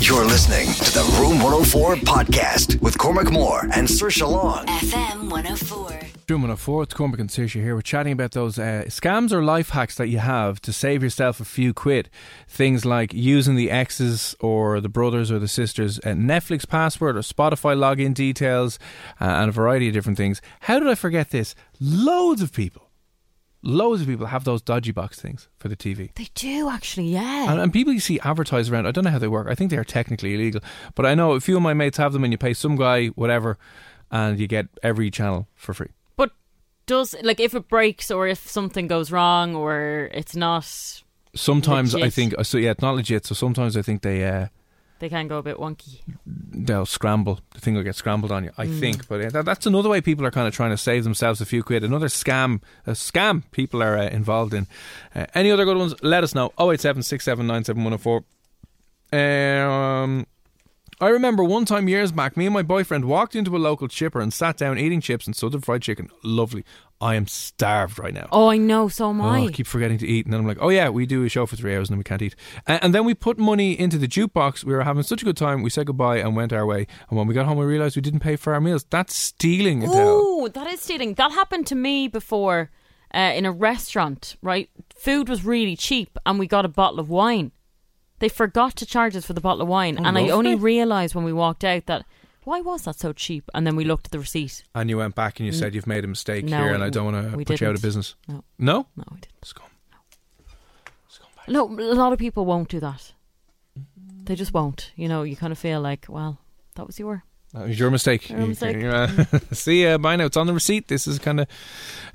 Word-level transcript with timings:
You're 0.00 0.26
listening 0.26 0.66
to 0.74 0.92
the 0.92 1.16
Room 1.18 1.42
104 1.42 1.96
podcast 1.96 2.80
with 2.80 2.98
Cormac 2.98 3.32
Moore 3.32 3.62
and 3.72 3.88
Saoirse 3.88 4.30
Long. 4.30 4.66
FM 4.66 5.30
104. 5.30 5.90
Room 6.28 6.42
104, 6.42 6.82
it's 6.82 6.94
Cormac 6.94 7.18
and 7.18 7.30
Saoirse 7.30 7.52
here. 7.60 7.74
We're 7.74 7.80
chatting 7.80 8.12
about 8.12 8.32
those 8.32 8.58
uh, 8.58 8.84
scams 8.88 9.32
or 9.32 9.42
life 9.42 9.70
hacks 9.70 9.96
that 9.96 10.08
you 10.08 10.18
have 10.18 10.60
to 10.60 10.72
save 10.72 11.02
yourself 11.02 11.40
a 11.40 11.44
few 11.44 11.72
quid. 11.72 12.10
Things 12.46 12.84
like 12.84 13.14
using 13.14 13.56
the 13.56 13.70
exes 13.70 14.36
or 14.38 14.80
the 14.80 14.90
brothers 14.90 15.32
or 15.32 15.38
the 15.38 15.48
sisters' 15.48 15.98
uh, 16.00 16.10
Netflix 16.10 16.68
password 16.68 17.16
or 17.16 17.20
Spotify 17.20 17.74
login 17.74 18.12
details 18.12 18.78
uh, 19.20 19.24
and 19.24 19.48
a 19.48 19.52
variety 19.52 19.88
of 19.88 19.94
different 19.94 20.18
things. 20.18 20.42
How 20.60 20.78
did 20.78 20.88
I 20.88 20.94
forget 20.94 21.30
this? 21.30 21.54
Loads 21.80 22.42
of 22.42 22.52
people 22.52 22.85
loads 23.62 24.02
of 24.02 24.06
people 24.06 24.26
have 24.26 24.44
those 24.44 24.62
dodgy 24.62 24.92
box 24.92 25.20
things 25.20 25.48
for 25.58 25.68
the 25.68 25.76
TV. 25.76 26.14
They 26.14 26.28
do 26.34 26.68
actually, 26.68 27.08
yeah. 27.08 27.50
And, 27.50 27.60
and, 27.60 27.72
people 27.72 27.92
you 27.92 28.00
see 28.00 28.20
advertised 28.20 28.70
around, 28.70 28.86
I 28.86 28.90
don't 28.90 29.04
know 29.04 29.10
how 29.10 29.18
they 29.18 29.28
work. 29.28 29.48
I 29.48 29.54
think 29.54 29.70
they 29.70 29.76
are 29.76 29.84
technically 29.84 30.34
illegal, 30.34 30.60
but 30.94 31.06
I 31.06 31.14
know 31.14 31.32
a 31.32 31.40
few 31.40 31.56
of 31.56 31.62
my 31.62 31.74
mates 31.74 31.98
have 31.98 32.12
them, 32.12 32.24
and 32.24 32.32
you 32.32 32.38
pay 32.38 32.54
some 32.54 32.76
guy 32.76 33.08
whatever, 33.08 33.58
and 34.10 34.38
you 34.38 34.46
get 34.46 34.68
every 34.82 35.10
channel 35.10 35.48
for 35.54 35.74
free. 35.74 35.90
But 36.16 36.32
does 36.86 37.14
like 37.22 37.40
if 37.40 37.54
it 37.54 37.68
breaks 37.68 38.10
or 38.10 38.28
if 38.28 38.48
something 38.48 38.86
goes 38.86 39.10
wrong 39.10 39.54
or 39.54 40.08
it's 40.12 40.36
not. 40.36 41.02
Sometimes 41.34 41.92
legit. 41.92 42.06
I 42.06 42.10
think 42.10 42.34
so. 42.44 42.58
Yeah, 42.58 42.70
it's 42.70 42.82
not 42.82 42.94
legit. 42.94 43.26
So 43.26 43.34
sometimes 43.34 43.76
I 43.76 43.82
think 43.82 44.02
they. 44.02 44.24
Uh, 44.24 44.48
they 44.98 45.08
can 45.08 45.28
go 45.28 45.38
a 45.38 45.42
bit 45.42 45.56
wonky. 45.58 46.00
They'll 46.26 46.86
scramble. 46.86 47.40
The 47.54 47.60
thing 47.60 47.74
will 47.74 47.82
get 47.82 47.96
scrambled 47.96 48.32
on 48.32 48.44
you, 48.44 48.50
I 48.56 48.66
Mm. 48.66 48.80
think. 48.80 49.08
But 49.08 49.32
that, 49.32 49.44
that's 49.44 49.66
another 49.66 49.88
way 49.88 50.00
people 50.00 50.24
are 50.24 50.30
kind 50.30 50.48
of 50.48 50.54
trying 50.54 50.70
to 50.70 50.76
save 50.78 51.04
themselves 51.04 51.40
a 51.40 51.46
few 51.46 51.62
quid. 51.62 51.84
Another 51.84 52.06
scam, 52.08 52.60
a 52.86 52.92
scam 52.92 53.42
people 53.50 53.82
are 53.82 53.96
uh, 53.98 54.08
involved 54.08 54.54
in. 54.54 54.66
Uh, 55.14 55.26
any 55.34 55.50
other 55.50 55.64
good 55.64 55.76
ones? 55.76 55.94
Let 56.02 56.24
us 56.24 56.34
know. 56.34 56.52
087 56.58 57.02
Um, 59.12 60.26
I 60.98 61.08
remember 61.08 61.44
one 61.44 61.66
time 61.66 61.88
years 61.88 62.10
back, 62.10 62.38
me 62.38 62.46
and 62.46 62.54
my 62.54 62.62
boyfriend 62.62 63.04
walked 63.04 63.36
into 63.36 63.54
a 63.54 63.58
local 63.58 63.86
chipper 63.86 64.18
and 64.20 64.32
sat 64.32 64.56
down 64.56 64.78
eating 64.78 65.02
chips 65.02 65.26
and 65.26 65.36
southern 65.36 65.60
fried 65.60 65.82
chicken. 65.82 66.08
Lovely. 66.24 66.64
I 67.02 67.16
am 67.16 67.26
starved 67.26 67.98
right 67.98 68.14
now. 68.14 68.28
Oh, 68.32 68.48
I 68.48 68.56
know. 68.56 68.88
So 68.88 69.10
am 69.10 69.20
Oh, 69.20 69.28
I. 69.28 69.40
I 69.40 69.48
keep 69.48 69.66
forgetting 69.66 69.98
to 69.98 70.06
eat, 70.06 70.24
and 70.24 70.32
then 70.32 70.40
I'm 70.40 70.46
like, 70.46 70.56
"Oh 70.58 70.70
yeah, 70.70 70.88
we 70.88 71.04
do 71.04 71.22
a 71.24 71.28
show 71.28 71.44
for 71.44 71.54
three 71.54 71.76
hours, 71.76 71.90
and 71.90 71.94
then 71.94 71.98
we 71.98 72.04
can't 72.04 72.22
eat." 72.22 72.34
And, 72.66 72.84
and 72.84 72.94
then 72.94 73.04
we 73.04 73.12
put 73.12 73.36
money 73.38 73.78
into 73.78 73.98
the 73.98 74.08
jukebox. 74.08 74.64
We 74.64 74.72
were 74.72 74.84
having 74.84 75.02
such 75.02 75.20
a 75.20 75.26
good 75.26 75.36
time. 75.36 75.62
We 75.62 75.68
said 75.68 75.86
goodbye 75.86 76.16
and 76.18 76.34
went 76.34 76.54
our 76.54 76.64
way. 76.64 76.86
And 77.10 77.18
when 77.18 77.26
we 77.26 77.34
got 77.34 77.44
home, 77.44 77.58
we 77.58 77.66
realised 77.66 77.96
we 77.96 78.00
didn't 78.02 78.20
pay 78.20 78.36
for 78.36 78.54
our 78.54 78.60
meals. 78.62 78.84
That's 78.88 79.14
stealing, 79.14 79.82
Adele. 79.82 80.08
Ooh, 80.08 80.48
that 80.48 80.66
is 80.68 80.80
stealing. 80.80 81.12
That 81.14 81.32
happened 81.32 81.66
to 81.66 81.74
me 81.74 82.08
before 82.08 82.70
uh, 83.14 83.32
in 83.34 83.44
a 83.44 83.52
restaurant. 83.52 84.36
Right, 84.40 84.70
food 84.96 85.28
was 85.28 85.44
really 85.44 85.76
cheap, 85.76 86.16
and 86.24 86.38
we 86.38 86.46
got 86.46 86.64
a 86.64 86.68
bottle 86.68 86.98
of 86.98 87.10
wine. 87.10 87.52
They 88.18 88.28
forgot 88.28 88.76
to 88.76 88.86
charge 88.86 89.14
us 89.16 89.26
for 89.26 89.32
the 89.34 89.40
bottle 89.40 89.62
of 89.62 89.68
wine, 89.68 89.98
Oh, 90.00 90.04
and 90.04 90.16
I 90.18 90.28
only 90.30 90.54
realised 90.54 91.14
when 91.14 91.24
we 91.24 91.32
walked 91.32 91.64
out 91.64 91.86
that 91.86 92.04
why 92.44 92.60
was 92.60 92.82
that 92.84 92.96
so 92.98 93.12
cheap? 93.12 93.50
And 93.54 93.66
then 93.66 93.74
we 93.74 93.84
looked 93.84 94.06
at 94.06 94.12
the 94.12 94.20
receipt. 94.20 94.62
And 94.74 94.88
you 94.88 94.98
went 94.98 95.16
back 95.16 95.40
and 95.40 95.46
you 95.46 95.52
said 95.52 95.74
you've 95.74 95.86
made 95.88 96.04
a 96.04 96.06
mistake 96.08 96.44
No, 96.44 96.58
here, 96.62 96.74
and 96.74 96.84
I 96.84 96.90
don't 96.90 97.12
want 97.12 97.30
to 97.32 97.36
we 97.36 97.44
put 97.44 97.60
you 97.60 97.66
out 97.66 97.70
of 97.74 97.76
didn't. 97.82 97.88
business. 97.88 98.14
No, 98.28 98.44
No, 98.58 98.86
no, 98.96 99.04
we 99.10 99.18
didn't. 99.20 99.44
Scum. 99.44 99.66
No, 101.48 101.66
a 101.68 101.94
lot 101.94 102.12
of 102.12 102.18
people 102.18 102.44
won't 102.44 102.68
do 102.68 102.80
that. 102.80 103.12
They 104.24 104.34
just 104.34 104.52
won't. 104.52 104.90
You 104.96 105.08
know, 105.08 105.22
you 105.22 105.36
kind 105.36 105.52
of 105.52 105.58
feel 105.58 105.80
like, 105.80 106.06
well, 106.08 106.38
that 106.74 106.86
was 106.86 106.98
your. 106.98 107.22
That 107.52 107.68
was 107.68 107.78
your 107.78 107.90
mistake. 107.92 108.28
Your 108.28 108.40
You- 108.40 108.46
mistake. 108.48 108.76
you- 108.78 108.88
uh, 108.88 109.08
See, 109.52 109.86
uh, 109.86 109.98
by 109.98 110.16
now 110.16 110.24
it's 110.26 110.36
on 110.36 110.48
the 110.48 110.52
receipt. 110.54 110.88
This 110.88 111.06
is 111.06 111.18
kind 111.20 111.40
of 111.40 111.46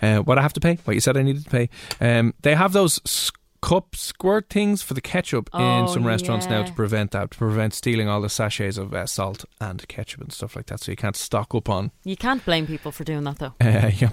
uh, 0.02 0.20
what 0.20 0.38
I 0.38 0.42
have 0.42 0.52
to 0.54 0.60
pay. 0.60 0.78
What 0.84 0.94
you 0.94 1.00
said 1.00 1.16
I 1.16 1.22
needed 1.24 1.46
to 1.46 1.50
pay. 1.50 1.70
Um, 2.02 2.34
they 2.42 2.56
have 2.56 2.74
those 2.74 3.00
s- 3.06 3.32
cup 3.62 3.96
squirt 3.96 4.50
things 4.50 4.82
for 4.82 4.96
the 4.96 5.02
ketchup 5.02 5.50
in 5.54 5.62
Oh, 5.62 5.86
some 5.88 6.06
restaurants 6.06 6.48
now 6.48 6.64
to 6.64 6.74
prevent 6.74 7.12
that, 7.12 7.32
to 7.32 7.38
prevent 7.38 7.74
stealing 7.76 8.10
all 8.10 8.20
the 8.20 8.30
sachets 8.30 8.78
of 8.78 8.94
uh, 8.94 9.06
salt 9.06 9.46
and 9.60 9.88
ketchup 9.88 10.22
and 10.22 10.34
stuff 10.34 10.56
like 10.56 10.66
that. 10.66 10.80
So 10.80 10.92
you 10.92 10.96
can't 10.96 11.16
stock 11.16 11.54
up 11.54 11.70
on 11.70 11.92
You 12.04 12.18
can't 12.18 12.44
blame 12.44 12.66
people 12.66 12.92
for 12.92 13.04
doing 13.04 13.24
that 13.26 13.38
though. 13.38 13.54
uh, 13.62 13.92
yeah, 13.96 14.10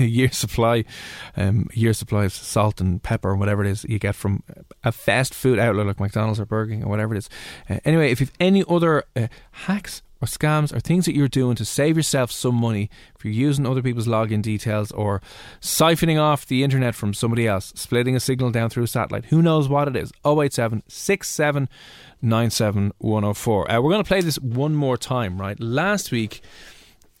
a 0.00 0.04
year 0.04 0.30
supply, 0.32 0.84
um, 1.36 1.68
year 1.72 1.92
supply 1.92 2.24
of 2.24 2.32
salt 2.32 2.80
and 2.80 3.00
pepper 3.02 3.30
and 3.30 3.38
whatever 3.38 3.64
it 3.64 3.70
is 3.70 3.84
you 3.84 3.98
get 3.98 4.14
from 4.16 4.42
a 4.82 4.90
fast 4.90 5.34
food 5.34 5.58
outlet 5.58 5.86
like 5.86 6.00
McDonald's 6.00 6.40
or 6.40 6.46
Burger 6.46 6.72
King 6.72 6.84
or 6.84 6.88
whatever 6.88 7.14
it 7.14 7.18
is. 7.18 7.28
Uh, 7.68 7.78
anyway, 7.84 8.10
if 8.10 8.20
you've 8.20 8.32
any 8.40 8.64
other 8.68 9.04
uh, 9.14 9.28
hacks 9.52 10.02
or 10.20 10.26
scams 10.26 10.74
or 10.74 10.80
things 10.80 11.06
that 11.06 11.14
you're 11.14 11.28
doing 11.28 11.56
to 11.56 11.64
save 11.64 11.96
yourself 11.96 12.30
some 12.30 12.54
money, 12.54 12.90
if 13.16 13.24
you're 13.24 13.32
using 13.32 13.66
other 13.66 13.82
people's 13.82 14.06
login 14.06 14.42
details 14.42 14.92
or 14.92 15.22
siphoning 15.60 16.20
off 16.20 16.46
the 16.46 16.62
internet 16.62 16.94
from 16.94 17.14
somebody 17.14 17.46
else, 17.46 17.72
splitting 17.74 18.14
a 18.14 18.20
signal 18.20 18.50
down 18.50 18.70
through 18.70 18.84
a 18.84 18.88
satellite, 18.88 19.26
who 19.26 19.42
knows 19.42 19.68
what 19.68 19.88
it 19.88 19.96
is? 19.96 20.12
087 20.24 20.82
67 20.88 21.68
97 22.22 22.92
104. 22.98 23.70
Uh, 23.70 23.80
we're 23.80 23.90
going 23.90 24.04
to 24.04 24.08
play 24.08 24.20
this 24.20 24.38
one 24.40 24.74
more 24.74 24.96
time, 24.96 25.40
right? 25.40 25.58
Last 25.58 26.10
week, 26.10 26.42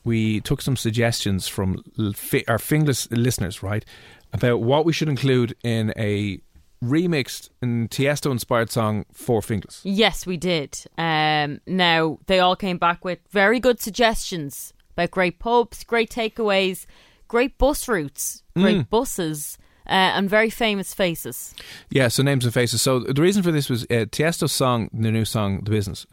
we 0.04 0.40
took 0.40 0.62
some 0.62 0.76
suggestions 0.76 1.48
from 1.48 1.82
our 1.98 2.58
Finglas 2.58 3.08
listeners, 3.10 3.62
right, 3.62 3.84
about 4.32 4.60
what 4.60 4.84
we 4.84 4.92
should 4.92 5.08
include 5.08 5.54
in 5.62 5.92
a 5.96 6.40
remixed 6.82 7.50
and 7.60 7.90
Tiesto 7.90 8.30
inspired 8.30 8.70
song 8.70 9.04
for 9.12 9.40
Finglas. 9.40 9.80
Yes, 9.84 10.26
we 10.26 10.36
did. 10.36 10.78
Um, 10.96 11.60
now 11.66 12.18
they 12.26 12.40
all 12.40 12.56
came 12.56 12.78
back 12.78 13.04
with 13.04 13.18
very 13.30 13.60
good 13.60 13.80
suggestions 13.80 14.72
about 14.92 15.10
great 15.10 15.38
pubs, 15.38 15.84
great 15.84 16.10
takeaways, 16.10 16.86
great 17.28 17.58
bus 17.58 17.86
routes, 17.88 18.42
great 18.56 18.78
Mm. 18.78 18.90
buses, 18.90 19.58
uh, 19.90 20.14
and 20.14 20.30
very 20.30 20.50
famous 20.50 20.94
faces. 20.94 21.54
Yeah, 21.90 22.08
so 22.08 22.22
names 22.22 22.44
and 22.44 22.54
faces. 22.54 22.80
So 22.80 23.00
the 23.00 23.20
reason 23.20 23.42
for 23.42 23.50
this 23.50 23.68
was 23.68 23.82
uh, 23.84 24.06
Tiesto's 24.10 24.52
song, 24.52 24.88
the 24.92 25.10
new 25.10 25.24
song, 25.24 25.62
The 25.64 25.70
Business, 25.70 26.06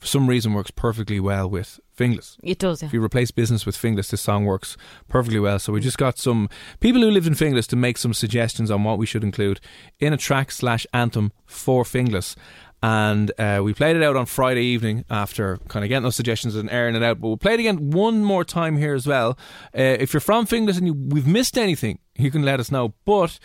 for 0.00 0.06
some 0.06 0.26
reason 0.26 0.54
works 0.54 0.70
perfectly 0.70 1.20
well 1.20 1.48
with 1.50 1.78
Finglas. 1.96 2.36
It 2.42 2.58
does, 2.58 2.82
yeah. 2.82 2.88
If 2.88 2.94
you 2.94 3.02
replace 3.02 3.30
business 3.30 3.66
with 3.66 3.76
Finglas, 3.76 4.10
this 4.10 4.20
song 4.20 4.44
works 4.44 4.76
perfectly 5.08 5.40
well. 5.40 5.58
So 5.58 5.72
we 5.72 5.80
just 5.80 5.98
got 5.98 6.18
some 6.18 6.48
people 6.80 7.00
who 7.02 7.10
lived 7.10 7.26
in 7.26 7.34
Finglas 7.34 7.66
to 7.68 7.76
make 7.76 7.98
some 7.98 8.14
suggestions 8.14 8.70
on 8.70 8.84
what 8.84 8.98
we 8.98 9.06
should 9.06 9.24
include 9.24 9.60
in 9.98 10.12
a 10.12 10.16
track 10.16 10.50
slash 10.50 10.86
anthem 10.92 11.32
for 11.46 11.84
Finglas. 11.84 12.36
And 12.82 13.32
uh, 13.38 13.60
we 13.64 13.74
played 13.74 13.96
it 13.96 14.02
out 14.02 14.16
on 14.16 14.26
Friday 14.26 14.64
evening 14.64 15.04
after 15.08 15.56
kind 15.68 15.84
of 15.84 15.88
getting 15.88 16.02
those 16.04 16.16
suggestions 16.16 16.54
and 16.54 16.70
airing 16.70 16.94
it 16.94 17.02
out. 17.02 17.20
But 17.20 17.28
we'll 17.28 17.36
play 17.36 17.54
it 17.54 17.60
again 17.60 17.90
one 17.90 18.22
more 18.22 18.44
time 18.44 18.76
here 18.76 18.94
as 18.94 19.06
well. 19.06 19.38
Uh, 19.76 19.96
if 19.98 20.12
you're 20.12 20.20
from 20.20 20.46
Finglas 20.46 20.76
and 20.76 20.86
you, 20.86 20.92
we've 20.92 21.26
missed 21.26 21.56
anything, 21.56 21.98
you 22.16 22.30
can 22.30 22.42
let 22.42 22.60
us 22.60 22.70
know. 22.70 22.94
But 23.04 23.38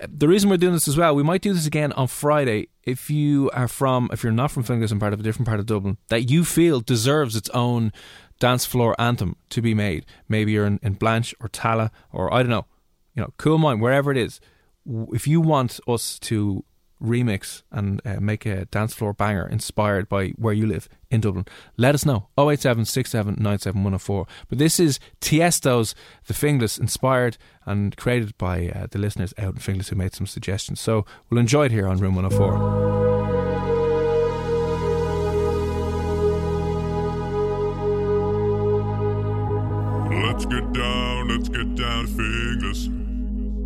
uh, 0.00 0.06
the 0.08 0.28
reason 0.28 0.48
we're 0.48 0.56
doing 0.56 0.72
this 0.72 0.88
as 0.88 0.96
well, 0.96 1.14
we 1.14 1.22
might 1.22 1.42
do 1.42 1.52
this 1.52 1.66
again 1.66 1.92
on 1.92 2.08
Friday. 2.08 2.68
If 2.82 3.10
you 3.10 3.50
are 3.52 3.68
from, 3.68 4.08
if 4.12 4.22
you're 4.22 4.32
not 4.32 4.50
from 4.50 4.64
Finglas 4.64 4.90
and 4.90 5.00
part 5.00 5.12
of 5.12 5.20
a 5.20 5.22
different 5.22 5.46
part 5.46 5.60
of 5.60 5.66
Dublin, 5.66 5.98
that 6.08 6.30
you 6.30 6.44
feel 6.44 6.80
deserves 6.80 7.36
its 7.36 7.50
own 7.50 7.92
dance 8.38 8.64
floor 8.64 8.98
anthem 8.98 9.36
to 9.50 9.60
be 9.60 9.74
made. 9.74 10.06
Maybe 10.28 10.52
you're 10.52 10.66
in, 10.66 10.80
in 10.82 10.94
Blanch 10.94 11.34
or 11.40 11.48
Tala 11.48 11.90
or 12.10 12.32
I 12.32 12.38
don't 12.42 12.50
know, 12.50 12.66
you 13.14 13.22
know, 13.22 13.34
Coolmine, 13.36 13.78
wherever 13.80 14.10
it 14.10 14.16
is. 14.16 14.40
If 15.12 15.28
you 15.28 15.42
want 15.42 15.78
us 15.86 16.18
to 16.20 16.64
remix 17.02 17.62
and 17.70 18.00
uh, 18.04 18.20
make 18.20 18.46
a 18.46 18.66
dance 18.66 18.94
floor 18.94 19.12
banger 19.12 19.46
inspired 19.46 20.08
by 20.08 20.28
where 20.30 20.54
you 20.54 20.66
live 20.66 20.88
in 21.10 21.20
Dublin, 21.20 21.46
let 21.76 21.94
us 21.94 22.06
know. 22.06 22.28
087 22.38 22.86
But 24.48 24.58
this 24.58 24.78
is 24.80 25.00
Tiesto's 25.20 25.94
The 26.26 26.34
Finglas, 26.34 26.78
inspired 26.78 27.36
and 27.66 27.96
created 27.96 28.36
by 28.38 28.68
uh, 28.68 28.86
the 28.90 28.98
listeners 28.98 29.34
out 29.38 29.54
in 29.54 29.60
Finglas 29.60 29.88
who 29.88 29.96
made 29.96 30.14
some 30.14 30.26
suggestions. 30.26 30.80
So 30.80 31.04
we'll 31.28 31.40
enjoy 31.40 31.66
it 31.66 31.72
here 31.72 31.88
on 31.88 31.98
Room 31.98 32.14
104. 32.14 32.90
Let's 40.40 40.44
get 40.46 40.72
down, 40.72 41.28
let's 41.28 41.48
get 41.48 41.74
down 41.74 42.06
Finglas. 42.06 42.99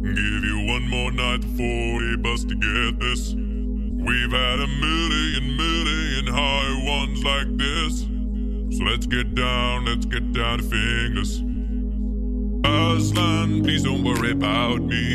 Give 0.04 0.44
you 0.44 0.66
one 0.66 0.86
more 0.90 1.10
night 1.10 1.40
before 1.40 1.96
we 1.96 2.16
bust 2.18 2.48
to 2.50 2.54
get 2.54 3.00
this. 3.00 3.32
We've 3.34 4.30
had 4.30 4.60
a 4.60 4.66
million, 4.66 5.56
million 5.56 6.26
high 6.26 6.84
ones 6.84 7.24
like 7.24 7.56
this. 7.56 8.00
So 8.76 8.84
let's 8.84 9.06
get 9.06 9.34
down, 9.34 9.86
let's 9.86 10.04
get 10.04 10.32
down 10.34 10.58
to 10.58 10.64
Finglas. 10.64 11.40
Aslan, 12.66 13.62
please 13.62 13.84
don't 13.84 14.04
worry 14.04 14.32
about 14.32 14.82
me. 14.82 15.14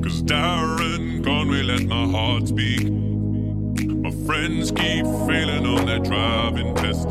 Cause 0.00 0.22
Darren 0.22 1.24
Conway 1.24 1.62
let 1.62 1.86
my 1.86 2.06
heart 2.06 2.46
speak. 2.46 2.88
My 2.88 4.12
friends 4.26 4.70
keep 4.70 5.04
failing 5.26 5.66
on 5.66 5.86
their 5.86 5.98
driving 5.98 6.72
test. 6.76 7.08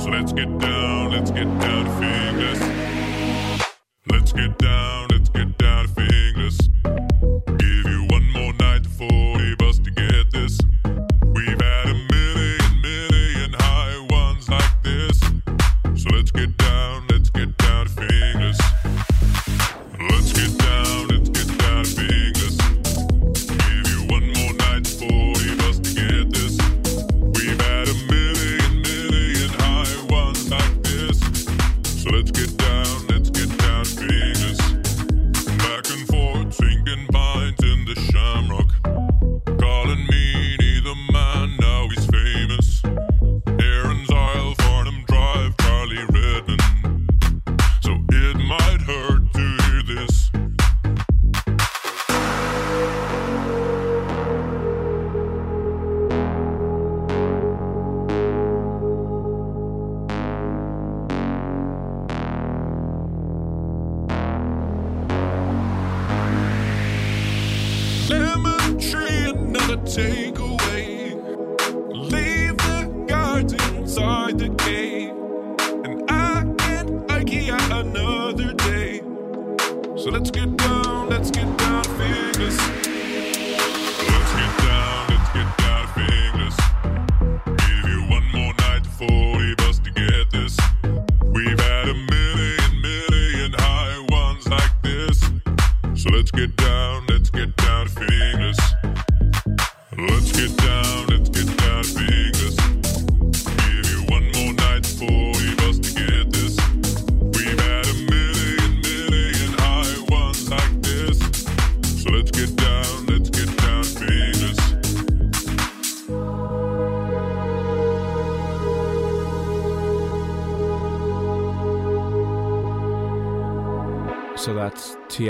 So 0.00 0.10
let's 0.10 0.32
get 0.32 0.58
down, 0.60 1.10
let's 1.10 1.32
get 1.32 1.48
down 1.58 1.84
to 1.86 1.90
Finglas. 1.98 2.60
Let's 4.10 4.32
get 4.32 4.56
down, 4.58 4.89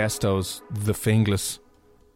Tiesto's 0.00 0.62
The 0.70 0.93
Finglas. 0.93 1.58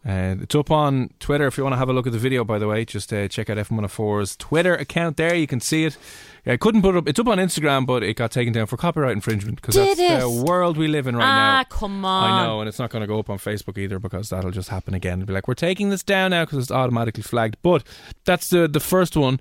Uh, 0.06 0.36
it's 0.40 0.54
up 0.54 0.70
on 0.70 1.10
Twitter 1.18 1.46
if 1.46 1.58
you 1.58 1.64
want 1.64 1.74
to 1.74 1.78
have 1.78 1.88
a 1.88 1.92
look 1.92 2.06
at 2.06 2.12
the 2.12 2.18
video, 2.18 2.42
by 2.42 2.58
the 2.58 2.66
way. 2.66 2.84
Just 2.84 3.12
uh, 3.12 3.28
check 3.28 3.50
out 3.50 3.58
F104's 3.58 4.36
Twitter 4.36 4.74
account 4.74 5.18
there. 5.18 5.34
You 5.34 5.46
can 5.46 5.60
see 5.60 5.84
it. 5.84 5.98
I 6.46 6.56
couldn't 6.56 6.80
put 6.80 6.94
it 6.94 6.98
up. 6.98 7.08
It's 7.08 7.18
up 7.18 7.26
on 7.26 7.38
Instagram, 7.38 7.86
but 7.86 8.02
it 8.02 8.14
got 8.14 8.30
taken 8.30 8.52
down 8.52 8.66
for 8.66 8.78
copyright 8.78 9.12
infringement 9.12 9.60
because 9.60 9.74
that's 9.74 9.96
the 9.96 10.26
it? 10.26 10.46
world 10.46 10.78
we 10.78 10.88
live 10.88 11.06
in 11.06 11.16
right 11.16 11.24
ah, 11.24 11.58
now. 11.58 11.64
come 11.76 12.04
on. 12.04 12.30
I 12.30 12.46
know, 12.46 12.60
and 12.60 12.68
it's 12.68 12.78
not 12.78 12.88
going 12.88 13.00
to 13.00 13.06
go 13.06 13.18
up 13.18 13.28
on 13.28 13.36
Facebook 13.38 13.76
either 13.76 13.98
because 13.98 14.30
that'll 14.30 14.50
just 14.50 14.70
happen 14.70 14.94
again. 14.94 15.20
It'll 15.20 15.28
be 15.28 15.34
like, 15.34 15.48
we're 15.48 15.54
taking 15.54 15.90
this 15.90 16.02
down 16.02 16.30
now 16.30 16.44
because 16.44 16.58
it's 16.58 16.70
automatically 16.70 17.22
flagged. 17.22 17.56
But 17.62 17.82
that's 18.24 18.48
the 18.48 18.66
the 18.66 18.80
first 18.80 19.16
one. 19.16 19.40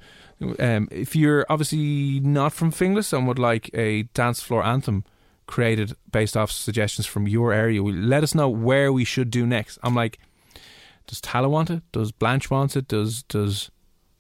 Um, 0.60 0.90
if 0.92 1.16
you're 1.16 1.46
obviously 1.50 2.20
not 2.20 2.52
from 2.52 2.72
Finglas 2.72 3.12
and 3.18 3.26
would 3.28 3.40
like 3.40 3.70
a 3.74 4.04
dance 4.14 4.42
floor 4.42 4.66
anthem 4.66 5.06
created 5.54 5.94
based 6.12 6.36
off 6.36 6.50
suggestions 6.50 7.06
from 7.06 7.28
your 7.28 7.54
area, 7.54 7.80
let 7.84 8.24
us 8.24 8.34
know 8.34 8.50
where 8.50 8.92
we 8.92 9.06
should 9.06 9.30
do 9.30 9.46
next. 9.46 9.78
I'm 9.84 9.94
like, 9.94 10.18
does 11.06 11.22
Tala 11.22 11.48
want 11.48 11.70
it? 11.70 11.84
Does 11.92 12.12
Blanch 12.12 12.50
want 12.50 12.76
it? 12.76 12.88
Does 12.88 13.22
does 13.22 13.70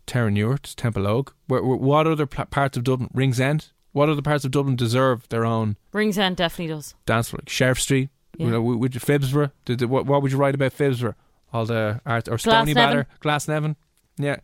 Terenure? 0.06 0.62
Does 0.62 0.76
Temple 0.76 1.26
Where, 1.48 1.64
where, 1.64 1.78
what 1.78 2.06
other 2.06 2.28
pl- 2.28 2.46
parts 2.46 2.78
of 2.78 2.84
Dublin? 2.84 3.10
Ringsend? 3.16 3.72
What 3.94 4.10
other 4.10 4.22
parts 4.22 4.46
of 4.46 4.52
Dublin 4.52 4.76
deserve 4.76 5.28
their 5.30 5.44
own 5.44 5.76
Ringsend 5.92 6.36
definitely 6.36 6.76
does. 6.76 6.94
dance 7.08 7.30
floor? 7.30 7.40
Like 7.42 7.50
Sheriff 7.50 7.80
Street? 7.80 8.10
Yeah. 8.38 8.46
You 8.46 8.52
know, 8.52 8.62
would 8.62 8.94
you 8.94 9.02
Phibsborough? 9.02 9.52
Did, 9.66 9.80
did- 9.80 9.90
what, 9.90 10.06
what 10.06 10.22
would 10.22 10.32
you 10.32 10.38
write 10.38 10.54
about 10.54 10.78
Phibsborough? 10.78 11.16
All 11.52 11.66
the 11.66 12.00
art 12.06 12.28
or 12.28 12.38
Stoneybatter, 12.38 13.06
Glasnevin, 13.24 13.76
yeah. 14.18 14.38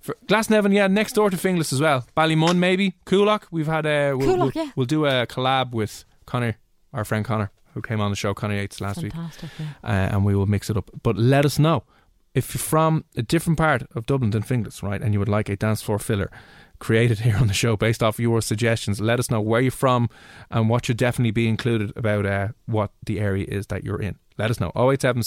For 0.00 0.16
Glasnevin, 0.26 0.74
yeah, 0.74 0.86
next 0.86 1.12
door 1.12 1.28
to 1.30 1.36
Finglas 1.36 1.72
as 1.72 1.80
well. 1.80 2.06
Ballymun, 2.16 2.56
maybe. 2.56 2.94
Coolock. 3.06 3.44
We've 3.50 3.66
had 3.66 3.86
a. 3.86 4.14
We'll, 4.14 4.28
Coolock, 4.28 4.54
we'll, 4.54 4.64
yeah. 4.64 4.70
we'll 4.76 4.86
do 4.86 5.06
a 5.06 5.26
collab 5.26 5.72
with 5.72 6.04
Connor, 6.26 6.56
our 6.92 7.04
friend 7.04 7.24
Connor, 7.24 7.50
who 7.74 7.82
came 7.82 8.00
on 8.00 8.10
the 8.10 8.16
show, 8.16 8.34
Connor 8.34 8.54
Yates, 8.56 8.80
last 8.80 9.02
week 9.02 9.12
Yeah. 9.14 9.28
uh, 9.84 9.86
and 9.86 10.24
we 10.24 10.34
will 10.34 10.46
mix 10.46 10.68
it 10.70 10.76
up. 10.76 10.90
But 11.02 11.16
let 11.16 11.44
us 11.44 11.58
know 11.58 11.84
if 12.34 12.54
you're 12.54 12.60
from 12.62 13.04
a 13.16 13.22
different 13.22 13.58
part 13.58 13.82
of 13.94 14.06
Dublin 14.06 14.30
than 14.30 14.42
Finglas, 14.42 14.82
right, 14.82 15.00
and 15.02 15.12
you 15.12 15.18
would 15.18 15.28
like 15.28 15.48
a 15.48 15.56
dance 15.56 15.82
floor 15.82 15.98
filler 15.98 16.30
created 16.78 17.20
here 17.26 17.36
on 17.36 17.46
the 17.46 17.54
show 17.54 17.76
based 17.76 18.02
off 18.02 18.18
your 18.18 18.40
suggestions. 18.42 19.00
Let 19.00 19.18
us 19.20 19.30
know 19.30 19.40
where 19.40 19.60
you're 19.60 19.70
from 19.70 20.08
and 20.50 20.68
what 20.68 20.86
should 20.86 20.96
definitely 20.96 21.30
be 21.30 21.46
included 21.48 21.92
about 21.96 22.26
uh, 22.26 22.48
what 22.66 22.90
the 23.04 23.20
area 23.20 23.46
is 23.48 23.66
that 23.68 23.84
you're 23.84 24.00
in. 24.00 24.16
Let 24.38 24.50
us 24.50 24.58
know. 24.60 24.72
087 24.74 25.22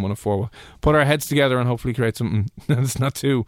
We'll 0.00 0.50
put 0.80 0.94
our 0.94 1.04
heads 1.04 1.26
together 1.26 1.58
and 1.58 1.68
hopefully 1.68 1.92
create 1.94 2.16
something 2.16 2.48
that's 2.68 2.98
not 2.98 3.14
too, 3.14 3.44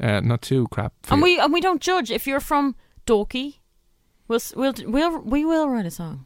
uh, 0.00 0.20
not 0.20 0.42
too 0.42 0.66
crap. 0.68 0.94
for 1.02 1.14
And 1.14 1.20
you. 1.20 1.24
we 1.24 1.38
and 1.40 1.52
we 1.52 1.60
don't 1.60 1.80
judge 1.82 2.10
if 2.10 2.26
you're 2.26 2.40
from 2.40 2.74
Dalkey. 3.06 3.58
We'll 4.32 4.40
we'll 4.56 4.74
we'll 4.86 5.18
we 5.20 5.44
will 5.44 5.68
write 5.68 5.84
a 5.84 5.90
song 5.90 6.24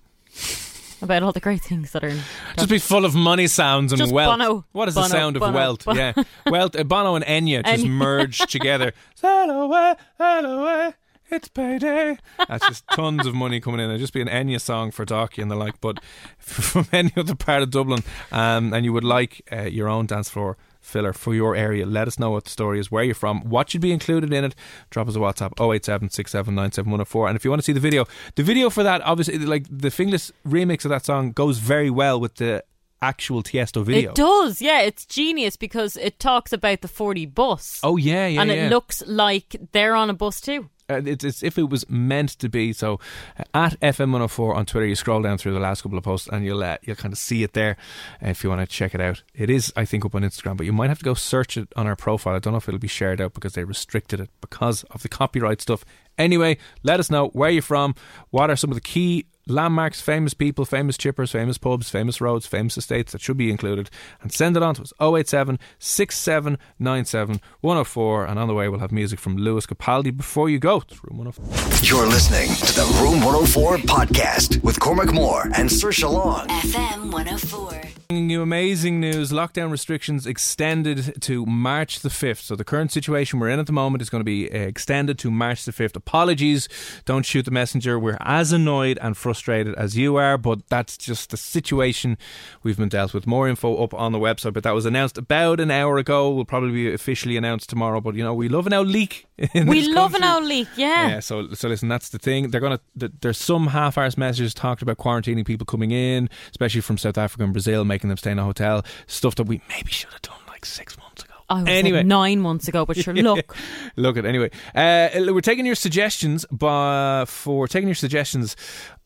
about 1.03 1.25
all 1.25 1.33
the 1.33 1.41
great 1.41 1.61
things 1.61 1.91
that 1.91 2.05
are 2.05 2.09
in. 2.09 2.21
Just 2.57 2.69
be 2.69 2.79
full 2.79 3.05
of 3.05 3.17
money 3.17 3.49
sounds 3.49 3.91
and 3.91 3.99
Just 3.99 4.13
wealth. 4.13 4.39
Bono. 4.39 4.65
What 4.71 4.87
is 4.87 4.95
Bono, 4.95 5.09
the 5.09 5.11
sound 5.11 5.37
of 5.37 5.43
wealth? 5.43 5.85
Bono. 5.85 5.99
Yeah, 5.99 6.13
wealth. 6.47 6.77
Uh, 6.77 6.85
Bono 6.85 7.17
and 7.17 7.25
Enya 7.25 7.65
just 7.67 7.85
Enya. 7.85 7.91
merged 7.91 8.49
together. 8.53 8.93
Sail 9.17 9.51
away, 9.51 9.95
sail 10.19 10.47
away. 10.47 10.95
It's 11.31 11.49
payday. 11.49 12.17
That's 12.47 12.65
just 12.69 12.87
tons 12.93 13.27
of 13.27 13.35
money 13.35 13.59
coming 13.59 13.81
in. 13.81 13.91
It'd 13.91 14.01
just 14.01 14.13
be 14.13 14.21
an 14.21 14.29
Enya 14.29 14.61
song 14.61 14.93
for 14.93 15.05
Dalkey 15.05 15.43
and 15.43 15.51
the 15.51 15.57
like. 15.57 15.81
But 15.81 15.99
from 16.39 16.87
any 16.93 17.13
other 17.17 17.35
part 17.35 17.65
of 17.65 17.71
Dublin, 17.73 18.05
um, 18.31 18.73
and 18.73 18.85
you 18.85 18.93
would 18.93 19.03
like 19.03 19.43
uh, 19.51 19.63
your 19.63 19.89
own 19.89 20.07
dance 20.07 20.29
floor 20.31 20.57
filler 20.87 21.13
for 21.13 21.35
your 21.35 21.57
area, 21.57 21.85
let 21.85 22.09
us 22.09 22.19
know 22.19 22.31
what 22.31 22.45
the 22.45 22.51
story 22.51 22.79
is, 22.79 22.91
where 22.91 23.05
you're 23.05 23.15
from, 23.15 23.43
what 23.49 23.71
should 23.71 23.81
be 23.81 23.93
included 23.93 24.33
in 24.33 24.45
it. 24.45 24.55
Drop 24.91 25.09
us 25.09 25.17
a 25.17 25.19
WhatsApp 25.19 25.53
087 25.61 26.59
And 26.59 27.37
if 27.37 27.45
you 27.45 27.51
want 27.51 27.61
to 27.61 27.65
see 27.65 27.73
the 27.73 27.81
video, 27.81 28.07
the 28.37 28.43
video 28.43 28.71
for 28.71 28.83
that, 28.83 29.03
obviously, 29.03 29.39
like 29.39 29.67
the 29.69 29.89
Finglas 29.89 30.31
remix 30.47 30.85
of 30.85 30.91
that 30.91 31.05
song 31.05 31.33
goes 31.33 31.59
very 31.59 31.91
well 31.91 32.21
with 32.21 32.37
the 32.37 32.65
actual 33.03 33.43
Tiesto 33.43 33.85
video. 33.85 34.11
It 34.11 34.17
does, 34.17 34.63
yeah. 34.63 34.83
It's 34.83 35.05
genius 35.05 35.57
because 35.57 35.97
it 35.97 36.19
talks 36.19 36.53
about 36.53 36.81
the 36.81 36.89
40 36.89 37.27
bus. 37.27 37.81
Oh 37.83 37.97
yeah, 37.97 38.27
yeah, 38.27 38.41
and 38.41 38.51
yeah. 38.51 38.67
it 38.67 38.71
looks 38.71 39.03
like 39.07 39.57
they're 39.73 39.95
on 39.95 40.11
a 40.11 40.15
bus 40.15 40.41
too. 40.41 40.71
Uh, 40.89 41.03
it's, 41.05 41.25
it's 41.25 41.43
if 41.43 41.59
it 41.59 41.69
was 41.69 41.89
meant 41.89 42.31
to 42.31 42.49
be. 42.49 42.73
So 42.73 43.01
uh, 43.39 43.45
at 43.55 43.81
FM104 43.81 44.55
on 44.55 44.67
Twitter, 44.67 44.87
you 44.87 44.95
scroll 44.95 45.23
down 45.23 45.39
through 45.39 45.53
the 45.53 45.61
last 45.61 45.83
couple 45.83 45.99
of 45.99 46.05
posts 46.05 46.29
and 46.29 46.45
you'll 46.45 46.63
uh, 46.63 46.77
you'll 46.83 46.97
kind 46.97 47.13
of 47.13 47.19
see 47.19 47.43
it 47.43 47.55
there 47.55 47.77
uh, 48.23 48.29
if 48.29 48.45
you 48.45 48.51
want 48.51 48.61
to 48.61 48.67
check 48.67 48.95
it 48.95 49.01
out. 49.01 49.23
It 49.35 49.51
is, 49.51 49.73
I 49.77 49.85
think, 49.85 50.05
up 50.05 50.15
on 50.15 50.23
Instagram, 50.23 50.57
but 50.57 50.67
you 50.67 50.73
might 50.73 50.89
have 50.89 50.99
to 50.99 51.05
go 51.05 51.15
search 51.15 51.57
it 51.57 51.69
on 51.77 51.87
our 51.87 51.97
profile. 51.97 52.35
I 52.35 52.39
don't 52.39 52.53
know 52.53 52.59
if 52.59 52.69
it'll 52.69 52.79
be 52.79 52.89
shared 52.89 53.21
out 53.21 53.35
because 53.35 53.55
they 53.55 53.65
restricted 53.65 54.21
it 54.21 54.31
because 54.41 54.85
of 54.85 55.03
the 55.03 55.09
copyright 55.09 55.61
stuff. 55.61 55.85
Anyway, 56.19 56.57
let 56.83 57.01
us 57.01 57.11
know 57.11 57.29
where 57.29 57.51
you're 57.51 57.63
from. 57.63 57.95
What 58.31 58.51
are 58.51 58.57
some 58.57 58.71
of 58.71 58.77
the 58.77 58.81
key 58.81 59.27
landmarks, 59.49 60.01
famous 60.01 60.35
people, 60.35 60.65
famous 60.65 60.97
chippers, 60.97 61.31
famous 61.31 61.59
pubs, 61.59 61.89
famous 61.89 62.21
roads, 62.21 62.47
famous 62.47 62.77
estates 62.77 63.13
that 63.13 63.21
should 63.21 63.37
be 63.37 63.51
included, 63.51 63.91
and 64.21 64.33
send 64.33 64.57
it 64.57 64.63
on 64.63 64.75
to 64.75 64.83
us 64.83 64.93
087 65.01 65.59
6797 65.79 67.41
104. 67.61 68.27
And 68.27 68.39
on 68.39 68.49
the 68.49 68.55
way, 68.55 68.69
we'll 68.69 68.81
have 68.81 68.93
music 68.93 69.19
from 69.19 69.37
Lewis 69.37 69.67
Capaldi 69.67 70.17
before 70.17 70.51
you 70.51 70.59
go. 70.59 70.83
It's 70.89 71.03
Room 71.05 71.19
104. 71.19 71.85
You're 71.85 72.07
listening 72.07 72.49
to 72.49 72.75
the 72.75 72.99
Room 73.01 73.21
104 73.23 73.79
podcast 73.79 74.63
with 74.63 74.81
Cormac 74.81 75.13
Moore 75.13 75.45
and 75.55 75.69
Saoirse 75.69 76.11
Long. 76.11 76.49
FM 76.49 77.13
104. 77.13 77.83
Bringing 78.09 78.31
you 78.31 78.43
amazing 78.43 79.01
news. 79.01 79.33
Lockdown 79.33 79.71
restrictions 79.71 80.27
extended 80.27 81.21
to 81.23 81.45
March 81.47 82.01
the 82.01 82.09
5th. 82.09 82.43
So 82.43 82.55
the 82.57 82.65
current 82.65 82.93
situation 82.93 83.39
we're 83.39 83.51
in 83.51 83.59
at 83.59 83.67
the 83.67 83.73
moment 83.73 84.03
is 84.03 84.11
going 84.11 84.21
to 84.21 84.25
be 84.25 84.51
uh, 84.51 84.59
extended 84.59 85.19
to 85.21 85.31
March 85.31 85.65
the 85.65 85.73
5th. 85.73 85.97
Apologies. 85.97 86.69
Don't 87.05 87.25
shoot 87.25 87.45
the 87.45 87.51
messenger. 87.51 87.99
We're 87.99 88.19
as 88.21 88.53
annoyed 88.53 88.99
and 89.03 89.17
frustrated 89.17 89.36
as 89.49 89.97
you 89.97 90.17
are, 90.17 90.39
but 90.39 90.67
that's 90.69 90.97
just 90.97 91.31
the 91.31 91.37
situation 91.37 92.17
we've 92.63 92.77
been 92.77 92.89
dealt 92.89 93.15
with. 93.15 93.27
More 93.27 93.49
info 93.49 93.77
up 93.83 93.95
on 93.95 94.13
the 94.13 94.19
website, 94.19 94.53
but 94.55 94.63
that 94.65 94.73
was 94.75 94.87
announced 94.87 95.19
about 95.19 95.61
an 95.61 95.71
hour 95.71 95.99
ago. 95.99 96.31
Will 96.31 96.45
probably 96.45 96.73
be 96.73 96.93
officially 96.93 97.37
announced 97.37 97.69
tomorrow, 97.71 98.01
but 98.01 98.15
you 98.15 98.23
know, 98.25 98.35
we 98.35 98.49
love 98.49 98.67
an 98.67 98.73
out 98.73 98.87
leak. 98.87 99.27
We 99.55 99.89
love 99.89 100.15
an 100.15 100.23
country. 100.23 100.29
out 100.29 100.45
leak, 100.45 100.69
yeah. 100.77 101.09
Yeah, 101.09 101.21
so 101.21 101.53
so 101.55 101.69
listen, 101.69 101.89
that's 101.89 102.09
the 102.09 102.19
thing. 102.19 102.51
They're 102.51 102.61
gonna. 102.61 102.81
There's 102.95 103.39
some 103.39 103.69
half-arsed 103.69 104.17
messages 104.19 104.55
talked 104.55 104.83
about 104.83 104.97
quarantining 104.99 105.45
people 105.45 105.67
coming 105.67 105.91
in, 105.91 106.29
especially 106.51 106.81
from 106.81 106.99
South 106.99 107.19
Africa 107.19 107.45
and 107.45 107.53
Brazil, 107.53 107.85
making 107.85 108.09
them 108.09 108.17
stay 108.17 108.31
in 108.31 108.39
a 108.39 108.45
hotel. 108.45 108.85
Stuff 109.07 109.35
that 109.37 109.45
we 109.45 109.61
maybe 109.69 109.91
should 109.91 110.11
have 110.13 110.23
done 110.23 110.39
like 110.49 110.65
six 110.65 110.97
months 110.99 111.23
ago. 111.25 111.26
I 111.49 111.61
was 111.61 111.69
anyway, 111.69 111.99
like 111.99 112.07
nine 112.07 112.41
months 112.41 112.69
ago, 112.69 112.85
but 112.85 112.97
sure, 113.03 113.15
look. 113.15 113.57
look 113.97 114.17
at 114.17 114.25
anyway. 114.25 114.51
Uh, 114.75 115.09
we're 115.33 115.41
taking 115.41 115.67
your 115.67 115.75
suggestions, 115.75 116.45
but 116.51 117.27
for 117.27 117.69
taking 117.69 117.89
your 117.89 117.95
suggestions 117.95 118.57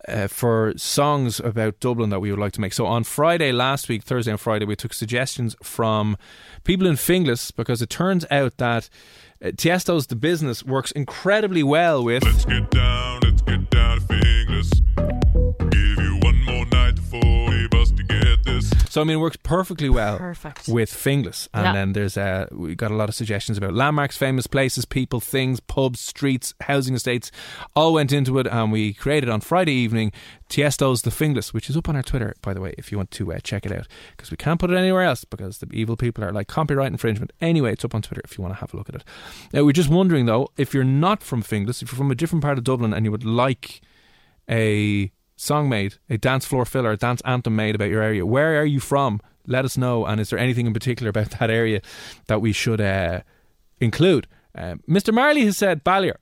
uh, 0.08 0.26
for 0.26 0.72
songs 0.76 1.40
about 1.40 1.80
Dublin 1.80 2.10
that 2.10 2.20
we 2.20 2.30
would 2.30 2.40
like 2.40 2.52
to 2.52 2.60
make. 2.60 2.72
So 2.72 2.86
on 2.86 3.04
Friday 3.04 3.52
last 3.52 3.88
week, 3.88 4.02
Thursday 4.02 4.30
and 4.30 4.40
Friday, 4.40 4.64
we 4.64 4.76
took 4.76 4.94
suggestions 4.94 5.56
from 5.62 6.16
people 6.64 6.86
in 6.86 6.94
Finglas 6.94 7.54
because 7.54 7.82
it 7.82 7.90
turns 7.90 8.24
out 8.30 8.56
that 8.56 8.88
uh, 9.44 9.48
Tiesto's 9.48 10.06
The 10.06 10.16
Business 10.16 10.64
works 10.64 10.90
incredibly 10.92 11.62
well 11.62 12.02
with. 12.02 12.24
Let's 12.24 12.44
get 12.44 12.70
down, 12.70 13.20
let's 13.22 13.24
get 13.24 13.29
down 13.29 13.29
So 18.90 19.00
I 19.00 19.04
mean, 19.04 19.18
it 19.18 19.20
works 19.20 19.36
perfectly 19.42 19.88
well 19.88 20.18
Perfect. 20.18 20.66
with 20.66 20.90
Finglas, 20.92 21.46
and 21.54 21.64
Yeah. 21.64 21.72
then 21.72 21.92
there's 21.92 22.16
uh, 22.16 22.46
we 22.50 22.74
got 22.74 22.90
a 22.90 22.94
lot 22.96 23.08
of 23.08 23.14
suggestions 23.14 23.56
about 23.56 23.72
landmarks, 23.72 24.16
famous 24.16 24.48
places, 24.48 24.84
people, 24.84 25.20
things, 25.20 25.60
pubs, 25.60 26.00
streets, 26.00 26.54
housing 26.62 26.96
estates. 26.96 27.30
All 27.76 27.92
went 27.92 28.12
into 28.12 28.36
it, 28.40 28.48
and 28.48 28.72
we 28.72 28.92
created 28.92 29.28
on 29.28 29.42
Friday 29.42 29.74
evening 29.74 30.10
Tiesto's 30.48 31.02
The 31.02 31.10
Finglas, 31.10 31.54
which 31.54 31.70
is 31.70 31.76
up 31.76 31.88
on 31.88 31.94
our 31.94 32.02
Twitter, 32.02 32.34
by 32.42 32.52
the 32.52 32.60
way, 32.60 32.74
if 32.76 32.90
you 32.90 32.98
want 32.98 33.12
to 33.12 33.32
uh, 33.32 33.38
check 33.38 33.64
it 33.64 33.70
out, 33.70 33.86
because 34.16 34.32
we 34.32 34.36
can't 34.36 34.58
put 34.58 34.70
it 34.72 34.76
anywhere 34.76 35.02
else 35.04 35.24
because 35.24 35.58
the 35.58 35.68
evil 35.72 35.96
people 35.96 36.24
are 36.24 36.32
like 36.32 36.48
copyright 36.48 36.90
infringement. 36.90 37.32
Anyway, 37.40 37.72
it's 37.72 37.84
up 37.84 37.94
on 37.94 38.02
Twitter 38.02 38.22
if 38.24 38.36
you 38.36 38.42
want 38.42 38.54
to 38.56 38.60
have 38.60 38.74
a 38.74 38.76
look 38.76 38.88
at 38.88 38.96
it. 38.96 39.04
Now, 39.52 39.62
we're 39.62 39.70
just 39.72 39.88
wondering 39.88 40.26
though, 40.26 40.48
if 40.56 40.74
you're 40.74 40.82
not 40.82 41.22
from 41.22 41.44
Finglas, 41.44 41.80
if 41.80 41.92
you're 41.92 41.96
from 41.98 42.10
a 42.10 42.16
different 42.16 42.42
part 42.42 42.58
of 42.58 42.64
Dublin, 42.64 42.92
and 42.92 43.04
you 43.04 43.12
would 43.12 43.24
like 43.24 43.82
a 44.48 45.12
song 45.40 45.68
made, 45.68 45.94
a 46.10 46.18
dance 46.18 46.44
floor 46.44 46.64
filler, 46.64 46.90
a 46.90 46.96
dance 46.96 47.22
anthem 47.24 47.56
made 47.56 47.74
about 47.74 47.88
your 47.88 48.02
area. 48.02 48.26
Where 48.26 48.60
are 48.60 48.64
you 48.64 48.80
from? 48.80 49.20
Let 49.46 49.64
us 49.64 49.76
know. 49.78 50.04
And 50.04 50.20
is 50.20 50.30
there 50.30 50.38
anything 50.38 50.66
in 50.66 50.74
particular 50.74 51.10
about 51.10 51.30
that 51.38 51.50
area 51.50 51.80
that 52.26 52.40
we 52.40 52.52
should 52.52 52.80
uh, 52.80 53.20
include? 53.80 54.26
Um, 54.54 54.82
Mr. 54.88 55.14
Marley 55.14 55.44
has 55.46 55.56
said 55.56 55.82
Ballier. 55.84 56.16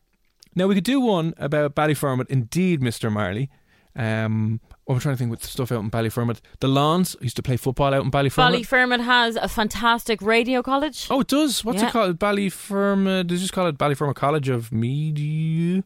Now 0.54 0.66
we 0.66 0.74
could 0.74 0.84
do 0.84 1.00
one 1.00 1.34
about 1.38 1.74
Ballyfermot. 1.74 2.28
Indeed, 2.28 2.80
Mr. 2.80 3.10
Marley. 3.10 3.50
Um, 3.96 4.60
what 4.84 4.94
I'm 4.94 5.00
trying 5.00 5.14
to 5.16 5.18
think 5.18 5.30
with 5.32 5.44
stuff 5.44 5.72
out 5.72 5.80
in 5.80 5.90
Ballyfermot. 5.90 6.38
The 6.60 6.68
Lawns 6.68 7.16
I 7.20 7.24
used 7.24 7.36
to 7.36 7.42
play 7.42 7.56
football 7.56 7.92
out 7.92 8.04
in 8.04 8.10
Ballyfermot. 8.12 8.52
Ballyfermot 8.54 9.04
has 9.04 9.34
a 9.36 9.48
fantastic 9.48 10.22
radio 10.22 10.62
college. 10.62 11.08
oh, 11.10 11.20
it 11.20 11.26
does. 11.28 11.64
What's 11.64 11.82
Yeah. 11.82 11.88
it 11.88 11.92
called? 11.92 12.18
Ballyfermot. 12.20 13.28
They 13.28 13.36
just 13.36 13.52
call 13.52 13.66
it 13.66 13.76
Ballyfermot 13.78 14.14
College 14.14 14.48
of 14.48 14.70
Media. 14.72 15.82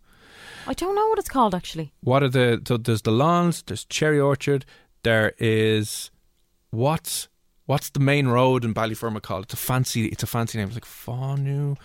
I 0.66 0.74
don't 0.74 0.94
know 0.94 1.06
what 1.08 1.18
it's 1.18 1.28
called 1.28 1.54
actually. 1.54 1.92
What 2.00 2.22
are 2.22 2.28
the 2.28 2.62
so 2.66 2.76
there's 2.76 3.02
the 3.02 3.10
lawns, 3.10 3.62
there's 3.62 3.84
Cherry 3.84 4.20
Orchard, 4.20 4.64
there 5.02 5.34
is 5.38 6.10
what's 6.70 7.28
what's 7.66 7.90
the 7.90 8.00
main 8.00 8.28
road 8.28 8.64
in 8.64 8.74
Ballyfermot 8.74 9.22
called? 9.22 9.44
It's 9.44 9.54
a 9.54 9.56
fancy 9.56 10.06
it's 10.06 10.22
a 10.22 10.26
fancy 10.26 10.58
name. 10.58 10.68
It's 10.68 10.76
like 10.76 10.84
Fonu. 10.84 11.76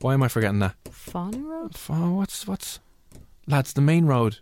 Why 0.00 0.14
am 0.14 0.22
I 0.22 0.28
forgetting 0.28 0.60
that? 0.60 0.74
Fawny 0.90 1.42
Road? 1.42 1.76
What's 2.16 2.46
what's 2.46 2.80
lads 3.46 3.72
the 3.72 3.80
main 3.80 4.06
road 4.06 4.38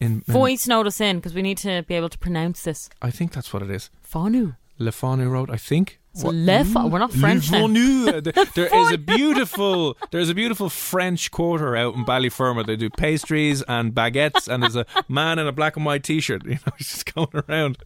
in, 0.00 0.22
in 0.26 0.32
Voice 0.32 0.66
note 0.66 0.86
us 0.86 1.00
in 1.00 1.16
because 1.16 1.34
we 1.34 1.42
need 1.42 1.58
to 1.58 1.82
be 1.82 1.94
able 1.94 2.08
to 2.08 2.18
pronounce 2.18 2.62
this. 2.62 2.90
I 3.00 3.10
think 3.10 3.32
that's 3.32 3.52
what 3.52 3.62
it 3.62 3.70
is. 3.70 3.90
Fanu. 4.02 4.56
Le 4.78 4.90
Fonu 4.90 5.30
Road, 5.30 5.50
I 5.50 5.56
think. 5.56 6.00
So 6.14 6.28
Le 6.28 6.64
Fa- 6.64 6.86
we're 6.86 6.98
not 6.98 7.12
French 7.12 7.50
Le 7.50 8.20
there 8.54 8.66
is 8.66 8.92
a 8.92 8.98
beautiful 9.16 9.96
there's 10.10 10.28
a 10.28 10.34
beautiful 10.34 10.68
French 10.68 11.30
quarter 11.30 11.74
out 11.76 11.94
in 11.94 12.04
Ballyfermot. 12.04 12.66
They 12.66 12.76
do 12.76 12.90
pastries 12.90 13.62
and 13.62 13.94
baguettes 13.94 14.46
and 14.46 14.62
there's 14.62 14.76
a 14.76 14.84
man 15.08 15.38
in 15.38 15.46
a 15.46 15.52
black 15.52 15.76
and 15.76 15.86
white 15.86 16.04
t-shirt, 16.04 16.44
you 16.44 16.52
know, 16.52 16.72
he's 16.76 16.90
just 16.90 17.14
going 17.14 17.44
around. 17.48 17.78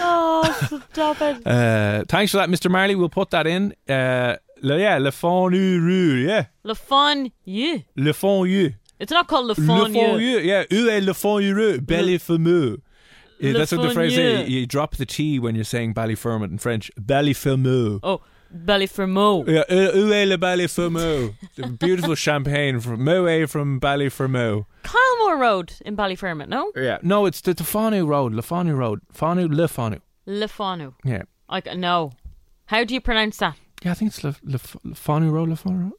Oh, 0.00 0.80
stop 0.92 1.20
it. 1.22 1.46
Uh, 1.46 2.04
thanks 2.08 2.32
for 2.32 2.38
that, 2.38 2.50
Mr. 2.50 2.70
Marley. 2.70 2.94
We'll 2.94 3.08
put 3.08 3.30
that 3.30 3.46
in. 3.46 3.74
Uh, 3.88 4.36
le, 4.60 4.78
yeah, 4.78 4.98
Le 4.98 5.10
Fonu 5.10 5.80
Rue, 5.80 6.26
yeah. 6.26 6.46
Le 6.64 6.74
You. 7.44 7.82
Le 7.96 8.12
Fonu. 8.12 8.74
It's 8.98 9.12
not 9.12 9.28
called 9.28 9.46
Le 9.46 9.54
Le 9.54 9.66
Fun 9.66 9.94
You. 9.94 10.00
Fonu, 10.00 10.44
yeah. 10.44 10.64
Où 10.70 10.88
est 10.88 11.00
Le 11.00 11.12
Fonu 11.14 11.54
Rue? 11.54 11.78
Ballyfermot. 11.78 12.70
Yeah, 12.70 12.76
Le 13.40 13.58
that's 13.58 13.72
what 13.72 13.82
the 13.82 13.94
phrase. 13.94 14.16
Fonu. 14.16 14.48
You 14.48 14.66
drop 14.66 14.96
the 14.96 15.06
T 15.06 15.38
when 15.38 15.54
you're 15.54 15.64
saying 15.64 15.94
Ballyfermot 15.94 16.50
in 16.50 16.58
French. 16.58 16.90
Ballyfermot. 17.00 18.00
Oh, 18.02 18.20
Ballyfermot. 18.54 19.46
Yeah, 19.48 19.64
où 19.68 20.06
où 20.06 20.12
est 20.12 20.26
le 20.28 20.36
Ballyfermot? 20.38 21.34
the 21.56 21.66
beautiful 21.68 22.14
champagne 22.26 22.80
from 22.80 23.04
Moet 23.04 23.48
from 23.48 23.78
Ballyfermot. 23.80 24.64
Calmore 24.82 25.38
Road 25.38 25.72
in 25.84 25.96
Ballyfermot, 25.96 26.48
no? 26.48 26.72
Yeah, 26.74 26.98
no, 27.02 27.26
it's 27.26 27.40
the, 27.40 27.54
the 27.54 27.64
Road, 28.08 28.32
Le 28.34 28.42
Road, 28.74 29.00
Fonu 29.12 29.48
Le 30.26 30.48
Fanu. 30.48 30.94
Yeah, 31.04 31.22
I 31.48 31.60
c- 31.60 31.74
no. 31.74 32.12
How 32.66 32.84
do 32.84 32.94
you 32.94 33.00
pronounce 33.00 33.36
that? 33.38 33.56
yeah, 33.84 33.92
I 33.92 33.94
think 33.94 34.10
it's 34.12 34.24
Le, 34.24 34.34
Le, 34.42 34.58
Le 34.84 34.94
Fonu 34.94 35.30
Road, 35.30 35.48
Le 35.50 35.56
Road. 35.84 35.92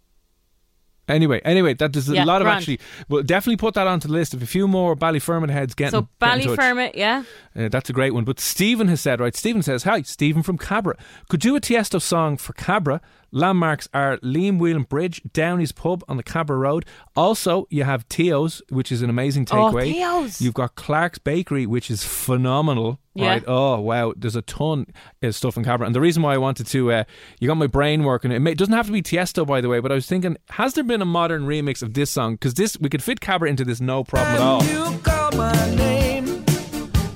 Anyway, 1.10 1.42
anyway, 1.44 1.74
that 1.74 1.92
there's 1.94 2.08
a 2.10 2.14
Yeah, 2.16 2.24
lot 2.24 2.42
of 2.42 2.46
grand. 2.46 2.60
actually. 2.60 2.80
Well, 3.10 3.24
definitely 3.24 3.58
put 3.58 3.74
that 3.74 3.88
onto 3.88 4.08
the 4.08 4.14
list. 4.14 4.34
If 4.34 4.42
a 4.42 4.46
few 4.46 4.68
more 4.68 4.96
Ballyfermot 4.96 5.50
heads 5.50 5.74
getting 5.74 5.92
So 5.92 6.08
get 6.22 6.40
in 6.40 6.48
touch. 6.48 6.58
Ballyfermot, 6.58 6.92
yeah. 6.96 7.24
Uh, 7.58 7.68
that's 7.70 7.90
a 7.90 7.94
great 7.94 8.14
one. 8.14 8.24
But 8.24 8.40
Stephen 8.40 8.88
has 8.88 9.02
said, 9.02 9.20
right, 9.20 9.36
Stephen 9.36 9.64
says, 9.64 9.84
Hi, 9.84 10.04
Stephen 10.04 10.44
from 10.44 10.58
Cabra. 10.58 10.96
Could 11.28 11.40
do 11.42 11.56
a 11.56 11.60
Tiesto 11.60 12.02
song 12.02 12.38
for 12.38 12.54
Cabra. 12.54 13.02
Landmarks 13.32 13.88
are 13.94 14.18
Liam 14.20 14.58
Whelan 14.58 14.84
Bridge, 14.84 15.22
Downey's 15.34 15.72
Pub 15.72 16.04
on 16.08 16.18
the 16.18 16.24
Cabra 16.24 16.58
Road. 16.58 16.86
Also, 17.16 17.68
you 17.70 17.84
have 17.84 18.08
Tio's, 18.10 18.62
which 18.70 18.92
is 18.92 19.02
an 19.04 19.10
amazing 19.10 19.46
takeaway. 19.46 19.60
Oh, 19.60 19.74
takeaway. 19.74 19.94
Tio's. 19.94 20.42
You've 20.42 20.54
got 20.56 20.76
Clark's 20.76 21.20
Bakery, 21.20 21.66
which 21.68 21.92
is 21.92 22.04
phenomenal. 22.04 23.00
Yeah. 23.20 23.28
Right. 23.28 23.44
Oh, 23.48 23.80
wow. 23.80 24.14
There's 24.16 24.36
a 24.36 24.42
ton 24.44 24.86
of 25.22 25.36
stuff 25.36 25.58
in 25.58 25.64
Cabra. 25.64 25.86
And 25.86 25.96
the 25.96 26.02
reason 26.02 26.24
why 26.24 26.34
I 26.34 26.38
wanted 26.38 26.68
to, 26.68 26.92
uh, 26.92 27.04
you 27.40 27.48
got 27.48 27.58
my 27.58 27.68
brain 27.68 28.04
working. 28.04 28.32
It, 28.32 28.40
may, 28.40 28.52
it 28.52 28.58
doesn't 28.58 28.74
have 28.74 28.86
to 28.88 28.92
be 28.92 29.02
Tiesto, 29.02 29.46
by 29.46 29.62
the 29.62 29.70
way, 29.70 29.80
but 29.80 29.92
I 29.92 29.96
was 29.96 30.06
thinking, 30.08 30.38
has 30.52 30.74
there 30.74 30.84
been 30.84 31.02
a 31.02 31.06
modern 31.06 31.44
remix 31.44 31.82
of 31.84 31.94
this 31.94 32.12
song? 32.12 32.34
Because 32.36 32.54
this, 32.54 32.78
we 32.80 32.90
could 32.90 33.04
fit 33.04 33.20
Cabra 33.22 33.50
into 33.50 33.66
this 33.66 33.82
no 33.82 34.04
problem 34.04 34.36
at 34.36 34.42
all. 34.42 34.64
You 34.64 34.98
call 35.00 35.32
my 35.34 35.76
name. 35.76 36.44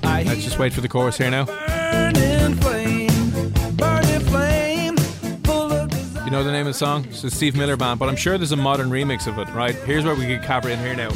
I 0.02 0.22
Let's 0.24 0.44
just 0.44 0.58
wait 0.58 0.72
for 0.72 0.80
the 0.80 0.88
chorus 0.88 1.16
here 1.18 1.30
now. 1.30 1.44
burning 1.46 2.54
flame, 2.56 3.52
burning 3.76 4.20
flame, 4.20 4.96
full 5.44 5.72
of 5.72 5.90
desire. 5.90 6.24
You 6.24 6.30
know 6.30 6.44
the 6.44 6.52
name 6.52 6.66
of 6.66 6.72
the 6.72 6.78
song? 6.78 7.04
It's 7.06 7.22
the 7.22 7.30
Steve 7.30 7.56
Miller 7.56 7.76
Band, 7.76 7.98
but 7.98 8.08
I'm 8.08 8.16
sure 8.16 8.38
there's 8.38 8.52
a 8.52 8.56
modern 8.56 8.90
remix 8.90 9.26
of 9.26 9.38
it, 9.38 9.48
right? 9.54 9.74
Here's 9.74 10.04
where 10.04 10.14
we 10.14 10.26
get 10.26 10.42
Cabra 10.42 10.72
in 10.72 10.78
here 10.78 10.94
now. 10.94 11.08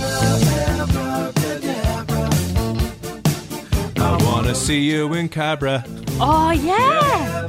See 4.58 4.80
you 4.90 5.14
in 5.14 5.28
Cabra. 5.28 5.84
Oh, 6.20 6.50
yeah. 6.50 7.46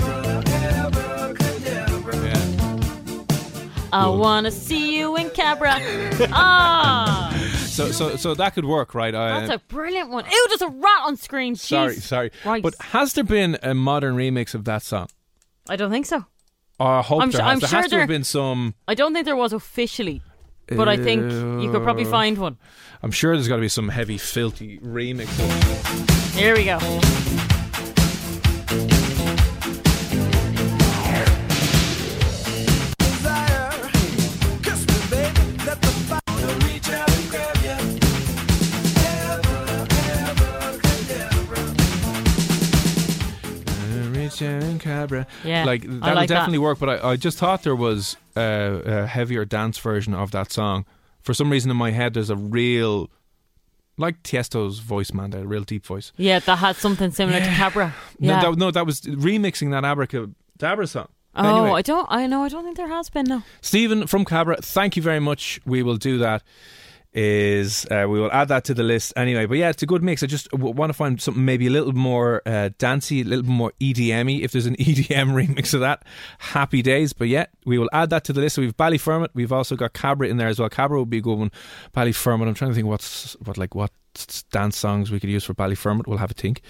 I 3.91 4.07
want 4.07 4.45
to 4.45 4.51
see 4.51 4.95
you 4.97 5.15
in 5.17 5.29
Cabra. 5.31 5.77
Ah. 6.31 7.35
So 7.79 7.91
so 7.93 8.17
so 8.17 8.33
that 8.33 8.55
could 8.55 8.65
work, 8.65 8.93
right? 8.93 9.15
Uh, 9.15 9.39
That's 9.39 9.53
a 9.53 9.59
brilliant 9.73 10.09
one. 10.09 10.25
Ew, 10.29 10.45
there's 10.49 10.61
a 10.63 10.67
rat 10.67 11.01
on 11.05 11.15
screen. 11.15 11.55
sorry, 11.55 11.95
Jeez. 11.95 12.01
sorry. 12.01 12.31
Right. 12.43 12.61
But 12.61 12.75
has 12.81 13.13
there 13.13 13.23
been 13.23 13.57
a 13.63 13.73
modern 13.73 14.17
remix 14.17 14.53
of 14.53 14.65
that 14.65 14.81
song? 14.83 15.07
I 15.69 15.77
don't 15.77 15.89
think 15.89 16.05
so. 16.05 16.25
Or 16.77 16.87
I 16.87 17.01
hope 17.01 17.21
I'm 17.21 17.31
there 17.31 17.39
su- 17.39 17.43
has. 17.45 17.51
I'm 17.53 17.59
there 17.61 17.69
sure 17.69 17.79
has 17.81 17.89
to 17.91 17.99
have 17.99 18.07
been 18.09 18.25
some. 18.25 18.73
I 18.85 18.95
don't 18.95 19.13
think 19.13 19.23
there 19.23 19.37
was 19.37 19.53
officially, 19.53 20.21
but 20.67 20.89
I 20.89 20.97
think 20.97 21.21
you 21.63 21.71
could 21.71 21.83
probably 21.83 22.03
find 22.03 22.37
one. 22.37 22.57
I'm 23.01 23.11
sure 23.11 23.33
there's 23.37 23.47
got 23.47 23.55
to 23.55 23.61
be 23.61 23.69
some 23.69 23.87
heavy, 23.87 24.17
filthy 24.17 24.79
remix. 24.79 25.29
Here 26.39 26.55
we 26.55 26.63
go. 26.63 26.79
Yeah, 45.43 45.65
like 45.65 45.81
that 45.81 45.89
would 45.89 46.01
like 46.01 46.27
that. 46.29 46.35
definitely 46.35 46.59
work. 46.59 46.79
But 46.79 47.03
I, 47.03 47.11
I 47.11 47.15
just 47.15 47.37
thought 47.37 47.63
there 47.63 47.75
was 47.75 48.15
uh, 48.37 48.81
a 48.85 49.07
heavier 49.07 49.45
dance 49.45 49.77
version 49.77 50.13
of 50.13 50.31
that 50.31 50.51
song. 50.51 50.85
For 51.21 51.33
some 51.33 51.51
reason 51.51 51.69
in 51.69 51.77
my 51.77 51.91
head, 51.91 52.13
there's 52.13 52.29
a 52.29 52.35
real, 52.35 53.09
like 53.99 54.23
Tiesto's 54.23 54.79
voice, 54.79 55.13
man, 55.13 55.33
a 55.33 55.45
real 55.45 55.63
deep 55.63 55.85
voice. 55.85 56.11
Yeah, 56.17 56.39
that 56.39 56.55
had 56.57 56.75
something 56.77 57.11
similar 57.11 57.39
to 57.39 57.45
Cabra. 57.45 57.93
Yeah. 58.17 58.41
No, 58.41 58.51
that, 58.51 58.57
no, 58.57 58.71
that 58.71 58.85
was 58.85 59.01
remixing 59.01 59.71
that 59.71 59.83
Abracadabra 59.85 60.83
uh, 60.83 60.87
song. 60.87 61.07
oh, 61.35 61.63
Anyway. 61.63 61.77
I 61.77 61.81
don't. 61.81 62.07
I 62.09 62.25
know. 62.25 62.43
I 62.43 62.49
don't 62.49 62.63
think 62.63 62.77
there 62.77 62.87
has 62.87 63.09
been. 63.09 63.25
No. 63.25 63.43
Stephen 63.61 64.07
from 64.07 64.25
Cabra, 64.25 64.57
thank 64.61 64.95
you 64.95 65.03
very 65.03 65.19
much. 65.19 65.59
We 65.65 65.83
will 65.83 65.97
do 65.97 66.17
that. 66.17 66.43
Is 67.11 67.87
uh, 67.89 68.05
we 68.07 68.19
will 68.19 68.29
add 68.31 68.49
that 68.49 68.65
to 68.65 68.75
the 68.75 68.83
list 68.83 69.13
anyway. 69.15 69.47
But 69.47 69.57
yeah, 69.57 69.69
it's 69.69 69.81
a 69.81 69.87
good 69.87 70.03
mix. 70.03 70.21
I 70.21 70.27
just 70.27 70.47
w- 70.51 70.75
want 70.75 70.91
to 70.91 70.93
find 70.93 71.19
something 71.19 71.43
maybe 71.43 71.65
a 71.65 71.71
little 71.71 71.93
more 71.93 72.43
uh, 72.45 72.69
dancey, 72.77 73.21
a 73.21 73.23
little 73.23 73.45
more 73.45 73.73
EDM-y. 73.81 74.41
If 74.43 74.51
there's 74.51 74.67
an 74.67 74.75
EDM 74.79 75.33
remix 75.33 75.73
of 75.73 75.79
that, 75.79 76.03
happy 76.37 76.83
days. 76.83 77.13
But 77.13 77.27
yeah, 77.27 77.47
we 77.65 77.79
will 77.79 77.89
add 77.93 78.11
that 78.11 78.25
to 78.25 78.33
the 78.33 78.41
list. 78.41 78.55
So 78.55 78.61
we've 78.61 78.77
Ballyfermot. 78.77 79.29
We've 79.33 79.51
also 79.51 79.75
got 79.75 79.93
Cabra 79.93 80.27
in 80.27 80.37
there 80.37 80.49
as 80.49 80.59
well. 80.59 80.69
Cabra 80.69 80.99
would 80.99 81.09
be 81.09 81.17
a 81.17 81.21
good 81.21 81.39
one. 81.39 81.51
Ballyfermot. 81.95 82.47
I'm 82.47 82.53
trying 82.53 82.71
to 82.71 82.75
think 82.75 82.87
what's 82.87 83.33
what 83.43 83.57
like 83.57 83.73
what 83.73 83.91
dance 84.51 84.77
songs 84.77 85.11
we 85.11 85.19
could 85.19 85.29
use 85.29 85.43
for 85.43 85.53
Ballyfermot. 85.53 86.07
We'll 86.07 86.17
have 86.17 86.31
a 86.31 86.33
think. 86.33 86.61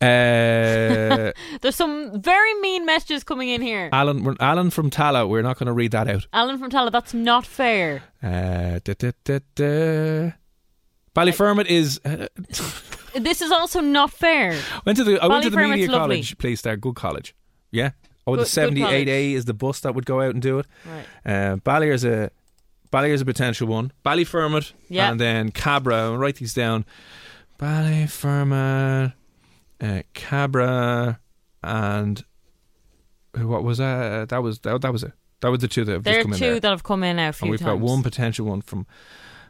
Uh, 0.00 1.32
There's 1.60 1.76
some 1.76 2.20
very 2.20 2.54
mean 2.60 2.84
messages 2.86 3.24
coming 3.24 3.48
in 3.48 3.62
here. 3.62 3.88
Alan, 3.92 4.36
Alan 4.40 4.70
from 4.70 4.90
Tala. 4.90 5.26
We're 5.26 5.42
not 5.42 5.58
going 5.58 5.66
to 5.68 5.72
read 5.72 5.92
that 5.92 6.08
out. 6.08 6.26
Alan 6.32 6.58
from 6.58 6.70
Tala, 6.70 6.90
that's 6.90 7.14
not 7.14 7.46
fair. 7.46 8.02
Uh, 8.22 8.80
da, 8.84 8.94
da, 8.98 9.12
da, 9.24 9.38
da. 9.54 10.32
Ballyfermot 11.14 11.66
is. 11.66 12.00
Uh, 12.04 12.26
This 13.14 13.42
is 13.42 13.50
also 13.52 13.80
not 13.80 14.10
fair. 14.10 14.58
went 14.86 14.96
to 14.96 15.04
the. 15.04 15.22
I 15.22 15.26
went 15.26 15.44
to 15.44 15.50
the 15.50 15.56
media 15.58 15.86
lovely. 15.90 16.16
college 16.16 16.38
place 16.38 16.62
there. 16.62 16.78
Good 16.78 16.94
college. 16.94 17.34
Yeah. 17.70 17.90
Oh, 18.26 18.32
the 18.32 18.36
Good- 18.38 18.44
good 18.44 18.48
seventy 18.48 18.82
eight 18.84 19.06
A 19.06 19.34
is 19.34 19.44
the 19.44 19.52
bus 19.52 19.80
that 19.80 19.94
would 19.94 20.06
go 20.06 20.22
out 20.22 20.30
and 20.32 20.40
do 20.40 20.60
it. 20.60 20.66
Right. 21.26 21.52
Uh, 21.52 21.56
a 22.04 22.30
Ballier's 22.92 23.22
a 23.22 23.24
potential 23.24 23.66
one. 23.66 23.90
Ballyfermot. 24.04 24.72
Yeah. 24.88 25.10
And 25.10 25.18
then 25.18 25.50
Cabra. 25.50 25.96
I'll 25.96 26.18
write 26.18 26.36
these 26.36 26.54
down. 26.54 26.84
Ballyfermot, 27.58 29.14
uh, 29.80 30.02
Cabra, 30.14 31.18
and 31.62 32.24
what 33.34 33.64
was 33.64 33.78
that? 33.78 34.28
That 34.28 34.42
was 34.42 34.58
that, 34.60 34.80
that 34.82 34.92
was 34.92 35.02
it. 35.02 35.12
That 35.40 35.50
was 35.50 35.60
the 35.60 35.68
two 35.68 35.84
that 35.84 35.92
have 35.92 36.04
There 36.04 36.14
just 36.14 36.20
are 36.20 36.24
come 36.24 36.32
in 36.34 36.38
two 36.38 36.60
that 36.60 36.70
have 36.70 36.82
come 36.84 37.02
in 37.02 37.16
now 37.16 37.30
a 37.30 37.32
few 37.32 37.46
and 37.46 37.50
we've 37.50 37.60
times. 37.60 37.80
got 37.80 37.80
one 37.80 38.02
potential 38.02 38.46
one 38.46 38.60
from 38.62 38.86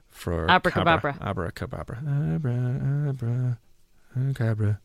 for 0.09 0.51
Abracababra. 0.51 1.15
Cabra. 1.15 1.29
Abracababra. 1.29 1.99
Abra, 2.35 3.09
abra, 3.09 3.59
cabra. 4.35 4.81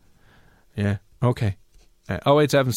Yeah. 0.75 0.97
Okay. 1.21 1.57
Uh, 2.09 2.19
087 2.25 2.71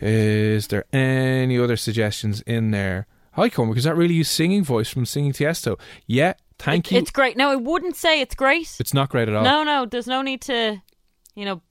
Is 0.00 0.66
there 0.66 0.84
any 0.92 1.58
other 1.58 1.76
suggestions 1.76 2.42
in 2.42 2.72
there? 2.72 3.06
Hi, 3.32 3.48
Cormac. 3.48 3.76
Is 3.76 3.84
that 3.84 3.96
really 3.96 4.14
you 4.14 4.24
singing 4.24 4.64
voice 4.64 4.88
from 4.88 5.06
Singing 5.06 5.32
Tiesto? 5.32 5.78
Yeah. 6.06 6.34
Thank 6.58 6.88
It- 6.88 6.92
you. 6.94 6.98
It's 7.00 7.10
great. 7.10 7.36
No, 7.36 7.50
I 7.50 7.56
wouldn't 7.56 7.96
say 7.96 8.20
it's 8.20 8.34
great. 8.34 8.76
It's 8.80 8.92
not 8.92 9.08
great 9.08 9.28
at 9.28 9.34
all. 9.34 9.44
No, 9.44 9.62
no, 9.62 9.86
there's 9.86 10.06
no 10.06 10.20
need 10.22 10.40
to, 10.42 10.82
you 11.34 11.44
know, 11.44 11.62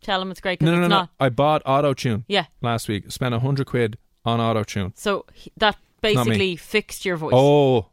tell 0.00 0.20
him 0.22 0.30
it's 0.30 0.40
great 0.40 0.60
no, 0.62 0.72
no, 0.74 0.78
it's 0.80 0.88
no. 0.88 0.96
not. 1.00 1.10
I 1.20 1.28
bought 1.28 1.62
auto 1.66 1.92
tune 1.94 2.24
Yeah. 2.28 2.46
last 2.62 2.88
week. 2.88 3.10
Spent 3.12 3.34
a 3.34 3.38
hundred 3.40 3.66
quid 3.66 3.98
on 4.24 4.40
auto 4.40 4.64
tune. 4.64 4.92
So 4.96 5.26
he- 5.34 5.52
that 5.58 5.76
basically 6.00 6.56
fixed 6.56 7.04
your 7.04 7.16
voice. 7.16 7.32
Oh. 7.34 7.86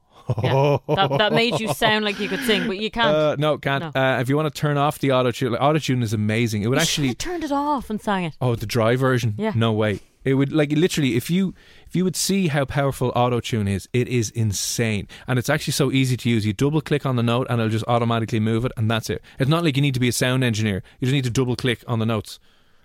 Yeah. 0.44 0.78
that, 0.90 1.18
that 1.20 1.34
made 1.34 1.58
you 1.62 1.74
sound 1.74 2.04
like 2.04 2.20
you 2.20 2.28
could 2.28 2.42
sing, 2.42 2.68
but 2.68 2.78
you 2.78 2.92
can't. 2.92 3.16
Uh, 3.16 3.36
no, 3.40 3.58
can't. 3.58 3.96
No. 3.96 4.02
Uh, 4.02 4.20
if 4.20 4.28
you 4.28 4.36
want 4.36 4.54
to 4.54 4.60
turn 4.60 4.76
off 4.78 5.00
the 5.00 5.12
auto 5.14 5.32
tune, 5.32 5.54
like, 5.54 5.62
auto 5.62 5.80
tune 5.80 6.04
is 6.04 6.12
amazing. 6.12 6.64
It 6.64 6.68
would 6.68 6.76
you 6.78 6.82
actually. 6.82 7.14
turned 7.16 7.46
it 7.46 7.52
off 7.54 7.90
and 7.90 8.02
sang 8.02 8.26
it. 8.26 8.36
Oh, 8.42 8.54
the 8.56 8.66
dry 8.66 8.98
version? 8.98 9.36
Yeah. 9.38 9.54
No 9.56 9.72
way. 9.72 10.02
It 10.26 10.34
would 10.34 10.52
like 10.52 10.72
literally 10.74 11.16
if 11.16 11.30
you 11.30 11.54
if 11.88 11.96
you 11.96 12.04
would 12.04 12.16
see 12.16 12.48
how 12.48 12.66
powerful 12.66 13.12
auto 13.16 13.40
tune 13.40 13.68
is, 13.68 13.88
it 13.94 14.08
is 14.08 14.30
insane. 14.32 15.08
And 15.28 15.40
it's 15.40 15.50
actually 15.50 15.74
so 15.74 15.92
easy 15.92 16.18
to 16.18 16.30
use. 16.30 16.46
You 16.46 16.54
double 16.54 16.82
click 16.82 17.06
on 17.06 17.16
the 17.16 17.24
note 17.24 17.48
and 17.50 17.60
it'll 17.60 17.72
just 17.72 17.86
automatically 17.88 18.40
move 18.40 18.66
it 18.66 18.72
and 18.78 18.90
that's 18.92 19.10
it. 19.10 19.22
It's 19.40 19.50
not 19.50 19.64
like 19.64 19.76
you 19.76 19.82
need 19.82 19.94
to 19.94 20.00
be 20.00 20.10
a 20.10 20.14
sound 20.14 20.44
engineer. 20.44 20.84
You 21.00 21.06
just 21.06 21.14
need 21.14 21.24
to 21.24 21.30
double 21.30 21.56
click 21.56 21.84
on 21.88 22.00
the 22.00 22.06
notes. 22.06 22.40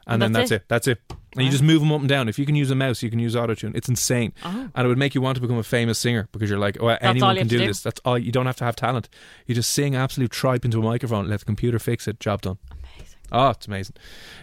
And, 0.07 0.15
And 0.15 0.23
then 0.23 0.33
that's 0.33 0.51
that's 0.51 0.62
it. 0.62 0.69
That's 0.69 0.88
it. 0.88 1.01
And 1.37 1.45
you 1.45 1.51
just 1.51 1.62
move 1.62 1.81
them 1.81 1.93
up 1.93 2.01
and 2.01 2.09
down. 2.09 2.29
If 2.29 2.38
you 2.38 2.45
can 2.45 2.57
use 2.57 2.71
a 2.71 2.75
mouse, 2.75 3.03
you 3.03 3.11
can 3.11 3.19
use 3.21 3.35
AutoTune. 3.35 3.77
It's 3.77 3.88
insane. 3.88 4.33
Oh. 4.45 4.69
And 4.75 4.85
it 4.85 4.88
would 4.88 4.99
make 4.99 5.15
you 5.15 5.21
want 5.21 5.37
to 5.37 5.41
become 5.41 5.59
a 5.59 5.62
famous 5.62 5.99
singer 5.99 6.29
because 6.33 6.51
you're 6.51 6.59
like, 6.59 6.77
oh, 6.81 6.88
all 6.88 6.99
anyone 7.01 7.37
can 7.37 7.47
do, 7.47 7.59
do. 7.59 7.67
this. 7.67 7.83
That's 7.83 8.01
all. 8.05 8.19
You 8.19 8.33
don't 8.33 8.47
have 8.47 8.57
to 8.57 8.65
have 8.65 8.75
talent. 8.75 9.09
You 9.47 9.55
just 9.55 9.71
sing 9.73 9.95
absolute 9.95 10.31
tripe 10.33 10.65
into 10.65 10.81
a 10.81 10.83
microphone, 10.83 11.29
let 11.29 11.38
the 11.41 11.47
computer 11.47 11.79
fix 11.79 12.09
it, 12.09 12.19
job 12.19 12.43
done. 12.43 12.59
Amazing. 12.99 13.19
Oh, 13.31 13.49
it's 13.51 13.67
amazing. 13.67 13.97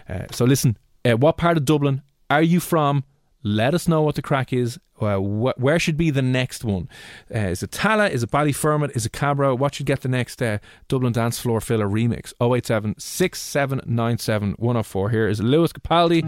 Uh, 0.08 0.22
so 0.32 0.44
listen, 0.46 0.78
uh, 1.04 1.16
what 1.16 1.36
part 1.36 1.56
of 1.56 1.64
Dublin 1.66 2.02
are 2.30 2.42
you 2.42 2.58
from? 2.58 3.04
Let 3.42 3.74
us 3.74 3.88
know 3.88 4.02
what 4.02 4.16
the 4.16 4.22
crack 4.22 4.52
is. 4.52 4.78
Uh, 5.00 5.16
wh- 5.16 5.58
where 5.58 5.78
should 5.78 5.96
be 5.96 6.10
the 6.10 6.20
next 6.20 6.62
one? 6.62 6.88
Uh, 7.34 7.38
is 7.38 7.62
it 7.62 7.70
Tala? 7.70 8.08
Is 8.08 8.22
it 8.22 8.30
Ballyfermot? 8.30 8.94
Is 8.94 9.06
it 9.06 9.12
Cabra? 9.12 9.54
What 9.54 9.74
should 9.74 9.86
get 9.86 10.02
the 10.02 10.08
next 10.10 10.42
uh, 10.42 10.58
Dublin 10.88 11.12
Dance 11.14 11.38
Floor 11.38 11.60
Filler 11.62 11.88
remix? 11.88 12.34
087 12.40 12.96
6797 12.98 14.52
104. 14.58 15.10
Here 15.10 15.26
is 15.28 15.40
Lewis 15.40 15.72
Capaldi. 15.72 16.22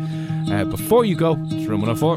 Uh, 0.51 0.65
before 0.65 1.05
you 1.05 1.15
go, 1.15 1.33
it's 1.51 1.67
Room 1.67 1.83
104. 1.83 2.17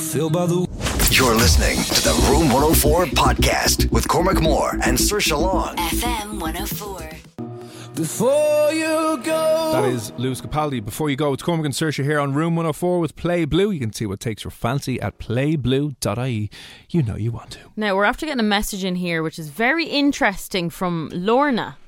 Filled 0.00 0.32
by 0.32 0.46
the 0.46 0.66
You're 1.10 1.34
listening 1.34 1.76
to 1.84 2.02
the 2.02 2.14
Room 2.30 2.50
104 2.52 3.06
podcast 3.06 3.90
with 3.90 4.08
Cormac 4.08 4.40
Moore 4.40 4.72
and 4.82 4.96
Saoirse 4.96 5.38
Long. 5.38 5.76
FM 5.76 6.40
104. 6.40 7.45
Before 7.96 8.72
you 8.72 9.18
go. 9.24 9.70
That 9.72 9.86
is 9.86 10.12
Lewis 10.18 10.42
Capaldi. 10.42 10.84
Before 10.84 11.08
you 11.08 11.16
go, 11.16 11.32
it's 11.32 11.42
Cormac 11.42 11.64
and 11.64 11.74
Saoirse 11.74 12.04
here 12.04 12.20
on 12.20 12.34
Room 12.34 12.54
104 12.54 13.00
with 13.00 13.16
Play 13.16 13.46
Blue. 13.46 13.70
You 13.70 13.80
can 13.80 13.92
see 13.92 14.04
what 14.04 14.20
takes 14.20 14.44
your 14.44 14.50
fancy 14.50 15.00
at 15.00 15.18
playblue.ie. 15.18 16.50
You 16.90 17.02
know 17.02 17.16
you 17.16 17.32
want 17.32 17.52
to. 17.52 17.60
Now, 17.74 17.96
we're 17.96 18.04
after 18.04 18.26
getting 18.26 18.40
a 18.40 18.44
message 18.44 18.84
in 18.84 18.96
here 18.96 19.22
which 19.22 19.38
is 19.38 19.48
very 19.48 19.86
interesting 19.86 20.68
from 20.68 21.08
Lorna. 21.12 21.78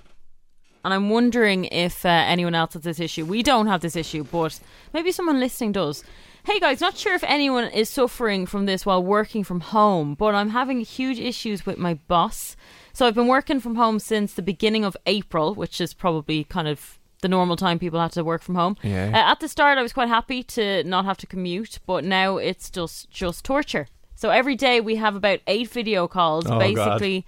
And 0.82 0.94
I'm 0.94 1.10
wondering 1.10 1.66
if 1.66 2.06
uh, 2.06 2.08
anyone 2.08 2.54
else 2.54 2.72
has 2.72 2.82
this 2.82 3.00
issue. 3.00 3.26
We 3.26 3.42
don't 3.42 3.66
have 3.66 3.82
this 3.82 3.96
issue, 3.96 4.24
but 4.24 4.58
maybe 4.94 5.12
someone 5.12 5.38
listening 5.38 5.72
does. 5.72 6.04
Hey 6.44 6.58
guys, 6.60 6.80
not 6.80 6.96
sure 6.96 7.14
if 7.14 7.24
anyone 7.24 7.64
is 7.64 7.90
suffering 7.90 8.46
from 8.46 8.64
this 8.64 8.86
while 8.86 9.02
working 9.02 9.44
from 9.44 9.60
home, 9.60 10.14
but 10.14 10.34
I'm 10.34 10.48
having 10.48 10.80
huge 10.80 11.18
issues 11.18 11.66
with 11.66 11.76
my 11.76 11.94
boss. 11.94 12.56
So 12.98 13.06
I've 13.06 13.14
been 13.14 13.28
working 13.28 13.60
from 13.60 13.76
home 13.76 14.00
since 14.00 14.32
the 14.32 14.42
beginning 14.42 14.84
of 14.84 14.96
April, 15.06 15.54
which 15.54 15.80
is 15.80 15.94
probably 15.94 16.42
kind 16.42 16.66
of 16.66 16.98
the 17.22 17.28
normal 17.28 17.54
time 17.54 17.78
people 17.78 18.00
have 18.00 18.10
to 18.14 18.24
work 18.24 18.42
from 18.42 18.56
home. 18.56 18.76
Yeah. 18.82 19.12
Uh, 19.14 19.30
at 19.30 19.38
the 19.38 19.46
start, 19.46 19.78
I 19.78 19.82
was 19.82 19.92
quite 19.92 20.08
happy 20.08 20.42
to 20.42 20.82
not 20.82 21.04
have 21.04 21.16
to 21.18 21.26
commute, 21.28 21.78
but 21.86 22.02
now 22.02 22.38
it's 22.38 22.68
just 22.70 23.08
just 23.08 23.44
torture. 23.44 23.86
So 24.16 24.30
every 24.30 24.56
day 24.56 24.80
we 24.80 24.96
have 24.96 25.14
about 25.14 25.38
eight 25.46 25.70
video 25.70 26.08
calls. 26.08 26.46
Oh, 26.46 26.48
God. 26.48 26.58
basically, 26.58 27.24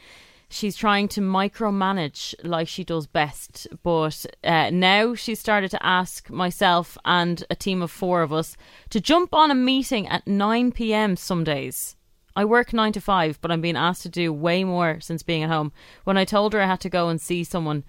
she's 0.48 0.74
trying 0.74 1.06
to 1.06 1.20
micromanage 1.20 2.34
like 2.42 2.66
she 2.66 2.82
does 2.82 3.06
best. 3.06 3.68
But 3.84 4.26
uh, 4.42 4.70
now 4.70 5.14
she's 5.14 5.38
started 5.38 5.70
to 5.70 5.86
ask 5.86 6.30
myself 6.30 6.98
and 7.04 7.44
a 7.48 7.54
team 7.54 7.80
of 7.80 7.92
four 7.92 8.22
of 8.22 8.32
us 8.32 8.56
to 8.88 9.00
jump 9.00 9.32
on 9.32 9.52
a 9.52 9.54
meeting 9.54 10.08
at 10.08 10.26
9 10.26 10.72
p.m. 10.72 11.14
some 11.14 11.44
days. 11.44 11.94
I 12.36 12.44
work 12.44 12.72
9 12.72 12.92
to 12.92 13.00
5, 13.00 13.40
but 13.40 13.50
I'm 13.50 13.60
being 13.60 13.76
asked 13.76 14.02
to 14.02 14.08
do 14.08 14.32
way 14.32 14.64
more 14.64 15.00
since 15.00 15.22
being 15.22 15.42
at 15.42 15.50
home. 15.50 15.72
When 16.04 16.16
I 16.16 16.24
told 16.24 16.52
her 16.52 16.60
I 16.60 16.66
had 16.66 16.80
to 16.80 16.88
go 16.88 17.08
and 17.08 17.20
see 17.20 17.44
someone, 17.44 17.84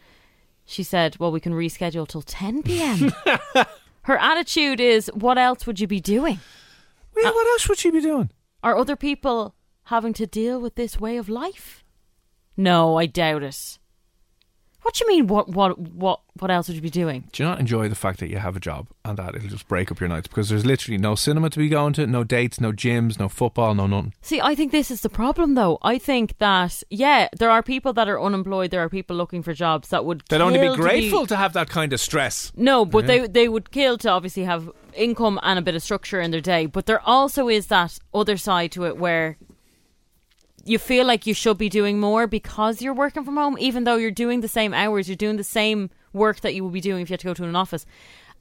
she 0.66 0.84
said, 0.84 1.18
Well, 1.20 1.32
we 1.32 1.40
can 1.40 1.54
reschedule 1.54 2.08
till 2.08 2.22
10 2.22 2.64
p.m. 2.64 3.14
Her 4.04 4.18
attitude 4.18 4.80
is, 4.80 5.12
What 5.14 5.38
else 5.38 5.68
would 5.68 5.80
you 5.80 5.88
be 5.88 6.00
doing? 6.00 6.40
Yeah, 7.18 7.30
uh, 7.30 7.34
what 7.34 7.48
else 7.48 7.70
would 7.70 7.78
she 7.78 7.92
be 7.92 8.02
doing? 8.02 8.32
Are 8.64 8.78
other 8.78 8.96
people 8.96 9.56
having 9.86 10.14
to 10.14 10.26
deal 10.26 10.60
with 10.60 10.76
this 10.76 11.00
way 11.00 11.18
of 11.18 11.30
life? 11.30 11.84
No, 12.56 12.98
I 12.98 13.06
doubt 13.06 13.44
it. 13.44 13.80
What 14.82 14.96
do 14.96 15.04
you 15.04 15.10
mean? 15.10 15.28
What 15.28 15.50
what 15.50 15.78
what 15.78 16.22
what 16.40 16.50
else 16.50 16.68
would 16.68 16.76
you 16.76 16.82
be 16.82 16.90
doing? 16.90 17.26
Do 17.32 17.44
you 17.44 17.50
not 17.50 17.60
enjoy 17.60 17.88
the 17.88 17.96
fact 17.96 18.20
that 18.20 18.30
you 18.30 18.38
have 18.38 18.56
a 18.56 18.60
job 18.60 18.88
and 19.06 19.18
that 19.18 19.36
it'll 19.36 19.50
just 19.50 19.68
break 19.68 19.92
up 19.92 20.00
your 20.00 20.10
nights 20.10 20.28
because 20.28 20.50
there's 20.50 20.66
literally 20.66 20.98
no 20.98 21.14
cinema 21.14 21.50
to 21.52 21.60
be 21.60 21.70
going 21.70 21.94
to, 21.94 22.08
no 22.08 22.24
dates, 22.24 22.60
no 22.60 22.72
gyms, 22.72 23.20
no 23.20 23.30
football, 23.30 23.76
no 23.76 23.86
nothing. 23.86 24.14
See, 24.22 24.42
I 24.42 24.56
think 24.56 24.72
this 24.72 24.90
is 24.90 25.02
the 25.02 25.10
problem, 25.10 25.54
though. 25.54 25.78
I 25.84 25.98
think 25.98 26.38
that 26.40 26.82
yeah, 26.90 27.28
there 27.38 27.52
are 27.52 27.62
people 27.62 27.94
that 27.94 28.10
are 28.10 28.20
unemployed. 28.20 28.72
There 28.72 28.82
are 28.82 28.90
people 28.90 29.16
looking 29.16 29.44
for 29.44 29.54
jobs 29.54 29.90
that 29.90 30.04
would. 30.04 30.24
They'd 30.30 30.42
only 30.42 30.60
be 30.60 30.66
kill 30.66 30.76
to 30.76 30.82
grateful 30.82 31.28
to 31.28 31.36
have 31.36 31.54
that 31.54 31.70
kind 31.70 31.94
of 31.94 32.00
stress. 32.00 32.52
No, 32.56 32.86
but 32.86 33.08
they 33.08 33.28
they 33.28 33.48
would 33.48 33.72
kill 33.72 33.98
to 34.00 34.10
obviously 34.10 34.44
have 34.44 34.70
income 34.94 35.40
and 35.44 35.60
a 35.60 35.62
bit 35.62 35.76
of 35.76 35.84
structure 35.84 36.20
in 36.20 36.32
their 36.32 36.42
day. 36.42 36.66
But 36.66 36.86
there 36.86 37.02
also 37.02 37.48
is 37.50 37.68
that 37.68 38.00
other 38.14 38.38
side 38.38 38.72
to 38.74 38.86
it 38.86 38.98
where 38.98 39.38
you 40.66 40.78
feel 40.78 41.06
like 41.06 41.26
you 41.28 41.34
should 41.34 41.58
be 41.58 41.70
doing 41.70 42.00
more 42.00 42.28
because 42.28 42.82
you're 42.82 42.94
working 42.94 43.24
from 43.24 43.38
home, 43.38 43.58
even 43.60 43.84
though 43.84 43.96
you're 43.96 44.12
doing 44.12 44.42
the 44.42 44.48
same 44.48 44.74
hours, 44.74 45.08
you're 45.08 45.16
doing 45.16 45.38
the 45.38 45.44
same 45.44 45.90
work 46.14 46.42
that 46.42 46.54
you 46.54 46.64
would 46.64 46.74
be 46.74 46.82
doing 46.82 47.02
if 47.02 47.10
you 47.10 47.14
had 47.14 47.20
to 47.22 47.28
go 47.28 47.34
to 47.34 47.44
an 47.44 47.56
office. 47.56 47.86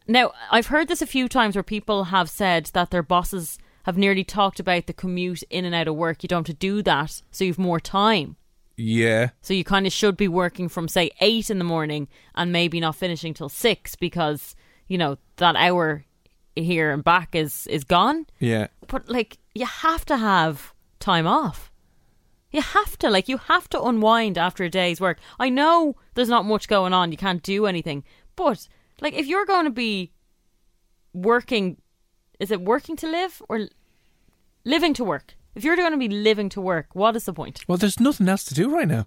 Now, 0.06 0.33
I've 0.50 0.66
heard 0.66 0.88
this 0.88 1.02
a 1.02 1.06
few 1.06 1.28
times 1.28 1.54
where 1.54 1.62
people 1.62 2.04
have 2.04 2.28
said 2.28 2.66
that 2.72 2.90
their 2.90 3.02
bosses 3.02 3.59
have 3.85 3.96
nearly 3.96 4.24
talked 4.24 4.61
about 4.61 4.87
the 4.87 4.92
commute 4.92 5.42
in 5.50 5.64
and 5.64 5.74
out 5.74 5.88
of 5.88 5.94
work. 5.94 6.22
You 6.22 6.28
don't 6.28 6.46
have 6.46 6.54
to 6.54 6.59
do 6.59 6.83
that, 6.83 7.22
so 7.30 7.44
you've 7.44 7.59
more 7.59 7.80
time. 7.80 8.37
Yeah. 8.76 9.30
So 9.42 9.54
you 9.54 9.64
kind 9.64 9.87
of 9.87 9.92
should 9.92 10.16
be 10.16 10.28
working 10.28 10.68
from 10.68 10.88
say 10.88 11.11
eight 11.20 11.50
in 11.50 11.59
the 11.59 11.64
morning 11.64 12.09
and 12.35 12.50
maybe 12.50 12.80
not 12.80 12.96
finishing 12.96 13.35
till 13.35 13.48
six 13.48 13.94
because 13.94 14.56
you 14.88 14.96
know 14.96 15.18
that 15.37 15.54
hour 15.56 16.04
here 16.56 16.90
and 16.90 17.04
back 17.04 17.35
is 17.35 17.66
is 17.66 17.85
gone. 17.85 18.26
Yeah. 18.38 18.68
But 18.87 19.09
like 19.09 19.38
you 19.54 19.66
have 19.66 20.04
to 20.06 20.16
have 20.16 20.72
time 20.98 21.26
off. 21.26 21.69
You 22.50 22.62
have 22.62 22.98
to 22.98 23.10
like 23.10 23.28
you 23.28 23.38
have 23.38 23.68
to 23.70 23.82
unwind 23.82 24.36
after 24.36 24.64
a 24.64 24.70
day's 24.70 25.00
work. 25.00 25.18
I 25.38 25.48
know 25.48 25.96
there's 26.14 26.28
not 26.28 26.44
much 26.44 26.66
going 26.68 26.92
on. 26.92 27.12
You 27.12 27.16
can't 27.18 27.42
do 27.42 27.66
anything, 27.66 28.04
but 28.36 28.66
like 29.00 29.14
if 29.14 29.26
you're 29.26 29.46
going 29.46 29.66
to 29.66 29.70
be 29.70 30.12
working, 31.12 31.76
is 32.38 32.50
it 32.50 32.60
working 32.60 32.96
to 32.96 33.06
live 33.10 33.42
or 33.48 33.68
living 34.64 34.94
to 34.94 35.04
work? 35.04 35.36
If 35.54 35.64
you're 35.64 35.76
going 35.76 35.92
to 35.92 35.98
be 35.98 36.08
living 36.08 36.48
to 36.50 36.60
work, 36.60 36.88
what 36.92 37.16
is 37.16 37.24
the 37.24 37.32
point? 37.32 37.64
Well, 37.66 37.78
there's 37.78 37.98
nothing 38.00 38.28
else 38.28 38.44
to 38.44 38.54
do 38.54 38.70
right 38.74 38.86
now. 38.88 39.06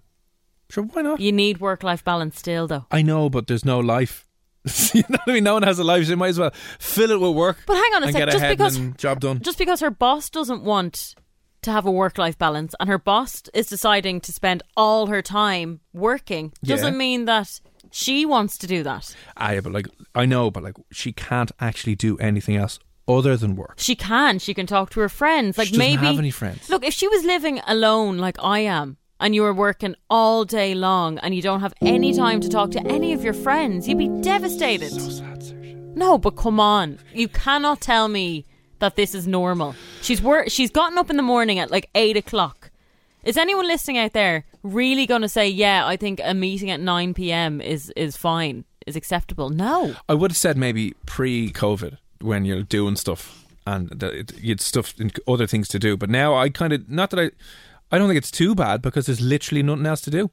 Sure, 0.70 0.84
why 0.84 1.02
not? 1.02 1.20
You 1.20 1.32
need 1.32 1.60
work 1.60 1.82
life 1.82 2.04
balance 2.04 2.38
still, 2.38 2.66
though. 2.66 2.86
I 2.90 3.02
know, 3.02 3.28
but 3.30 3.46
there's 3.46 3.64
no 3.64 3.78
life. 3.80 4.26
you 4.94 5.02
know 5.08 5.18
what 5.24 5.28
I 5.28 5.32
mean? 5.34 5.44
No 5.44 5.54
one 5.54 5.62
has 5.62 5.78
a 5.78 5.84
life, 5.84 6.04
so 6.04 6.10
you 6.10 6.16
might 6.16 6.28
as 6.28 6.38
well 6.38 6.52
fill 6.78 7.10
it 7.10 7.20
with 7.20 7.34
work. 7.34 7.58
But 7.66 7.74
hang 7.76 7.94
on 7.94 8.04
a 8.04 8.12
sec, 8.12 8.30
just 8.30 8.48
because- 8.48 8.76
and 8.76 8.96
job 8.98 9.20
done. 9.20 9.40
just 9.40 9.58
because 9.58 9.80
her 9.80 9.90
boss 9.90 10.30
doesn't 10.30 10.62
want 10.62 11.14
to 11.64 11.72
have 11.72 11.86
a 11.86 11.90
work 11.90 12.18
life 12.18 12.38
balance 12.38 12.74
and 12.78 12.88
her 12.88 12.98
boss 12.98 13.42
is 13.52 13.66
deciding 13.66 14.20
to 14.22 14.32
spend 14.32 14.62
all 14.76 15.06
her 15.06 15.22
time 15.22 15.80
working 15.92 16.52
doesn't 16.62 16.96
mean 16.96 17.24
that 17.26 17.60
she 17.90 18.26
wants 18.26 18.58
to 18.58 18.66
do 18.66 18.82
that. 18.82 19.14
Ah, 19.36 19.48
Aye, 19.48 19.60
but 19.60 19.72
like 19.72 19.86
I 20.14 20.26
know, 20.26 20.50
but 20.50 20.62
like 20.62 20.76
she 20.92 21.12
can't 21.12 21.52
actually 21.60 21.94
do 21.94 22.16
anything 22.18 22.56
else 22.56 22.78
other 23.06 23.36
than 23.36 23.54
work. 23.56 23.74
She 23.76 23.94
can. 23.94 24.38
She 24.38 24.54
can 24.54 24.66
talk 24.66 24.90
to 24.90 25.00
her 25.00 25.08
friends. 25.08 25.58
Like 25.58 25.68
She 25.68 25.72
doesn't 25.76 25.86
maybe 25.86 26.06
have 26.06 26.18
any 26.18 26.30
friends. 26.30 26.68
Look, 26.70 26.84
if 26.84 26.94
she 26.94 27.08
was 27.08 27.24
living 27.24 27.60
alone 27.66 28.18
like 28.18 28.36
I 28.42 28.60
am 28.60 28.96
and 29.20 29.34
you 29.34 29.42
were 29.42 29.54
working 29.54 29.94
all 30.10 30.44
day 30.44 30.74
long 30.74 31.18
and 31.18 31.34
you 31.34 31.42
don't 31.42 31.60
have 31.60 31.74
any 31.80 32.12
time 32.14 32.40
to 32.40 32.48
talk 32.48 32.70
to 32.72 32.80
any 32.86 33.12
of 33.12 33.22
your 33.22 33.34
friends, 33.34 33.86
you'd 33.86 33.98
be 33.98 34.08
devastated. 34.22 34.90
So 34.90 35.08
sad, 35.10 35.96
No, 35.96 36.18
but 36.18 36.32
come 36.36 36.58
on. 36.58 36.98
You 37.12 37.28
cannot 37.28 37.80
tell 37.80 38.08
me 38.08 38.46
that 38.84 38.96
this 38.96 39.14
is 39.14 39.26
normal. 39.26 39.74
She's 40.02 40.20
wor- 40.20 40.48
she's 40.48 40.70
gotten 40.70 40.98
up 40.98 41.08
in 41.10 41.16
the 41.16 41.22
morning 41.22 41.58
at 41.58 41.70
like 41.70 41.88
eight 41.94 42.16
o'clock. 42.16 42.70
Is 43.24 43.38
anyone 43.38 43.66
listening 43.66 43.96
out 43.96 44.12
there 44.12 44.44
really 44.62 45.06
going 45.06 45.22
to 45.22 45.28
say, 45.28 45.48
"Yeah, 45.48 45.86
I 45.86 45.96
think 45.96 46.20
a 46.22 46.34
meeting 46.34 46.70
at 46.70 46.80
nine 46.80 47.14
p.m. 47.14 47.60
is 47.60 47.90
is 47.96 48.16
fine, 48.16 48.64
is 48.86 48.96
acceptable"? 48.96 49.48
No. 49.48 49.94
I 50.08 50.14
would 50.14 50.30
have 50.32 50.36
said 50.36 50.58
maybe 50.58 50.94
pre-COVID 51.06 51.96
when 52.20 52.44
you're 52.44 52.62
doing 52.62 52.96
stuff 52.96 53.46
and 53.66 53.88
that 53.88 54.34
you'd 54.38 54.60
stuff 54.60 54.94
and 54.98 55.18
other 55.26 55.46
things 55.46 55.68
to 55.68 55.78
do. 55.78 55.96
But 55.96 56.10
now 56.10 56.34
I 56.34 56.50
kind 56.50 56.72
of 56.74 56.90
not 56.90 57.08
that 57.10 57.20
I, 57.20 57.30
I 57.90 57.98
don't 57.98 58.08
think 58.08 58.18
it's 58.18 58.30
too 58.30 58.54
bad 58.54 58.82
because 58.82 59.06
there's 59.06 59.22
literally 59.22 59.62
nothing 59.62 59.86
else 59.86 60.02
to 60.02 60.10
do. 60.10 60.30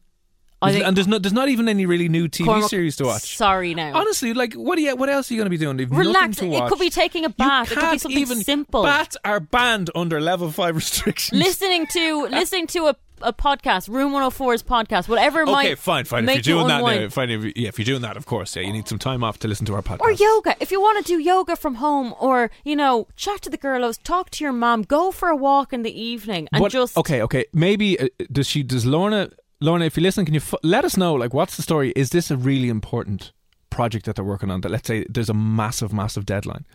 I 0.61 0.71
think 0.71 0.85
and 0.85 0.95
there's 0.95 1.07
not 1.07 1.23
there's 1.23 1.33
not 1.33 1.49
even 1.49 1.67
any 1.67 1.85
really 1.85 2.07
new 2.09 2.27
TV 2.27 2.45
Cormac, 2.45 2.69
series 2.69 2.95
to 2.97 3.05
watch. 3.05 3.35
Sorry 3.35 3.73
now. 3.73 3.93
Honestly, 3.99 4.33
like 4.33 4.53
what 4.53 4.75
do 4.75 4.83
you, 4.83 4.95
what 4.95 5.09
else 5.09 5.29
are 5.29 5.33
you 5.33 5.39
going 5.39 5.47
to 5.47 5.49
be 5.49 5.57
doing? 5.57 5.79
You've 5.79 5.91
Relax. 5.91 6.41
It 6.41 6.67
could 6.69 6.79
be 6.79 6.89
taking 6.89 7.25
a 7.25 7.29
bath. 7.29 7.71
It 7.71 7.77
could 7.77 7.91
be 7.91 7.97
something 7.97 8.21
even 8.21 8.43
simple. 8.43 8.83
Bats 8.83 9.17
are 9.25 9.39
banned 9.39 9.89
under 9.95 10.21
level 10.21 10.51
five 10.51 10.75
restrictions. 10.83 11.39
listening 11.41 11.87
to 11.87 12.27
listening 12.29 12.67
to 12.67 12.87
a, 12.87 12.95
a 13.23 13.33
podcast, 13.33 13.87
Room 13.89 14.13
104's 14.13 14.63
podcast, 14.63 15.07
whatever 15.07 15.41
Okay, 15.43 15.51
might 15.51 15.77
fine, 15.79 16.05
fine. 16.05 16.27
If 16.27 16.35
you're 16.35 16.41
doing 16.55 16.61
you 16.63 16.67
that 16.69 16.81
now, 17.01 17.09
fine. 17.09 17.29
If, 17.29 17.43
you- 17.43 17.53
yeah, 17.55 17.67
if 17.69 17.77
you're 17.79 17.85
doing 17.85 18.01
that, 18.01 18.17
of 18.17 18.25
course, 18.25 18.55
yeah, 18.55 18.61
you 18.63 18.71
need 18.73 18.87
some 18.87 18.99
time 18.99 19.23
off 19.23 19.39
to 19.39 19.47
listen 19.47 19.65
to 19.67 19.73
our 19.75 19.81
podcast. 19.81 20.01
Or 20.01 20.11
yoga. 20.11 20.55
If 20.59 20.71
you 20.71 20.81
want 20.81 21.03
to 21.05 21.11
do 21.11 21.19
yoga 21.19 21.55
from 21.55 21.75
home 21.75 22.13
or, 22.19 22.49
you 22.63 22.75
know, 22.75 23.07
chat 23.15 23.41
to 23.43 23.49
the 23.51 23.57
girlos, 23.59 23.99
talk 24.01 24.29
to 24.31 24.43
your 24.43 24.53
mom, 24.53 24.81
go 24.83 25.11
for 25.11 25.29
a 25.29 25.35
walk 25.35 25.71
in 25.73 25.83
the 25.83 25.99
evening 26.01 26.47
and 26.51 26.61
What- 26.61 26.71
just 26.71 26.97
okay, 26.97 27.21
okay. 27.23 27.45
Maybe 27.53 27.99
uh, 27.99 28.07
does 28.31 28.47
she? 28.47 28.63
Does 28.63 28.85
Lorna? 28.85 29.29
Lorna, 29.61 29.85
if 29.85 29.95
you 29.95 30.01
listen, 30.01 30.25
can 30.25 30.33
you 30.33 30.39
f- 30.39 30.55
let 30.63 30.83
us 30.83 30.97
know? 30.97 31.13
Like, 31.13 31.35
what's 31.35 31.55
the 31.55 31.61
story? 31.61 31.93
Is 31.95 32.09
this 32.09 32.31
a 32.31 32.35
really 32.37 32.67
important 32.67 33.31
project 33.69 34.05
that 34.05 34.15
they're 34.15 34.25
working 34.25 34.49
on? 34.49 34.61
That 34.61 34.71
let's 34.71 34.87
say 34.87 35.05
there's 35.07 35.29
a 35.29 35.35
massive, 35.35 35.93
massive 35.93 36.25
deadline 36.25 36.65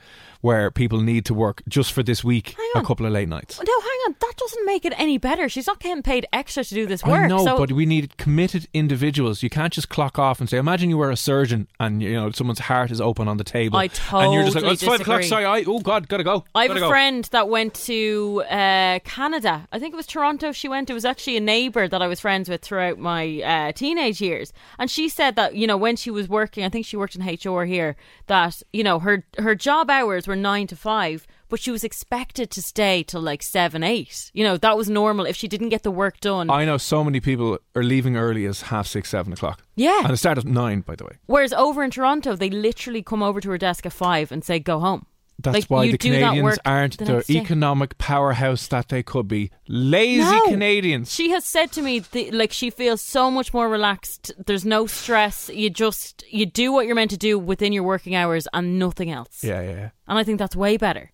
where 0.40 0.70
people 0.70 1.00
need 1.00 1.24
to 1.26 1.34
work 1.34 1.62
just 1.68 1.92
for 1.92 2.02
this 2.02 2.22
week, 2.24 2.56
a 2.74 2.82
couple 2.82 3.06
of 3.06 3.12
late 3.12 3.28
nights. 3.28 3.58
No, 3.58 3.80
hang 3.80 3.98
on. 4.06 4.16
That 4.20 4.34
doesn't 4.36 4.66
make 4.66 4.84
it 4.84 4.92
any 4.96 5.18
better. 5.18 5.48
She's 5.48 5.66
not 5.66 5.80
getting 5.80 6.02
paid 6.02 6.26
extra 6.32 6.64
to 6.64 6.74
do 6.74 6.86
this 6.86 7.04
work. 7.04 7.28
Know, 7.28 7.44
so 7.44 7.58
but 7.58 7.72
we 7.72 7.86
need 7.86 8.16
committed 8.16 8.68
individuals. 8.72 9.42
You 9.42 9.50
can't 9.50 9.72
just 9.72 9.88
clock 9.88 10.18
off 10.18 10.40
and 10.40 10.48
say, 10.48 10.58
"Imagine 10.58 10.90
you 10.90 10.98
were 10.98 11.10
a 11.10 11.16
surgeon 11.16 11.68
and 11.80 12.02
you 12.02 12.12
know 12.12 12.30
someone's 12.30 12.60
heart 12.60 12.90
is 12.90 13.00
open 13.00 13.28
on 13.28 13.36
the 13.36 13.44
table." 13.44 13.78
I 13.78 13.88
and 14.12 14.32
you're 14.32 14.44
just 14.44 14.56
like, 14.56 14.64
"Oh, 14.64 14.70
it's 14.70 14.84
five 14.84 15.00
o'clock. 15.00 15.22
Sorry, 15.22 15.44
I 15.44 15.64
oh 15.66 15.80
god, 15.80 16.08
gotta 16.08 16.24
go." 16.24 16.44
I 16.54 16.62
have 16.62 16.68
gotta 16.68 16.80
a 16.80 16.82
go." 16.82 16.88
friend 16.88 17.24
that 17.32 17.48
went 17.48 17.74
to 17.86 18.42
uh, 18.50 18.98
Canada. 19.00 19.66
I 19.72 19.78
think 19.78 19.94
it 19.94 19.96
was 19.96 20.06
Toronto. 20.06 20.52
She 20.52 20.68
went. 20.68 20.90
It 20.90 20.94
was 20.94 21.04
actually 21.04 21.36
a 21.36 21.40
neighbour 21.40 21.88
that 21.88 22.02
I 22.02 22.06
was 22.06 22.20
friends 22.20 22.48
with 22.48 22.62
throughout 22.62 22.98
my 22.98 23.40
uh, 23.42 23.72
teenage 23.72 24.20
years, 24.20 24.52
and 24.78 24.90
she 24.90 25.08
said 25.08 25.36
that 25.36 25.54
you 25.54 25.66
know 25.66 25.76
when 25.76 25.96
she 25.96 26.10
was 26.10 26.28
working, 26.28 26.64
I 26.64 26.68
think 26.68 26.86
she 26.86 26.96
worked 26.96 27.16
in 27.16 27.22
HR 27.24 27.64
here. 27.64 27.96
That 28.26 28.62
you 28.72 28.84
know 28.84 28.98
her 28.98 29.24
her 29.38 29.54
job 29.54 29.90
hours 29.90 30.25
were 30.26 30.36
nine 30.36 30.66
to 30.68 30.76
five, 30.76 31.26
but 31.48 31.60
she 31.60 31.70
was 31.70 31.84
expected 31.84 32.50
to 32.50 32.62
stay 32.62 33.02
till 33.02 33.20
like 33.20 33.42
seven 33.42 33.82
eight. 33.82 34.30
You 34.34 34.44
know 34.44 34.56
that 34.56 34.76
was 34.76 34.88
normal 34.88 35.26
if 35.26 35.36
she 35.36 35.48
didn't 35.48 35.68
get 35.70 35.82
the 35.82 35.90
work 35.90 36.20
done. 36.20 36.50
I 36.50 36.64
know 36.64 36.76
so 36.76 37.02
many 37.04 37.20
people 37.20 37.58
are 37.74 37.82
leaving 37.82 38.16
early 38.16 38.44
as 38.46 38.62
half 38.62 38.86
six, 38.86 39.10
seven 39.10 39.32
o'clock. 39.32 39.62
Yeah. 39.76 40.00
and 40.04 40.12
it 40.12 40.16
started 40.16 40.46
at 40.46 40.50
nine, 40.50 40.80
by 40.80 40.96
the 40.96 41.04
way. 41.04 41.18
Whereas 41.26 41.52
over 41.52 41.84
in 41.84 41.90
Toronto, 41.90 42.34
they 42.36 42.50
literally 42.50 43.02
come 43.02 43.22
over 43.22 43.40
to 43.40 43.50
her 43.50 43.58
desk 43.58 43.86
at 43.86 43.92
five 43.92 44.32
and 44.32 44.42
say 44.44 44.58
go 44.58 44.78
home. 44.80 45.06
That's 45.38 45.54
Like, 45.54 45.64
why 45.66 45.90
the 45.90 45.98
Canadians 45.98 46.58
aren't 46.64 46.96
the 46.98 47.04
the, 47.04 47.12
next 47.14 47.26
day. 47.26 47.36
economic 47.38 47.98
powerhouse 47.98 48.66
that 48.68 48.88
they 48.88 49.02
could 49.02 49.28
be. 49.28 49.50
Lazy 49.68 50.22
No. 50.22 50.42
Canadians. 50.48 51.12
She 51.12 51.30
has 51.30 51.44
said 51.44 51.70
to 51.72 51.82
me, 51.82 52.00
th- 52.00 52.32
like 52.32 52.52
she 52.52 52.70
feels 52.70 53.02
so 53.02 53.30
much 53.30 53.52
more 53.52 53.68
relaxed. 53.68 54.32
There's 54.46 54.64
no 54.64 54.86
stress. 54.86 55.50
You 55.52 55.68
just 55.70 56.24
you 56.30 56.46
do 56.46 56.72
what 56.72 56.86
you're 56.86 56.94
meant 56.94 57.10
to 57.10 57.18
do 57.18 57.38
within 57.38 57.72
your 57.72 57.82
working 57.82 58.14
hours 58.14 58.48
and 58.54 58.78
nothing 58.78 59.10
else. 59.10 59.44
yeah, 59.44 59.60
yeah. 59.60 59.90
And 60.08 60.18
I 60.18 60.24
think 60.24 60.38
that's 60.38 60.56
way 60.56 60.76
better. 60.78 61.12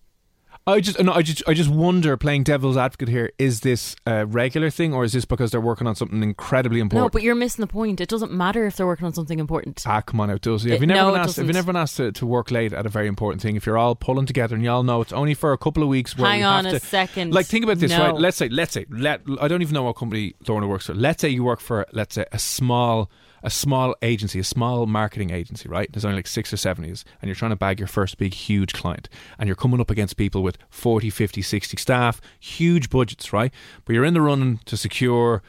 I 0.65 0.79
just, 0.79 1.01
no, 1.01 1.11
I 1.11 1.21
just, 1.21 1.43
I 1.45 1.53
just 1.53 1.69
wonder, 1.69 2.15
playing 2.15 2.43
devil's 2.43 2.77
advocate 2.77 3.09
here, 3.09 3.31
is 3.37 3.59
this 3.59 3.97
a 4.05 4.25
regular 4.25 4.69
thing 4.69 4.93
or 4.93 5.03
is 5.03 5.11
this 5.11 5.25
because 5.25 5.51
they're 5.51 5.59
working 5.59 5.87
on 5.87 5.95
something 5.95 6.23
incredibly 6.23 6.79
important? 6.79 7.05
No, 7.05 7.09
but 7.09 7.21
you're 7.21 7.35
missing 7.35 7.61
the 7.61 7.67
point. 7.67 7.99
It 7.99 8.07
doesn't 8.07 8.31
matter 8.31 8.65
if 8.65 8.77
they're 8.77 8.87
working 8.87 9.05
on 9.05 9.13
something 9.13 9.39
important. 9.39 9.83
Ah, 9.85 9.99
come 9.99 10.21
on, 10.21 10.29
it 10.29 10.41
does. 10.41 10.63
Have 10.63 10.79
you 10.79 10.87
never 10.87 11.01
no, 11.01 11.11
been 11.11 11.21
asked? 11.21 11.35
Have 11.35 11.47
you 11.47 11.53
never 11.53 11.67
been 11.67 11.75
asked 11.75 11.97
to, 11.97 12.13
to 12.13 12.25
work 12.25 12.49
late 12.49 12.71
at 12.71 12.85
a 12.85 12.89
very 12.89 13.07
important 13.07 13.41
thing? 13.41 13.57
If 13.57 13.65
you're 13.65 13.77
all 13.77 13.93
pulling 13.93 14.25
together 14.25 14.55
and 14.55 14.63
you 14.63 14.69
all 14.69 14.83
know 14.83 15.01
it's 15.01 15.11
only 15.11 15.33
for 15.33 15.51
a 15.51 15.57
couple 15.57 15.83
of 15.83 15.89
weeks, 15.89 16.17
where 16.17 16.31
Hang 16.31 16.45
on 16.45 16.63
have 16.63 16.75
a 16.75 16.79
to, 16.79 16.85
second. 16.85 17.33
Like, 17.33 17.45
think 17.45 17.65
about 17.65 17.79
this, 17.79 17.91
No. 17.91 17.99
right? 17.99 18.15
Let's 18.15 18.37
say, 18.37 18.47
let's 18.47 18.71
say, 18.71 18.85
let 18.89 19.21
I 19.41 19.49
don't 19.49 19.61
even 19.61 19.73
know 19.73 19.83
what 19.83 19.97
company 19.97 20.33
Lorna 20.47 20.67
works 20.67 20.85
for. 20.85 20.93
Let's 20.93 21.19
say 21.19 21.27
you 21.27 21.43
work 21.43 21.59
for, 21.59 21.85
let's 21.91 22.15
say, 22.15 22.25
a 22.31 22.39
small, 22.39 23.11
a 23.43 23.49
small 23.49 23.95
agency, 24.01 24.39
a 24.39 24.43
small 24.43 24.85
marketing 24.85 25.31
agency, 25.31 25.67
right? 25.67 25.91
There's 25.91 26.05
only 26.05 26.17
like 26.17 26.27
six 26.27 26.53
or 26.53 26.57
seven 26.57 26.85
of 26.85 26.89
yous, 26.89 27.05
and 27.21 27.27
you're 27.27 27.35
trying 27.35 27.51
to 27.51 27.57
bag 27.57 27.79
your 27.79 27.87
first 27.87 28.17
big, 28.17 28.33
huge 28.33 28.73
client, 28.73 29.09
and 29.37 29.47
you're 29.47 29.55
coming 29.55 29.81
up 29.81 29.91
against 29.91 30.17
people 30.17 30.41
with 30.41 30.57
40, 30.69 31.09
50, 31.09 31.41
60 31.41 31.77
staff, 31.77 32.21
huge 32.39 32.89
budgets, 32.89 33.33
right? 33.33 33.53
But 33.85 33.93
you're 33.93 34.05
in 34.05 34.13
the 34.13 34.21
running 34.21 34.59
to 34.65 34.77
secure 34.77 35.43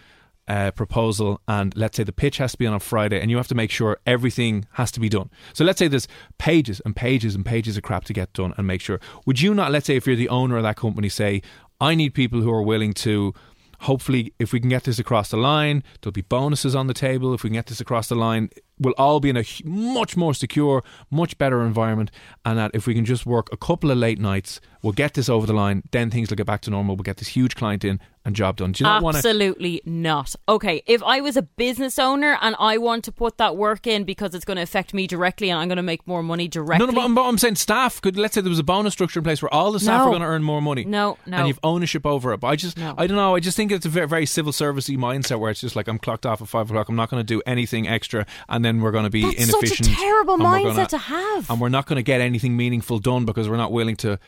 uh, 0.46 0.70
proposal 0.72 1.40
and 1.48 1.74
let's 1.76 1.96
say 1.96 2.04
the 2.04 2.12
pitch 2.12 2.36
has 2.36 2.52
to 2.52 2.58
be 2.58 2.66
on 2.66 2.74
a 2.74 2.80
Friday 2.80 3.20
and 3.20 3.30
you 3.30 3.36
have 3.38 3.48
to 3.48 3.54
make 3.54 3.70
sure 3.70 3.98
everything 4.06 4.66
has 4.72 4.90
to 4.92 5.00
be 5.00 5.08
done. 5.08 5.30
So 5.54 5.64
let's 5.64 5.78
say 5.78 5.88
there's 5.88 6.08
pages 6.38 6.80
and 6.84 6.94
pages 6.94 7.34
and 7.34 7.46
pages 7.46 7.76
of 7.76 7.82
crap 7.82 8.04
to 8.04 8.12
get 8.12 8.32
done 8.34 8.52
and 8.56 8.66
make 8.66 8.80
sure. 8.80 9.00
Would 9.26 9.40
you 9.40 9.54
not, 9.54 9.72
let's 9.72 9.86
say 9.86 9.96
if 9.96 10.06
you're 10.06 10.16
the 10.16 10.28
owner 10.28 10.56
of 10.56 10.62
that 10.62 10.76
company, 10.76 11.08
say, 11.08 11.40
I 11.80 11.94
need 11.94 12.14
people 12.14 12.40
who 12.40 12.52
are 12.52 12.62
willing 12.62 12.92
to 12.94 13.34
hopefully 13.84 14.32
if 14.38 14.52
we 14.52 14.60
can 14.60 14.68
get 14.68 14.84
this 14.84 14.98
across 14.98 15.30
the 15.30 15.36
line, 15.36 15.82
there'll 16.00 16.12
be 16.12 16.22
bonuses 16.22 16.74
on 16.74 16.86
the 16.86 16.94
table. 16.94 17.34
If 17.34 17.42
we 17.42 17.50
can 17.50 17.54
get 17.54 17.66
this 17.66 17.80
across 17.80 18.08
the 18.08 18.14
line, 18.14 18.50
we'll 18.78 18.94
all 18.98 19.20
be 19.20 19.30
in 19.30 19.36
a 19.36 19.44
much 19.64 20.16
more 20.16 20.34
secure, 20.34 20.82
much 21.10 21.38
better 21.38 21.62
environment, 21.62 22.10
and 22.44 22.58
that 22.58 22.70
if 22.74 22.86
we 22.86 22.94
can 22.94 23.04
just 23.04 23.26
work 23.26 23.48
a 23.52 23.56
couple 23.56 23.90
of 23.90 23.98
late 23.98 24.18
nights, 24.18 24.60
we'll 24.82 24.92
get 24.92 25.14
this 25.14 25.28
over 25.28 25.46
the 25.46 25.52
line. 25.52 25.82
Then 25.90 26.10
things 26.10 26.30
will 26.30 26.36
get 26.36 26.46
back 26.46 26.60
to 26.62 26.70
normal. 26.70 26.96
We'll 26.96 27.02
get 27.04 27.18
this 27.18 27.28
huge 27.28 27.54
client 27.54 27.84
in 27.84 28.00
and 28.26 28.34
job 28.34 28.56
done. 28.56 28.72
Do 28.72 28.82
you 28.82 28.88
not 28.88 29.02
want 29.02 29.14
to? 29.14 29.18
Absolutely 29.18 29.82
not. 29.84 30.34
Okay, 30.48 30.82
if 30.86 31.02
I 31.02 31.20
was 31.20 31.36
a 31.36 31.42
business 31.42 31.98
owner 31.98 32.38
and 32.40 32.56
I 32.58 32.78
want 32.78 33.04
to 33.04 33.12
put 33.12 33.36
that 33.36 33.56
work 33.56 33.86
in 33.86 34.04
because 34.04 34.34
it's 34.34 34.46
going 34.46 34.56
to 34.56 34.62
affect 34.62 34.94
me 34.94 35.06
directly 35.06 35.50
and 35.50 35.58
I'm 35.60 35.68
going 35.68 35.76
to 35.76 35.82
make 35.82 36.06
more 36.06 36.22
money 36.22 36.48
directly. 36.48 36.86
No, 36.86 36.90
no, 36.90 36.96
but 36.96 37.04
I'm, 37.04 37.14
but 37.14 37.24
I'm 37.24 37.36
saying 37.38 37.56
staff 37.56 38.00
could. 38.00 38.16
Let's 38.16 38.34
say 38.34 38.40
there 38.40 38.48
was 38.48 38.58
a 38.58 38.64
bonus 38.64 38.94
structure 38.94 39.20
in 39.20 39.24
place 39.24 39.42
where 39.42 39.52
all 39.52 39.72
the 39.72 39.80
staff 39.80 40.00
No. 40.00 40.04
are 40.06 40.10
going 40.10 40.22
to 40.22 40.26
earn 40.26 40.42
more 40.42 40.62
money. 40.62 40.84
No, 40.84 41.18
no. 41.26 41.36
and 41.36 41.48
you've 41.48 41.60
ownership 41.62 42.06
over 42.06 42.32
it. 42.32 42.40
But 42.40 42.48
I 42.48 42.56
just, 42.56 42.78
No. 42.78 42.94
I 42.96 43.06
don't 43.06 43.16
know. 43.16 43.34
I 43.36 43.40
just 43.40 43.56
think 43.58 43.70
it's 43.70 43.84
a 43.86 43.90
very, 43.90 44.08
very 44.08 44.26
civil 44.26 44.52
servicey 44.52 44.96
mindset 44.96 45.38
where 45.38 45.50
it's 45.50 45.60
just 45.60 45.76
like 45.76 45.86
I'm 45.86 45.98
clocked 45.98 46.24
off 46.24 46.40
at 46.40 46.48
five 46.48 46.70
o'clock. 46.70 46.88
I'm 46.88 46.96
not 46.96 47.10
going 47.10 47.20
to 47.20 47.24
do 47.24 47.42
anything 47.46 47.86
extra, 47.86 48.24
and 48.48 48.63
then 48.64 48.80
we're 48.80 48.90
going 48.92 49.04
to 49.04 49.10
be 49.10 49.22
That's 49.22 49.36
such 49.50 49.54
a 49.54 49.58
inefficient. 49.58 49.88
terrible 49.98 50.38
mindset 50.38 50.74
gonna- 50.74 50.86
to 50.88 50.98
have. 50.98 51.50
and 51.50 51.60
we're 51.60 51.68
not 51.68 51.86
going 51.86 51.96
to 51.96 52.02
get 52.02 52.20
anything 52.20 52.56
meaningful 52.56 52.98
done 52.98 53.24
because 53.24 53.48
we're 53.48 53.56
not 53.56 53.72
willing 53.72 53.96
to. 53.96 54.18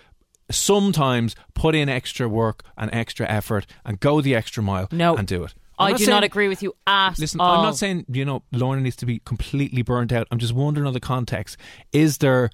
Sometimes 0.48 1.34
put 1.54 1.74
in 1.74 1.88
extra 1.88 2.28
work 2.28 2.62
and 2.78 2.88
extra 2.94 3.26
effort 3.28 3.66
and 3.84 3.98
go 3.98 4.20
the 4.20 4.34
extra 4.36 4.62
mile 4.62 4.86
No. 4.92 5.16
and 5.16 5.26
do 5.26 5.42
it. 5.42 5.54
I'm 5.76 5.88
I 5.88 5.90
not 5.90 5.98
do 5.98 6.04
saying- 6.04 6.14
not 6.14 6.22
agree 6.24 6.46
with 6.46 6.62
you 6.62 6.72
at 6.86 7.18
Listen, 7.18 7.40
all. 7.40 7.56
I'm 7.56 7.62
not 7.64 7.76
saying 7.76 8.06
you 8.08 8.24
know 8.24 8.44
Lorna 8.52 8.80
needs 8.80 8.94
to 8.96 9.06
be 9.06 9.18
completely 9.24 9.82
burnt 9.82 10.12
out. 10.12 10.28
I'm 10.30 10.38
just 10.38 10.52
wondering 10.52 10.86
on 10.86 10.92
the 10.94 11.00
context. 11.00 11.56
Is 11.92 12.18
there 12.18 12.50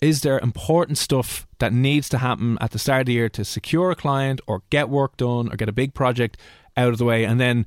is 0.00 0.22
there 0.22 0.38
important 0.40 0.96
stuff 0.98 1.46
that 1.58 1.72
needs 1.74 2.08
to 2.10 2.18
happen 2.18 2.56
at 2.60 2.70
the 2.70 2.78
start 2.78 3.00
of 3.00 3.06
the 3.06 3.12
year 3.12 3.28
to 3.30 3.44
secure 3.44 3.90
a 3.90 3.94
client 3.94 4.40
or 4.46 4.62
get 4.70 4.88
work 4.88 5.16
done 5.18 5.50
or 5.52 5.56
get 5.56 5.68
a 5.68 5.72
big 5.72 5.92
project 5.94 6.38
out 6.76 6.88
of 6.88 6.98
the 6.98 7.04
way, 7.04 7.24
and 7.24 7.38
then 7.38 7.64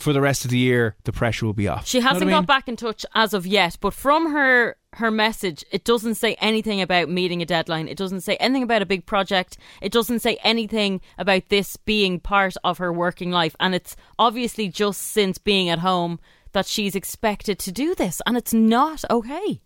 for 0.00 0.12
the 0.12 0.20
rest 0.20 0.44
of 0.44 0.50
the 0.50 0.58
year 0.58 0.96
the 1.04 1.12
pressure 1.12 1.46
will 1.46 1.52
be 1.52 1.68
off. 1.68 1.86
She 1.86 1.98
You 1.98 2.02
know 2.02 2.06
what 2.08 2.12
hasn't 2.14 2.30
I 2.30 2.32
mean? 2.34 2.42
got 2.42 2.46
back 2.46 2.68
in 2.68 2.76
touch 2.76 3.06
as 3.14 3.34
of 3.34 3.46
yet, 3.46 3.76
but 3.80 3.94
from 3.94 4.32
her 4.32 4.76
her 4.94 5.10
message, 5.10 5.64
it 5.70 5.84
doesn't 5.84 6.16
say 6.16 6.34
anything 6.40 6.80
about 6.80 7.08
meeting 7.08 7.40
a 7.42 7.46
deadline. 7.46 7.86
It 7.86 7.96
doesn't 7.96 8.22
say 8.22 8.36
anything 8.36 8.64
about 8.64 8.82
a 8.82 8.86
big 8.86 9.06
project. 9.06 9.56
It 9.80 9.92
doesn't 9.92 10.18
say 10.18 10.36
anything 10.42 11.00
about 11.16 11.48
this 11.48 11.76
being 11.76 12.18
part 12.18 12.54
of 12.64 12.78
her 12.78 12.92
working 12.92 13.30
life. 13.30 13.54
And 13.60 13.72
it's 13.72 13.94
obviously 14.18 14.68
just 14.68 15.00
since 15.02 15.38
being 15.38 15.68
at 15.68 15.78
home 15.78 16.18
that 16.52 16.66
she's 16.66 16.96
expected 16.96 17.60
to 17.60 17.70
do 17.70 17.94
this, 17.94 18.20
and 18.26 18.36
it's 18.36 18.52
not 18.52 19.04
okay. 19.08 19.60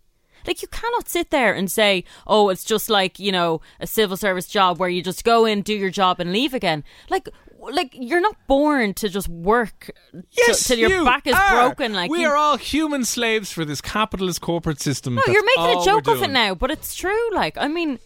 Like 0.45 0.61
you 0.61 0.67
cannot 0.67 1.09
sit 1.09 1.31
there 1.31 1.55
and 1.55 1.71
say, 1.71 2.03
"Oh, 2.27 2.49
it's 2.49 2.63
just 2.63 2.87
like 2.87 3.17
you 3.17 3.31
know 3.31 3.61
a 3.79 3.87
civil 3.87 4.17
service 4.17 4.47
job 4.47 4.79
where 4.79 4.89
you 4.89 5.01
just 5.01 5.23
go 5.23 5.45
in, 5.45 5.63
do 5.63 5.73
your 5.73 5.89
job, 5.89 6.19
and 6.19 6.31
leave 6.31 6.53
again." 6.53 6.83
Like, 7.09 7.27
like 7.71 7.89
you're 7.93 8.21
not 8.21 8.35
born 8.47 8.93
to 8.95 9.09
just 9.09 9.27
work 9.27 9.91
Yes, 10.31 10.67
till 10.67 10.77
your 10.77 10.89
you 10.89 11.05
back 11.05 11.25
is 11.27 11.35
are. 11.35 11.67
broken. 11.67 11.93
Like 11.93 12.09
we 12.11 12.21
you- 12.21 12.27
are 12.27 12.35
all 12.35 12.57
human 12.57 13.03
slaves 13.05 13.51
for 13.51 13.65
this 13.65 13.81
capitalist 13.81 14.41
corporate 14.41 14.79
system. 14.81 15.15
No, 15.15 15.21
That's 15.25 15.33
you're 15.33 15.45
making 15.45 15.81
a 15.81 15.85
joke 15.85 16.07
of 16.07 16.21
it 16.23 16.29
now, 16.29 16.55
but 16.55 16.71
it's 16.71 16.95
true. 16.95 17.29
Like, 17.33 17.57
I 17.57 17.67
mean, 17.67 17.99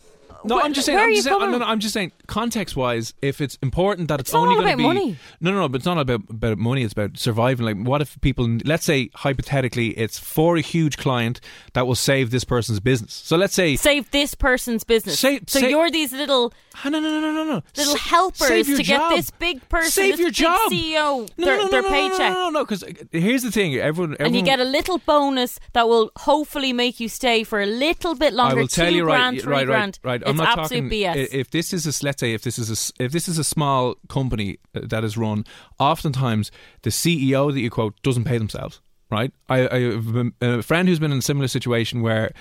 No, 0.44 0.60
wh- 0.60 0.64
I'm 0.66 0.74
just 0.74 0.86
saying. 0.86 0.96
Where 0.98 1.06
I'm 1.06 1.12
are 1.12 1.16
just 1.16 1.26
you 1.26 1.30
saying. 1.32 1.40
coming? 1.40 1.52
No, 1.60 1.66
no, 1.66 1.72
I'm 1.72 1.80
just 1.80 1.94
saying. 1.94 2.12
Context 2.28 2.76
wise, 2.76 3.14
if 3.22 3.42
it's 3.42 3.58
important 3.62 4.08
that 4.08 4.20
it's, 4.20 4.30
It's 4.30 4.34
not 4.34 4.42
only 4.48 4.56
all 4.56 4.62
going 4.62 4.68
to 4.78 4.84
about 4.84 4.94
be 4.96 5.00
money. 5.02 5.18
no, 5.42 5.52
no, 5.52 5.60
no. 5.62 5.70
But 5.70 5.78
it's 5.78 5.86
not 5.86 5.98
about 5.98 6.22
about 6.30 6.58
money. 6.58 6.84
It's 6.84 6.94
about 6.94 7.18
surviving. 7.18 7.66
Like, 7.66 7.78
what 7.88 8.02
if 8.02 8.20
people? 8.22 8.48
Let's 8.66 8.86
say 8.86 9.10
hypothetically, 9.16 9.90
it's 9.98 10.18
for 10.20 10.56
a 10.58 10.62
huge 10.62 10.98
client 10.98 11.42
that 11.74 11.88
will 11.88 11.96
save 11.96 12.32
this 12.32 12.44
person's 12.44 12.80
business. 12.80 13.14
So 13.14 13.38
let's 13.38 13.54
say. 13.54 13.76
Save 13.76 14.12
this 14.12 14.36
person's 14.36 14.84
business. 14.84 15.20
Say- 15.20 15.40
so 15.48 15.60
say- 15.60 15.70
you're 15.70 15.90
these 15.92 16.12
little 16.14 16.54
Ah, 16.86 16.90
no, 16.90 17.00
no, 17.02 17.10
no, 17.10 17.20
no, 17.20 17.32
no, 17.34 17.44
no. 17.44 17.62
little 17.76 17.94
Sa- 17.98 18.10
helpers 18.10 18.48
save 18.48 18.68
your 18.70 18.78
to 18.78 18.84
get 18.84 19.10
this 19.10 19.32
big 19.32 19.68
person, 19.68 19.92
Save 19.92 20.12
this 20.14 20.20
your 20.20 20.30
big 20.30 20.36
job. 20.36 20.72
CEO, 20.72 21.28
No, 21.38 21.46
their, 21.46 21.58
no, 21.58 21.64
no, 21.64 21.70
their 21.70 21.82
no, 21.82 21.90
no, 21.90 21.94
paycheck. 21.94 22.34
No, 22.34 22.44
no, 22.46 22.50
no. 22.52 22.64
Because 22.66 22.84
here's 23.12 23.44
the 23.44 23.52
thing. 23.52 23.76
Everyone, 23.76 24.14
everyone 24.14 24.26
And 24.28 24.36
you 24.36 24.42
get 24.44 24.60
a 24.62 24.64
little 24.64 25.00
bonus 25.00 25.60
that 25.74 25.88
will 25.90 26.12
hopefully 26.16 26.72
make 26.72 27.00
you 27.02 27.10
stay 27.10 27.44
for 27.44 27.60
a 27.62 27.66
little 27.66 28.16
bit 28.16 28.34
longer. 28.34 28.56
I 28.58 28.62
will 28.62 28.68
tell 28.70 28.88
two 28.90 28.96
you 28.96 29.04
right, 29.04 29.16
grand, 29.18 29.42
three 29.42 29.52
right, 29.52 29.66
grand. 29.66 30.00
right, 30.04 30.22
right. 30.22 30.29
I'm 30.30 30.38
not 30.38 30.60
absolute 30.60 30.84
talking. 30.84 30.90
BS. 30.90 31.28
If 31.32 31.52
this 31.52 31.74
is 31.74 31.86
a, 31.86 32.06
let's 32.06 32.20
say, 32.20 32.34
if 32.34 32.44
this 32.44 32.58
is 32.58 32.92
a, 33.00 33.04
if 33.04 33.12
this 33.12 33.28
is 33.28 33.38
a 33.38 33.44
small 33.44 33.96
company 34.08 34.58
uh, 34.76 34.82
that 34.84 35.04
is 35.04 35.18
run, 35.18 35.46
oftentimes 35.80 36.52
the 36.84 36.90
CEO 36.90 37.52
that 37.54 37.60
you 37.60 37.70
quote 37.70 38.02
doesn't 38.02 38.26
pay 38.26 38.38
themselves. 38.38 38.82
Right. 39.12 39.34
I, 39.50 39.68
I 39.68 39.80
have 39.94 40.32
a 40.42 40.62
friend 40.62 40.88
who's 40.88 41.00
been 41.00 41.12
in 41.12 41.20
a 41.20 41.24
similar 41.24 41.48
situation 41.48 42.02
where. 42.02 42.32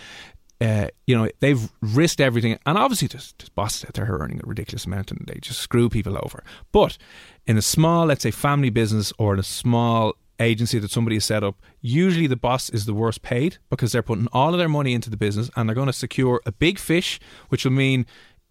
Uh, 0.61 0.89
you 1.07 1.17
know 1.17 1.31
they've 1.39 1.71
risked 1.81 2.21
everything, 2.21 2.59
and 2.67 2.77
obviously 2.77 3.07
there's, 3.07 3.33
there's 3.39 3.49
bosses 3.49 3.85
out 3.85 3.95
there 3.95 4.13
are 4.13 4.19
earning 4.19 4.41
a 4.43 4.47
ridiculous 4.49 4.87
amount, 4.87 5.13
and 5.13 5.25
they 5.29 5.39
just 5.39 5.61
screw 5.61 5.89
people 5.89 6.19
over. 6.21 6.43
But 6.73 6.99
in 7.47 7.57
a 7.57 7.63
small, 7.63 8.07
let's 8.07 8.25
say, 8.25 8.33
family 8.33 8.69
business 8.69 9.13
or 9.21 9.35
in 9.35 9.39
a 9.39 9.45
small 9.45 10.15
agency 10.41 10.79
that 10.79 10.91
somebody 10.91 11.17
has 11.17 11.25
set 11.25 11.43
up, 11.45 11.57
usually 11.81 12.27
the 12.27 12.37
boss 12.37 12.71
is 12.71 12.87
the 12.87 12.95
worst 12.95 13.23
paid 13.23 13.59
because 13.71 13.93
they're 13.93 14.03
putting 14.03 14.29
all 14.33 14.55
of 14.55 14.59
their 14.59 14.69
money 14.69 14.95
into 14.95 15.11
the 15.11 15.17
business 15.17 15.51
and 15.57 15.69
they're 15.69 15.75
going 15.75 15.87
to 15.87 15.93
secure 15.93 16.41
a 16.47 16.53
big 16.53 16.79
fish, 16.79 17.19
which 17.49 17.65
will 17.65 17.73
mean 17.73 18.07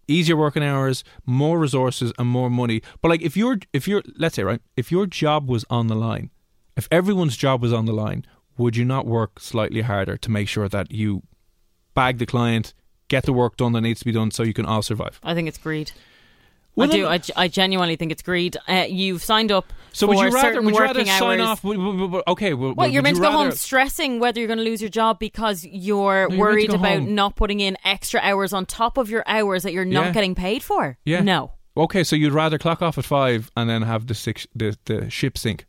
easier 0.06 0.36
working 0.36 0.62
hours, 0.62 1.04
more 1.26 1.58
resources, 1.58 2.12
and 2.18 2.28
more 2.28 2.50
money. 2.50 2.82
But 3.00 3.10
like 3.10 3.22
if 3.22 3.36
you're 3.36 3.58
if 3.72 3.86
you're 3.86 4.02
let's 4.16 4.36
say 4.36 4.42
right, 4.42 4.60
if 4.76 4.90
your 4.90 5.06
job 5.06 5.48
was 5.48 5.64
on 5.70 5.86
the 5.86 5.94
line, 5.94 6.30
if 6.76 6.88
everyone's 6.90 7.36
job 7.36 7.62
was 7.62 7.72
on 7.72 7.84
the 7.84 7.92
line, 7.92 8.24
would 8.56 8.76
you 8.76 8.84
not 8.84 9.06
work 9.06 9.38
slightly 9.38 9.82
harder 9.82 10.16
to 10.16 10.30
make 10.30 10.48
sure 10.48 10.68
that 10.68 10.90
you 10.90 11.22
bag 11.94 12.18
the 12.18 12.26
client, 12.26 12.74
get 13.08 13.24
the 13.24 13.32
work 13.32 13.56
done 13.56 13.72
that 13.72 13.82
needs 13.82 14.00
to 14.00 14.04
be 14.04 14.12
done, 14.12 14.30
so 14.30 14.42
you 14.42 14.54
can 14.54 14.66
all 14.66 14.82
survive? 14.82 15.20
I 15.22 15.34
think 15.34 15.48
it's 15.48 15.58
greed. 15.58 15.92
Well, 16.78 16.88
I 16.88 16.92
do. 17.20 17.32
I, 17.36 17.44
I 17.44 17.48
genuinely 17.48 17.96
think 17.96 18.12
it's 18.12 18.22
greed. 18.22 18.56
Uh, 18.68 18.86
you've 18.88 19.22
signed 19.22 19.50
up 19.52 19.72
So 19.92 20.06
for 20.06 20.14
would 20.14 20.22
you 20.24 20.30
rather 20.30 20.62
would 20.62 20.74
you 20.74 20.80
rather 20.80 21.04
sign 21.04 21.40
hours. 21.40 21.60
off? 21.62 21.64
okay, 22.28 22.54
well, 22.54 22.72
What 22.74 22.92
you're 22.92 23.02
meant 23.02 23.16
you 23.16 23.22
to 23.22 23.28
go 23.28 23.32
home 23.36 23.50
stressing 23.52 24.20
whether 24.20 24.38
you're 24.40 24.46
going 24.46 24.58
to 24.58 24.64
lose 24.64 24.80
your 24.80 24.90
job 24.90 25.18
because 25.18 25.64
you're 25.64 26.28
No, 26.28 26.34
you're 26.36 26.38
worried 26.44 26.72
about 26.72 27.00
home. 27.00 27.14
not 27.14 27.36
putting 27.36 27.60
in 27.60 27.76
extra 27.84 28.20
hours 28.22 28.52
on 28.52 28.64
top 28.66 28.96
of 28.96 29.10
your 29.10 29.24
hours 29.26 29.62
that 29.64 29.72
you're 29.72 29.84
not 29.84 30.06
Yeah. 30.06 30.12
getting 30.12 30.34
paid 30.34 30.62
for. 30.62 30.98
Yeah. 31.04 31.20
No. 31.20 31.52
Okay, 31.76 32.02
so 32.04 32.16
you'd 32.16 32.32
rather 32.32 32.58
clock 32.58 32.82
off 32.82 32.98
at 32.98 33.04
five 33.04 33.50
and 33.56 33.70
then 33.70 33.82
have 33.82 34.06
the 34.08 34.14
six, 34.14 34.46
the, 34.54 34.76
the 34.86 35.08
ship 35.10 35.38
sink. 35.38 35.64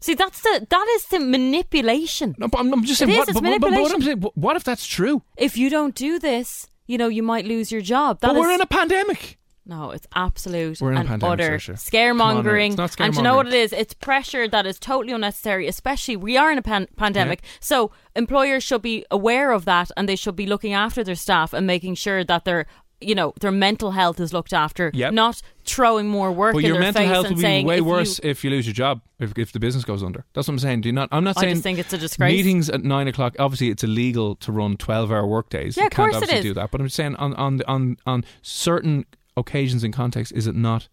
See, 0.00 0.12
that's 0.14 0.42
the 0.42 0.66
that 0.68 0.86
is 0.96 1.06
the 1.06 1.18
manipulation. 1.20 2.34
No, 2.38 2.48
but 2.48 2.60
I'm, 2.60 2.70
I'm 2.74 2.84
just 2.84 2.98
saying. 2.98 3.10
is, 3.12 3.16
what, 3.16 3.28
it's 3.30 3.40
but, 3.40 3.42
but- 3.42 3.60
but 3.60 3.70
what 3.70 3.76
I'm 3.76 3.80
manipulation. 4.00 4.20
saying, 4.22 4.32
what 4.34 4.56
if 4.56 4.64
that's 4.64 4.86
true? 4.86 5.22
If 5.38 5.56
you 5.56 5.70
don't 5.70 5.94
do 5.94 6.18
this, 6.18 6.68
you 6.86 6.98
know 6.98 7.08
you 7.08 7.22
might 7.22 7.46
lose 7.46 7.72
your 7.72 7.80
job. 7.80 8.20
That 8.20 8.28
but 8.28 8.36
we're 8.36 8.50
in 8.52 8.60
a 8.60 8.66
pandemic. 8.66 9.38
No, 9.66 9.92
it's 9.92 10.06
absolute 10.14 10.80
and 10.82 11.24
utter 11.24 11.56
Saoirse. 11.56 11.90
Come 11.90 12.20
on 12.20 12.44
scaremongering. 12.44 13.00
And 13.00 13.16
you 13.16 13.22
know 13.22 13.36
what 13.36 13.46
it 13.46 13.54
is? 13.54 13.72
It's 13.72 13.94
pressure 13.94 14.46
that 14.48 14.66
is 14.66 14.78
totally 14.78 15.12
unnecessary, 15.14 15.66
especially 15.68 16.16
we 16.16 16.36
are 16.36 16.52
in 16.52 16.58
a 16.58 16.62
pan- 16.62 16.88
pandemic. 16.96 17.42
So 17.60 17.90
employers 18.14 18.62
should 18.62 18.82
be 18.82 19.06
aware 19.10 19.52
of 19.52 19.64
that 19.64 19.90
and 19.96 20.06
they 20.08 20.16
should 20.16 20.36
be 20.36 20.46
looking 20.46 20.74
after 20.74 21.02
their 21.02 21.14
staff 21.14 21.52
and 21.54 21.66
making 21.66 21.94
sure 21.94 22.24
that 22.24 22.44
their 22.44 22.66
you 23.00 23.14
know, 23.14 23.34
their 23.40 23.50
mental 23.50 23.90
health 23.90 24.18
is 24.18 24.32
looked 24.32 24.54
after, 24.54 24.90
Yep. 24.94 25.12
not 25.12 25.42
throwing 25.64 26.08
more 26.08 26.32
work 26.32 26.54
But 26.54 26.62
your 26.62 26.78
mental 26.78 27.04
health 27.04 27.28
will 27.28 27.36
be 27.36 27.64
way 27.64 27.78
if 27.78 27.84
worse 27.84 28.20
You, 28.22 28.30
if 28.30 28.44
you 28.44 28.50
lose 28.50 28.66
your 28.66 28.72
job, 28.72 29.02
if, 29.18 29.36
if 29.36 29.52
the 29.52 29.60
business 29.60 29.84
goes 29.84 30.02
under. 30.02 30.24
That's 30.32 30.48
what 30.48 30.54
I'm 30.54 30.58
saying. 30.58 30.82
Do 30.82 30.88
you 30.88 30.92
not? 30.94 31.08
I'm 31.12 31.24
not 31.24 31.36
I 31.36 31.40
saying. 31.42 31.54
just 31.54 31.62
think 31.64 31.78
it's 31.80 31.92
a 31.92 31.98
disgrace. 31.98 32.32
Meetings 32.32 32.70
at 32.70 32.82
nine 32.82 33.06
o'clock. 33.08 33.34
Obviously, 33.38 33.68
it's 33.68 33.84
illegal 33.84 34.36
to 34.36 34.52
run 34.52 34.76
twelve-hour 34.78 35.26
workdays. 35.26 35.76
Yeah, 35.76 35.82
you 35.82 35.86
of 35.88 35.92
can't 35.92 36.12
course 36.12 36.22
it 36.22 36.24
obviously 36.28 36.38
is. 36.38 36.44
do 36.44 36.54
that. 36.54 36.70
But 36.70 36.80
I'm 36.80 36.88
saying 36.88 37.16
on 37.16 37.34
on 37.34 37.60
on 37.66 37.96
on 38.06 38.24
certain 38.40 39.04
occasions 39.36 39.84
and 39.84 39.92
contexts, 39.92 40.32
is 40.32 40.46
it 40.46 40.54
not 40.54 40.88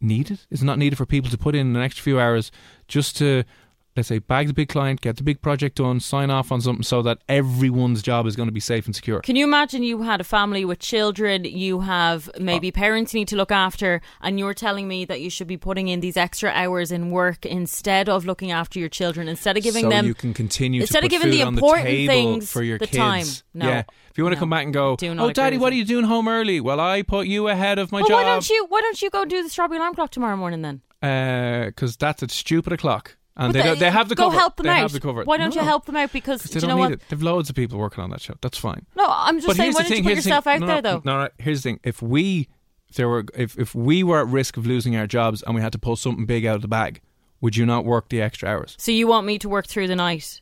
needed? 0.00 0.40
Is 0.50 0.62
it 0.62 0.64
not 0.64 0.78
needed 0.78 0.96
for 0.96 1.06
people 1.06 1.30
to 1.30 1.38
put 1.38 1.54
in 1.54 1.74
an 1.74 1.82
extra 1.82 2.02
few 2.02 2.20
hours 2.20 2.50
just 2.86 3.16
to 3.18 3.44
let's 3.98 4.08
say 4.08 4.18
bag 4.20 4.46
the 4.46 4.54
big 4.54 4.68
client, 4.68 5.00
get 5.00 5.16
the 5.16 5.22
big 5.22 5.42
project 5.42 5.76
done, 5.76 5.98
sign 6.00 6.30
off 6.30 6.50
on 6.52 6.60
something, 6.60 6.82
so 6.84 7.02
that 7.02 7.18
everyone's 7.28 8.00
job 8.00 8.26
is 8.26 8.36
going 8.36 8.46
to 8.48 8.52
be 8.52 8.60
safe 8.60 8.86
and 8.86 8.94
secure. 8.94 9.20
Can 9.20 9.36
you 9.36 9.44
imagine 9.44 9.82
you 9.82 10.02
had 10.02 10.20
a 10.20 10.24
family 10.24 10.64
with 10.64 10.78
children, 10.78 11.44
you 11.44 11.80
have 11.80 12.28
Uh, 12.28 12.38
maybe 12.40 12.70
parents 12.70 13.12
you 13.12 13.20
need 13.20 13.28
to 13.28 13.36
look 13.36 13.52
after, 13.52 14.00
and 14.22 14.38
you're 14.38 14.54
telling 14.54 14.86
me 14.88 15.04
that 15.04 15.20
you 15.20 15.28
should 15.30 15.46
be 15.48 15.56
putting 15.56 15.88
in 15.88 16.00
these 16.00 16.16
extra 16.16 16.50
hours 16.50 16.92
in 16.92 17.10
work 17.10 17.44
instead 17.44 18.08
of 18.08 18.24
looking 18.24 18.50
after 18.52 18.78
your 18.78 18.88
children, 18.88 19.28
instead 19.28 19.56
of 19.56 19.62
giving 19.62 19.84
so 19.84 19.90
them 19.90 20.06
you 20.06 20.14
can 20.14 20.32
continue 20.32 20.80
instead 20.80 21.00
to 21.00 21.06
of 21.06 21.10
giving 21.10 21.30
the 21.30 21.40
important 21.40 21.88
the 21.88 22.06
things 22.06 22.50
for 22.52 22.62
your 22.62 22.78
the 22.78 22.86
kids. 22.86 22.96
time. 22.96 23.26
No. 23.54 23.66
Yeah. 23.68 23.82
If 24.10 24.16
you 24.18 24.24
want 24.24 24.32
to 24.34 24.36
No. 24.36 24.40
come 24.40 24.50
back 24.50 24.64
and 24.64 24.72
go, 24.74 24.96
oh, 25.00 25.32
daddy, 25.32 25.58
what 25.58 25.72
are 25.72 25.76
you. 25.76 25.84
doing 25.84 26.04
home 26.04 26.28
early? 26.28 26.60
Well, 26.60 26.80
I 26.80 27.02
put 27.02 27.26
you 27.26 27.48
ahead 27.48 27.78
of 27.78 27.90
my 27.92 28.00
well, 28.00 28.08
job. 28.08 28.14
why 28.16 28.24
don't 28.24 28.48
you 28.50 28.66
why 28.68 28.80
don't 28.80 29.00
you 29.02 29.10
go 29.10 29.24
do 29.24 29.42
the 29.42 29.48
strawberry 29.48 29.78
alarm 29.78 29.94
clock 29.94 30.10
tomorrow 30.10 30.36
morning 30.36 30.62
then? 30.62 30.82
Because 31.00 31.96
that's 31.96 32.22
a 32.22 32.28
stupid 32.28 32.72
o'clock, 32.72 33.16
and 33.38 33.54
they, 33.54 33.62
don't- 33.62 33.78
they 33.78 33.90
have 33.90 34.08
the 34.08 34.14
go 34.14 34.24
cover. 34.28 34.38
help 34.38 34.56
them 34.56 34.66
they 34.66 34.70
out. 34.72 34.78
have 34.78 34.92
the 34.92 35.00
cover. 35.00 35.24
Why 35.24 35.36
don't 35.36 35.54
you 35.54 35.60
help 35.62 35.86
them 35.86 35.96
out? 35.96 36.12
Because 36.12 36.42
do 36.42 36.48
they 36.48 36.54
you 36.56 36.60
don't 36.60 36.70
know 36.70 36.76
need 36.76 36.80
what? 36.82 36.92
it. 36.92 37.02
They've 37.08 37.22
loads 37.22 37.48
of 37.48 37.56
people 37.56 37.78
working 37.78 38.02
on 38.04 38.10
that 38.10 38.20
show. 38.20 38.34
That's 38.40 38.58
fine. 38.58 38.84
No, 38.96 39.06
I'm 39.08 39.36
just 39.36 39.46
but 39.46 39.56
saying. 39.56 39.72
Why 39.72 39.80
don't 39.82 39.88
thing. 39.88 39.98
you 39.98 40.10
put 40.10 40.16
yourself 40.16 40.44
thing. 40.44 40.54
out 40.54 40.60
no, 40.60 40.66
there 40.66 40.76
no, 40.82 40.82
though? 40.82 41.02
No, 41.04 41.22
no, 41.24 41.28
here's 41.38 41.62
the 41.62 41.70
thing. 41.70 41.80
If 41.84 42.02
we, 42.02 42.48
if 42.88 42.96
there 42.96 43.08
were, 43.08 43.24
if 43.34 43.58
if 43.58 43.74
we 43.74 44.02
were 44.02 44.20
at 44.20 44.26
risk 44.28 44.56
of 44.56 44.66
losing 44.66 44.96
our 44.96 45.06
jobs 45.06 45.42
and 45.42 45.54
we 45.54 45.60
had 45.60 45.72
to 45.72 45.78
pull 45.78 45.96
something 45.96 46.26
big 46.26 46.44
out 46.46 46.56
of 46.56 46.62
the 46.62 46.68
bag, 46.68 47.00
would 47.40 47.56
you 47.56 47.64
not 47.64 47.84
work 47.84 48.08
the 48.08 48.20
extra 48.20 48.48
hours? 48.48 48.74
So 48.78 48.90
you 48.92 49.06
want 49.06 49.26
me 49.26 49.38
to 49.38 49.48
work 49.48 49.66
through 49.66 49.86
the 49.88 49.96
night 49.96 50.40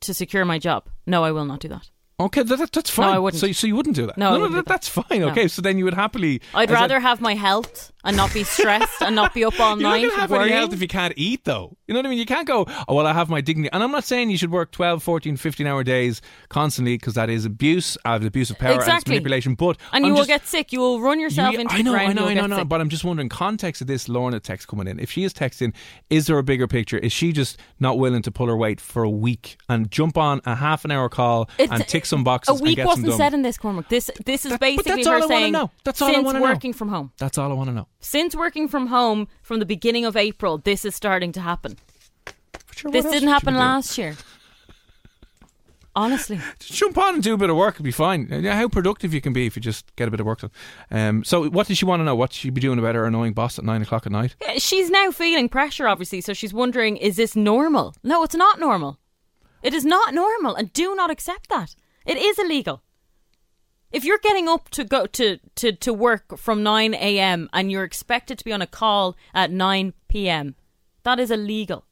to 0.00 0.12
secure 0.12 0.44
my 0.44 0.58
job? 0.58 0.88
No, 1.06 1.24
I 1.24 1.32
will 1.32 1.44
not 1.46 1.60
do 1.60 1.68
that. 1.68 1.90
Okay, 2.18 2.42
that, 2.42 2.56
that- 2.58 2.72
that's 2.72 2.88
fine. 2.88 3.12
I 3.14 3.18
wouldn't. 3.18 3.38
So, 3.40 3.52
so 3.52 3.66
you 3.66 3.76
wouldn't 3.76 3.94
do 3.94 4.06
that? 4.06 4.16
No, 4.16 4.28
I 4.34 4.38
no, 4.38 4.44
that, 4.44 4.48
do 4.48 4.54
that. 4.56 4.66
that's 4.66 4.88
fine. 4.88 5.20
No. 5.20 5.28
Okay, 5.28 5.48
so 5.48 5.60
then 5.60 5.76
you 5.76 5.84
would 5.84 5.92
happily. 5.94 6.40
I'd 6.54 6.68
said- 6.70 6.74
rather 6.74 6.98
have 7.00 7.20
my 7.20 7.34
health 7.34 7.92
and 8.06 8.16
not 8.16 8.32
be 8.32 8.44
stressed 8.44 9.02
and 9.02 9.14
not 9.14 9.34
be 9.34 9.44
up 9.44 9.58
all 9.60 9.74
You're 9.80 9.90
night 9.90 10.00
going 10.02 10.10
to 10.14 10.16
have 10.20 10.30
worrying. 10.30 10.44
any 10.52 10.52
health 10.60 10.72
if 10.72 10.80
you 10.80 10.88
can't 10.88 11.12
eat, 11.16 11.44
though. 11.44 11.76
You 11.86 11.94
know 11.94 11.98
what 12.00 12.06
I 12.06 12.10
mean? 12.10 12.18
You 12.18 12.26
can't 12.26 12.46
go, 12.46 12.66
oh, 12.88 12.94
well, 12.94 13.06
I 13.06 13.12
have 13.12 13.28
my 13.28 13.40
dignity. 13.40 13.68
And 13.72 13.82
I'm 13.82 13.90
not 13.92 14.04
saying 14.04 14.30
you 14.30 14.38
should 14.38 14.50
work 14.50 14.72
12, 14.72 15.02
14, 15.02 15.36
15 15.36 15.66
hour 15.66 15.84
days 15.84 16.22
constantly 16.48 16.96
because 16.96 17.14
that 17.14 17.28
is 17.30 17.44
abuse, 17.44 17.98
uh, 18.04 18.18
abuse 18.22 18.50
of 18.50 18.58
power 18.58 18.72
and 18.72 18.80
Exactly. 18.80 19.12
manipulation. 19.14 19.54
But 19.54 19.76
and 19.92 20.04
I'm 20.04 20.10
you 20.10 20.14
will 20.14 20.24
get 20.24 20.46
sick. 20.46 20.72
You 20.72 20.80
will 20.80 21.00
run 21.00 21.20
yourself 21.20 21.52
you- 21.52 21.60
into 21.60 21.74
I 21.74 21.78
the 21.78 21.82
know, 21.84 21.90
ground. 21.92 22.08
I 22.08 22.12
know, 22.12 22.26
I 22.42 22.46
know, 22.46 22.56
sick. 22.58 22.68
but 22.68 22.80
I'm 22.80 22.88
just 22.88 23.04
wondering, 23.04 23.28
context 23.28 23.80
of 23.82 23.86
this 23.88 24.08
Lorna 24.08 24.40
text 24.40 24.68
coming 24.68 24.86
in. 24.88 24.98
If 25.00 25.10
she 25.10 25.24
is 25.24 25.34
texting, 25.34 25.74
is 26.10 26.26
there 26.26 26.38
a 26.38 26.42
bigger 26.42 26.66
picture? 26.66 26.98
Is 26.98 27.12
she 27.12 27.32
just 27.32 27.58
not 27.80 27.98
willing 27.98 28.22
to 28.22 28.30
pull 28.30 28.46
her 28.46 28.56
weight 28.56 28.80
for 28.80 29.02
a 29.02 29.10
week 29.10 29.56
and 29.68 29.90
jump 29.90 30.16
on 30.16 30.40
a 30.46 30.54
half 30.54 30.84
an 30.84 30.90
hour 30.90 31.08
call 31.08 31.48
It's- 31.58 31.68
and 31.80 31.86
tick 31.88 32.06
some 32.06 32.24
boxes 32.24 32.52
A 32.52 32.54
and 32.58 32.62
week 32.62 32.78
wasn't 32.84 33.12
said 33.14 33.34
in 33.34 33.42
this, 33.42 33.58
Cormac. 33.58 33.88
This 33.88 34.10
this 34.24 34.44
is 34.44 34.52
That- 34.52 34.60
basically 34.60 35.02
that's 35.02 35.06
all 35.06 35.12
her 35.14 35.18
I 35.18 35.20
wanna 35.22 35.34
saying 35.34 35.52
know. 35.52 35.70
That's 35.84 36.00
all 36.02 36.08
I 36.16 36.20
know. 36.20 36.40
working 36.40 36.72
from 36.72 36.88
home. 36.88 37.12
That's 37.18 37.38
all 37.38 37.50
I 37.50 37.54
want 37.54 37.68
to 37.70 37.74
know. 37.74 37.88
Since 38.00 38.36
working 38.36 38.68
from 38.68 38.88
home 38.88 39.28
from 39.42 39.58
the 39.58 39.66
beginning 39.66 40.04
of 40.04 40.16
April, 40.16 40.58
this 40.58 40.84
is 40.84 40.94
starting 40.94 41.32
to 41.32 41.40
happen. 41.40 41.76
Sure, 42.74 42.90
This 42.90 43.06
didn't 43.06 43.30
happen 43.30 43.54
last 43.54 43.96
year. 43.96 44.16
Honestly. 45.94 46.38
Just 46.58 46.74
jump 46.74 46.98
on 46.98 47.14
and 47.14 47.22
do 47.22 47.32
a 47.32 47.38
bit 47.38 47.48
of 47.48 47.56
work. 47.56 47.76
It'd 47.76 47.84
be 47.84 47.90
fine. 47.90 48.28
Yeah, 48.30 48.54
How 48.54 48.68
productive 48.68 49.14
you 49.14 49.22
can 49.22 49.32
be 49.32 49.46
if 49.46 49.56
you 49.56 49.62
just 49.62 49.96
get 49.96 50.06
a 50.06 50.10
bit 50.10 50.20
of 50.20 50.26
work 50.26 50.40
done. 50.40 50.50
Um, 50.90 51.24
so, 51.24 51.48
what 51.48 51.66
did 51.68 51.78
she 51.78 51.86
want 51.86 52.00
to 52.00 52.04
know? 52.04 52.14
What 52.14 52.34
she 52.34 52.50
be 52.50 52.60
doing 52.60 52.78
about 52.78 52.94
her 52.94 53.06
annoying 53.06 53.32
boss 53.32 53.58
at 53.58 53.64
nine 53.64 53.80
o'clock 53.80 54.04
at 54.04 54.12
night? 54.12 54.36
Yeah, 54.42 54.58
She's 54.58 54.90
now 54.90 55.10
feeling 55.10 55.48
pressure, 55.48 55.88
obviously, 55.88 56.20
so 56.20 56.34
she's 56.34 56.52
wondering, 56.52 56.98
is 56.98 57.16
this 57.16 57.34
normal? 57.34 57.94
No, 58.04 58.22
it's 58.24 58.34
not 58.34 58.60
normal. 58.60 58.98
It 59.62 59.72
is 59.72 59.86
not 59.86 60.12
normal, 60.12 60.54
and 60.54 60.70
do 60.74 60.94
not 60.94 61.10
accept 61.10 61.48
that. 61.48 61.74
It 62.04 62.18
is 62.18 62.38
illegal. 62.38 62.82
If 63.92 64.04
you're 64.04 64.18
getting 64.18 64.48
up 64.48 64.68
to 64.70 64.84
go 64.84 65.06
to, 65.06 65.38
to, 65.56 65.72
to 65.72 65.92
work 65.92 66.36
from 66.38 66.62
9 66.62 66.94
a.m. 66.94 67.48
and 67.52 67.70
you're 67.70 67.84
expected 67.84 68.38
to 68.38 68.44
be 68.44 68.52
on 68.52 68.60
a 68.60 68.66
call 68.66 69.16
at 69.32 69.50
9 69.50 69.92
p.m., 70.08 70.54
that 71.04 71.18
is 71.20 71.30
illegal. 71.30 71.84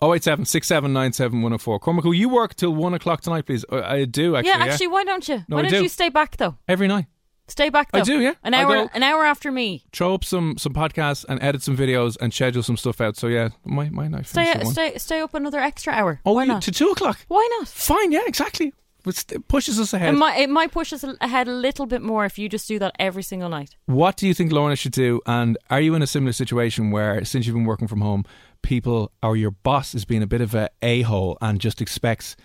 Oh 0.00 0.12
eight 0.14 0.24
seven 0.24 0.44
six 0.44 0.66
seven 0.66 0.92
nine 0.92 1.12
seven 1.12 1.42
one 1.42 1.50
zero 1.52 1.58
four. 1.58 1.78
Cormac, 1.78 2.02
will 2.02 2.12
you 2.12 2.28
work 2.28 2.56
till 2.56 2.74
one 2.74 2.92
o'clock 2.92 3.20
tonight, 3.20 3.46
please? 3.46 3.64
Uh, 3.70 3.82
I 3.84 4.04
do 4.04 4.34
actually. 4.34 4.48
yeah, 4.50 4.56
actually, 4.56 4.88
why 4.88 5.04
don't 5.04 5.28
you? 5.28 5.44
No, 5.46 5.54
why 5.54 5.58
I 5.60 5.62
don't 5.62 5.70
do. 5.70 5.82
you 5.84 5.88
stay 5.88 6.08
back 6.08 6.38
though? 6.38 6.56
every 6.66 6.88
night. 6.88 7.06
Stay 7.46 7.68
back 7.68 7.92
though. 7.92 8.00
I 8.00 8.02
do, 8.02 8.18
yeah. 8.20 8.34
An 8.42 8.52
hour, 8.52 8.90
an 8.94 9.04
hour 9.04 9.24
after 9.24 9.52
me. 9.52 9.84
Throw 9.92 10.12
up 10.14 10.24
some 10.24 10.58
some 10.58 10.74
podcasts 10.74 11.24
and 11.28 11.40
edit 11.40 11.62
some 11.62 11.76
videos 11.76 12.16
and 12.20 12.34
schedule 12.34 12.64
some 12.64 12.76
stuff 12.76 13.00
out. 13.00 13.16
So 13.16 13.28
yeah, 13.28 13.50
my 13.64 13.90
my 13.90 14.08
night. 14.08 14.26
Stay, 14.26 14.42
finish 14.46 14.56
at 14.56 14.64
one. 14.64 14.72
stay, 14.72 14.98
stay 14.98 15.20
up 15.20 15.34
another 15.34 15.60
extra 15.60 15.92
hour. 15.92 16.20
Oh, 16.26 16.32
why 16.32 16.42
you- 16.44 16.48
not? 16.48 16.62
to 16.62 16.72
two 16.72 16.88
o'clock. 16.88 17.20
why 17.28 17.46
not? 17.60 17.68
Fine, 17.68 18.10
yeah, 18.10 18.22
exactly. 18.26 18.72
It 19.04 19.48
pushes 19.48 19.80
us 19.80 19.92
ahead. 19.92 20.14
It 20.14 20.18
might, 20.18 20.38
it 20.38 20.50
might 20.50 20.70
push 20.72 20.92
us 20.92 21.04
ahead 21.20 21.48
a 21.48 21.52
little 21.52 21.86
bit 21.86 22.02
more 22.02 22.24
if 22.24 22.38
you 22.38 22.48
just 22.48 22.68
do 22.68 22.78
that 22.78 22.94
every 22.98 23.22
single 23.22 23.48
night. 23.48 23.76
What 23.86 24.16
do 24.16 24.26
you 24.26 24.34
think 24.34 24.52
Lorna 24.52 24.76
should 24.76 24.92
do? 24.92 25.20
And 25.26 25.58
are 25.70 25.80
you 25.80 25.94
in 25.94 26.02
a 26.02 26.06
similar 26.06 26.32
situation 26.32 26.90
where, 26.90 27.24
since 27.24 27.46
you've 27.46 27.56
been 27.56 27.64
working 27.64 27.88
from 27.88 28.00
home, 28.00 28.24
people 28.62 29.10
or 29.22 29.36
your 29.36 29.50
boss 29.50 29.94
is 29.94 30.04
being 30.04 30.22
a 30.22 30.26
bit 30.26 30.40
of 30.40 30.54
a 30.54 30.70
a 30.82 31.02
hole 31.02 31.36
and 31.40 31.60
just 31.60 31.80
expects 31.80 32.36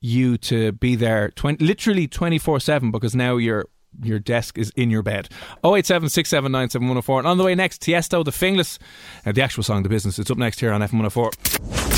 you 0.00 0.36
to 0.38 0.72
be 0.72 0.94
there, 0.94 1.30
20, 1.30 1.64
literally 1.64 2.06
twenty 2.06 2.38
four 2.38 2.60
seven, 2.60 2.90
because 2.90 3.14
now 3.14 3.36
your 3.36 3.66
your 4.02 4.18
desk 4.18 4.58
is 4.58 4.70
in 4.76 4.90
your 4.90 5.02
bed. 5.02 5.28
Oh 5.64 5.76
eight 5.76 5.86
seven 5.86 6.08
six 6.08 6.28
seven 6.28 6.52
nine 6.52 6.70
seven 6.70 6.88
one 6.88 6.94
zero 6.94 7.02
four. 7.02 7.18
And 7.18 7.28
on 7.28 7.38
the 7.38 7.44
way 7.44 7.54
next, 7.54 7.82
Tiesto, 7.82 8.24
the 8.24 8.30
Finglas, 8.30 8.78
uh, 9.26 9.32
the 9.32 9.42
actual 9.42 9.62
song, 9.62 9.82
the 9.82 9.88
business. 9.88 10.18
It's 10.18 10.30
up 10.30 10.38
next 10.38 10.60
here 10.60 10.72
on 10.72 10.80
FM 10.80 10.92
one 10.94 11.00
hundred 11.00 11.10
four. 11.10 11.30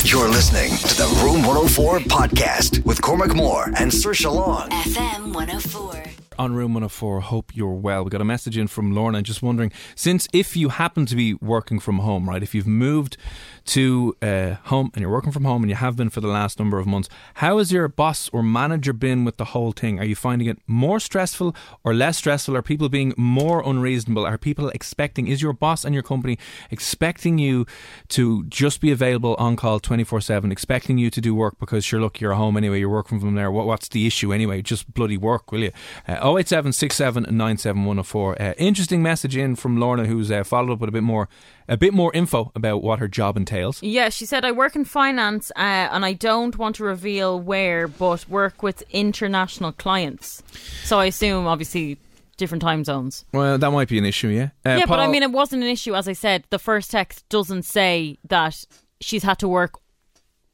You're 0.05 0.29
listening 0.29 0.71
to 0.71 0.97
the 0.97 1.21
Room 1.23 1.43
104 1.47 1.99
podcast 2.01 2.83
with 2.87 3.03
Cormac 3.03 3.35
Moore 3.35 3.67
and 3.77 3.91
Saoirse 3.91 4.33
Long. 4.33 4.71
FM 4.71 5.35
104. 5.35 6.20
On 6.41 6.55
Room 6.55 6.73
104. 6.73 7.21
Hope 7.21 7.55
you're 7.55 7.69
well. 7.75 8.03
We 8.03 8.09
got 8.09 8.23
a 8.23 8.25
message 8.25 8.57
in 8.57 8.67
from 8.67 8.95
Lorna 8.95 9.21
just 9.21 9.43
wondering, 9.43 9.71
since 9.95 10.27
if 10.33 10.57
you 10.57 10.71
happen 10.71 11.05
to 11.05 11.15
be 11.15 11.35
working 11.35 11.79
from 11.79 11.99
home, 11.99 12.31
right, 12.31 12.43
if 12.43 12.55
you've 12.55 12.67
moved 12.67 13.19
to 13.67 14.17
uh, 14.23 14.55
home 14.65 14.91
and 14.95 15.03
you're 15.03 15.11
working 15.11 15.33
from 15.33 15.45
home 15.45 15.63
and 15.63 15.69
you 15.69 15.77
have 15.77 15.97
been 15.97 16.09
for 16.09 16.23
the 16.23 16.29
last 16.29 16.59
number 16.59 16.79
of 16.79 16.87
months, 16.87 17.11
how 17.35 17.59
has 17.59 17.71
your 17.71 17.89
boss 17.89 18.31
or 18.33 18.43
manager 18.43 18.95
been 18.95 19.23
with 19.27 19.37
the 19.37 19.45
whole 19.47 19.73
thing? 19.73 19.99
Are 20.01 20.05
you 20.05 20.17
finding 20.17 20.49
it 20.49 20.57
more 20.67 20.99
stressful 20.99 21.55
or 21.85 21.93
less 21.93 22.17
stressful? 22.17 22.57
Are 22.57 22.63
people 22.63 22.89
being 22.89 23.13
more 23.19 23.63
unreasonable? 23.63 24.25
Are 24.25 24.39
people 24.39 24.71
expecting, 24.71 25.27
is 25.27 25.43
your 25.43 25.53
boss 25.53 25.85
and 25.85 25.93
your 25.93 26.03
company 26.03 26.39
expecting 26.71 27.37
you 27.37 27.67
to 28.09 28.45
just 28.47 28.81
be 28.81 28.91
available 28.91 29.35
on 29.39 29.57
call 29.57 29.79
24 29.79 30.23
7, 30.23 30.51
expecting 30.51 30.97
you 30.97 31.11
to 31.11 31.21
do 31.21 31.35
work 31.35 31.59
because 31.61 31.85
sure, 31.85 32.01
look, 32.01 32.19
you're 32.19 32.33
home 32.33 32.57
anyway, 32.57 32.79
you're 32.79 32.89
working 32.89 33.21
from 33.21 33.35
there. 33.35 33.51
What, 33.51 33.67
what's 33.67 33.89
the 33.89 34.07
issue 34.07 34.33
anyway? 34.33 34.63
Just 34.63 34.95
bloody 34.95 35.19
work, 35.19 35.53
will 35.53 35.61
you? 35.61 35.73
Uh, 36.09 36.30
08767971004. 36.37 38.41
Uh, 38.41 38.55
interesting 38.59 39.03
message 39.03 39.37
in 39.37 39.57
from 39.57 39.79
Lorna, 39.79 40.07
who's 40.07 40.31
uh, 40.31 40.45
followed 40.45 40.73
up 40.73 40.81
with 40.81 40.89
a 40.89 40.93
bit 40.93 41.03
more, 41.03 41.29
a 41.69 41.77
bit 41.77 41.95
more 41.95 42.13
info 42.15 42.53
about 42.55 42.83
what 42.83 42.99
her 42.99 43.09
job 43.09 43.37
entails. 43.37 43.83
Yeah, 43.83 44.09
she 44.09 44.27
said, 44.27 44.45
I 44.45 44.53
work 44.53 44.77
in 44.77 44.85
finance 44.85 45.51
uh, 45.57 45.89
and 45.91 46.05
I 46.05 46.13
don't 46.13 46.57
want 46.59 46.77
to 46.77 46.85
reveal 46.85 47.41
where, 47.41 47.89
but 47.89 48.29
work 48.29 48.63
with 48.63 48.83
international 48.91 49.73
clients. 49.73 50.43
So 50.85 50.99
I 50.99 51.07
assume, 51.07 51.47
obviously, 51.47 51.99
different 52.37 52.63
time 52.63 52.85
zones. 52.85 53.25
Well, 53.33 53.59
that 53.59 53.71
might 53.71 53.89
be 53.89 53.99
an 53.99 54.05
issue, 54.05 54.29
yeah. 54.29 54.51
Uh, 54.65 54.79
yeah, 54.79 54.87
but 54.87 54.99
I 54.99 55.07
mean, 55.07 55.23
it 55.23 55.33
wasn't 55.33 55.63
an 55.63 55.69
issue. 55.69 55.95
As 55.95 56.09
I 56.09 56.13
said, 56.15 56.45
the 56.51 56.59
first 56.59 56.91
text 56.91 57.29
doesn't 57.29 57.65
say 57.65 58.19
that 58.29 58.65
she's 59.01 59.23
had 59.23 59.39
to 59.41 59.49
work, 59.49 59.75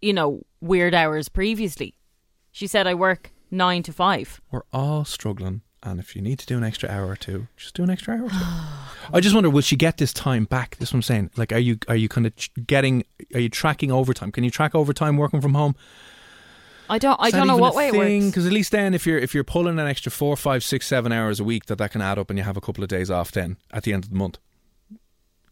you 0.00 0.12
know, 0.12 0.42
weird 0.60 0.94
hours 0.94 1.28
previously. 1.28 1.94
She 2.52 2.66
said, 2.66 2.86
I 2.86 2.94
work 2.94 3.30
nine 3.50 3.82
to 3.84 3.92
five. 3.92 4.40
we're 4.50 4.62
all 4.72 5.04
struggling. 5.04 5.62
And 5.86 6.00
if 6.00 6.16
you 6.16 6.22
need 6.22 6.38
to 6.40 6.46
do 6.46 6.56
an 6.56 6.64
extra 6.64 6.88
hour 6.90 7.06
or 7.06 7.16
two, 7.16 7.46
just 7.56 7.74
do 7.74 7.84
an 7.84 7.90
extra 7.90 8.14
hour 8.14 8.24
or 8.24 8.30
two. 8.30 8.36
I 9.12 9.20
just 9.20 9.34
wonder, 9.34 9.48
will 9.48 9.62
she 9.62 9.76
get 9.76 9.98
this 9.98 10.12
time 10.12 10.44
back? 10.44 10.76
This 10.76 10.88
is 10.88 10.92
what 10.92 10.98
I'm 10.98 11.02
saying. 11.02 11.30
Like, 11.36 11.52
are 11.52 11.58
you 11.58 11.78
are 11.88 11.96
you 11.96 12.08
kind 12.08 12.26
of 12.26 12.32
getting? 12.66 13.04
Are 13.34 13.40
you 13.40 13.48
tracking 13.48 13.92
overtime? 13.92 14.32
Can 14.32 14.44
you 14.44 14.50
track 14.50 14.74
overtime 14.74 15.16
working 15.16 15.40
from 15.40 15.54
home? 15.54 15.76
I 16.88 16.98
don't, 16.98 17.18
I 17.20 17.30
don't 17.30 17.46
know 17.48 17.56
what 17.56 17.74
way 17.74 17.88
it 17.88 17.94
works. 17.94 18.26
Because 18.26 18.46
at 18.46 18.52
least 18.52 18.72
then, 18.72 18.94
if 18.94 19.06
you're 19.06 19.18
if 19.18 19.34
you're 19.34 19.44
pulling 19.44 19.78
an 19.78 19.86
extra 19.86 20.10
four, 20.12 20.36
five, 20.36 20.62
six, 20.62 20.86
seven 20.86 21.12
hours 21.12 21.40
a 21.40 21.44
week, 21.44 21.66
that 21.66 21.78
that 21.78 21.92
can 21.92 22.00
add 22.00 22.18
up, 22.18 22.30
and 22.30 22.38
you 22.38 22.44
have 22.44 22.56
a 22.56 22.60
couple 22.60 22.82
of 22.84 22.88
days 22.88 23.10
off 23.10 23.32
then 23.32 23.56
at 23.72 23.84
the 23.84 23.92
end 23.92 24.04
of 24.04 24.10
the 24.10 24.16
month. 24.16 24.38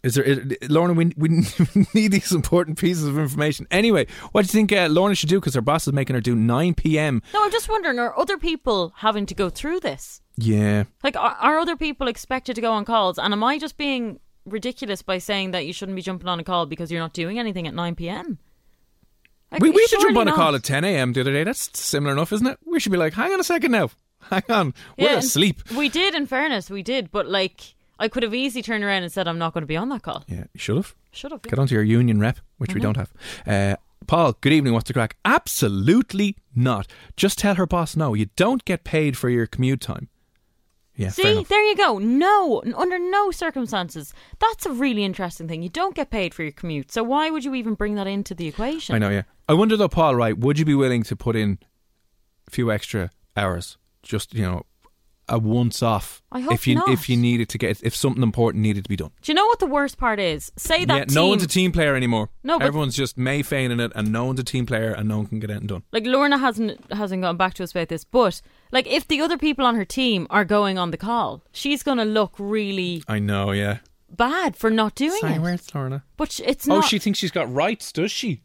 Is 0.05 0.15
there, 0.15 0.25
is, 0.25 0.57
Lorna? 0.69 0.93
We 0.93 1.13
we 1.17 1.29
need 1.95 2.13
these 2.13 2.31
important 2.31 2.79
pieces 2.79 3.05
of 3.05 3.19
information. 3.19 3.67
Anyway, 3.71 4.07
what 4.33 4.43
do 4.43 4.47
you 4.47 4.53
think 4.53 4.71
uh, 4.71 4.87
Lorna 4.91 5.15
should 5.15 5.31
do? 5.31 5.41
Because 5.41 5.55
her 5.55 5.63
boss 5.63 5.87
is 5.87 5.95
making 5.95 6.15
her 6.15 6.21
do 6.21 6.37
nine 6.37 6.75
p.m. 6.75 7.23
No, 7.33 7.43
I'm 7.43 7.51
just 7.51 7.71
wondering, 7.71 7.99
are 7.99 8.17
other 8.19 8.37
people 8.37 8.93
having 8.97 9.25
to 9.27 9.35
go 9.35 9.49
through 9.49 9.81
this? 9.81 10.21
Yeah, 10.37 10.85
Like, 11.03 11.17
are, 11.17 11.37
are 11.41 11.59
other 11.59 11.77
people 11.77 12.07
expected 12.09 12.55
to 12.57 12.61
go 12.61 12.73
on 12.73 12.85
calls? 12.85 13.19
And 13.19 13.33
am 13.33 13.43
I 13.43 13.57
just 13.59 13.77
being 13.77 14.19
ridiculous 14.45 15.01
by 15.01 15.19
saying 15.19 15.53
that 15.53 15.65
you 15.65 15.73
shouldn't 15.73 15.97
be 15.97 16.03
jumping 16.03 16.29
on 16.29 16.39
a 16.41 16.45
call 16.45 16.67
because 16.67 16.91
you're 16.91 17.01
not 17.01 17.13
doing 17.13 17.39
anything 17.39 17.67
at 17.67 17.75
9 17.75 17.95
p.m.? 17.95 18.39
Like, 19.53 19.63
we 19.63 19.71
we 19.71 19.87
to 19.87 19.99
jump 20.03 20.17
on 20.19 20.29
a 20.29 20.33
call 20.33 20.55
at 20.57 20.65
ten 20.65 20.85
a.m. 20.85 21.13
the 21.13 21.21
other 21.21 21.33
day. 21.33 21.45
That's 21.45 21.79
similar 21.79 22.13
enough, 22.13 22.33
isn't 22.33 22.47
it? 22.47 22.59
We 22.67 22.81
should 22.81 22.91
be 22.93 22.99
like, 22.99 23.13
hang 23.13 23.33
on 23.33 23.39
a 23.39 23.45
second 23.45 23.71
now, 23.71 23.91
hang 24.23 24.43
on, 24.49 24.75
we're 24.99 25.11
and 25.11 25.19
asleep. 25.19 25.63
We 25.77 25.89
did, 25.89 26.15
in 26.15 26.27
fairness, 26.27 26.69
we 26.69 26.83
did. 26.83 27.13
But, 27.13 27.29
like, 27.29 27.75
I 27.99 28.09
could 28.09 28.23
have 28.23 28.35
easily 28.35 28.63
turned 28.63 28.83
around 28.85 29.03
and 29.05 29.13
said, 29.13 29.29
I'm 29.29 29.39
not 29.39 29.53
going 29.55 29.63
to 29.63 29.67
be 29.67 29.77
on 29.77 29.89
that 29.91 30.03
call. 30.03 30.25
Yeah, 30.27 30.45
you 30.53 30.59
should 30.61 30.77
have. 30.77 30.95
Should 31.13 31.33
have. 31.33 31.43
Get 31.43 31.59
onto 31.59 31.75
your 31.75 31.85
union 31.85 32.19
rep, 32.21 32.39
which 32.59 32.71
Mm-hmm. 32.71 32.79
we 32.79 32.83
don't 32.83 32.97
have. 32.97 33.13
Uh, 33.47 33.77
Paul, 34.07 34.35
good 34.41 34.53
evening. 34.53 34.73
What's 34.75 34.89
the 34.89 34.93
crack? 34.93 35.17
Absolutely 35.25 36.37
not. 36.55 36.87
Just 37.17 37.39
tell 37.39 37.55
her 37.55 37.67
boss 37.67 37.97
no. 37.97 38.13
You 38.15 38.27
don't 38.37 38.65
get 38.65 38.85
paid 38.85 39.17
for 39.17 39.29
your 39.31 39.47
commute 39.47 39.81
time. 39.81 40.09
Yeah, 40.97 41.11
fair 41.11 41.25
See, 41.25 41.33
enough. 41.33 41.49
there 41.49 41.63
you 41.63 41.75
go. 41.77 41.99
No, 41.99 42.61
n- 42.61 42.75
under 42.77 42.99
no 42.99 43.31
circumstances. 43.33 44.13
That's 44.39 44.65
a 44.67 44.71
really 44.73 45.03
interesting 45.05 45.49
thing. 45.49 45.63
You 45.63 45.69
don't 45.69 45.95
get 45.97 46.11
paid 46.11 46.35
for 46.35 46.43
your 46.45 46.53
commute. 46.53 46.93
So 46.93 47.03
why 47.03 47.31
would 47.31 47.45
you 47.45 47.55
even 47.55 47.75
bring 47.75 47.95
that 47.97 48.07
into 48.07 48.33
the 48.35 48.47
equation? 48.47 48.95
I 48.95 48.99
know, 48.99 49.09
yeah. 49.11 49.23
I 49.49 49.55
wonder 49.55 49.77
though, 49.77 49.89
Paul, 49.89 50.15
right? 50.15 50.37
Would 50.39 50.59
you 50.59 50.65
be 50.65 50.75
willing 50.75 51.03
to 51.05 51.17
put 51.17 51.35
in 51.35 51.59
a 52.47 52.51
few 52.51 52.71
extra 52.71 53.11
hours? 53.37 53.77
Just, 54.05 54.35
you 54.35 54.43
know, 54.43 54.67
a 55.29 55.39
once 55.39 55.83
off. 55.83 56.23
I 56.31 56.41
hope 56.41 56.53
if 56.53 56.67
you 56.67 56.77
not. 56.77 56.89
if 56.89 57.09
you 57.09 57.17
needed 57.17 57.49
to 57.51 57.59
get 57.59 57.83
if 57.83 57.95
something 57.95 58.23
important 58.23 58.63
needed 58.63 58.85
to 58.85 58.89
be 58.89 58.97
done. 58.97 59.11
Do 59.23 59.33
you 59.33 59.35
know 59.35 59.47
what 59.47 59.59
the 59.59 59.67
worst 59.67 59.99
part 59.99 60.21
is? 60.21 60.53
Say 60.57 60.85
that 60.85 60.97
yeah, 60.97 61.05
team. 61.05 61.15
no 61.15 61.29
one's 61.29 61.43
a 61.43 61.49
team 61.49 61.73
player 61.73 61.95
anymore. 61.95 62.31
No, 62.43 62.59
everyone's 62.59 62.95
just 62.95 63.17
mayfeining 63.17 63.81
it, 63.85 63.93
and 63.95 64.13
no 64.13 64.25
one's 64.27 64.41
a 64.41 64.45
team 64.45 64.67
player, 64.67 64.93
and 64.93 65.09
no 65.09 65.19
one 65.19 65.27
can 65.27 65.41
get 65.41 65.51
it 65.51 65.57
and 65.57 65.69
done. 65.69 65.83
like 65.93 66.07
Lorna 66.07 66.39
hasn't 66.39 66.93
hasn't 66.93 67.23
gone 67.23 67.37
back 67.37 67.55
to 67.55 67.63
us 67.65 67.71
about 67.71 67.89
this, 67.89 68.05
but 68.05 68.41
like 68.71 68.87
if 68.87 69.09
the 69.09 69.21
other 69.21 69.39
people 69.39 69.65
on 69.65 69.75
her 69.77 69.85
team 69.85 70.27
are 70.31 70.45
going 70.45 70.79
on 70.79 70.91
the 70.91 70.97
call, 70.97 71.43
she's 71.53 71.83
going 71.83 71.99
to 71.99 72.05
look 72.05 72.35
really 72.39 73.03
I 73.09 73.19
know, 73.19 73.51
yeah. 73.53 73.79
bad 74.11 74.57
for 74.57 74.71
not 74.71 74.95
doing 74.95 75.21
Sorry, 75.21 75.35
it. 75.35 75.41
where's 75.41 75.75
Lorna? 75.75 76.05
But 76.17 76.41
it's 76.45 76.69
oh, 76.69 76.75
not 76.75 76.85
Oh, 76.85 76.87
she 76.87 76.99
thinks 76.99 77.19
she's 77.19 77.31
got 77.31 77.53
rights, 77.53 77.93
does 77.93 78.13
she? 78.13 78.43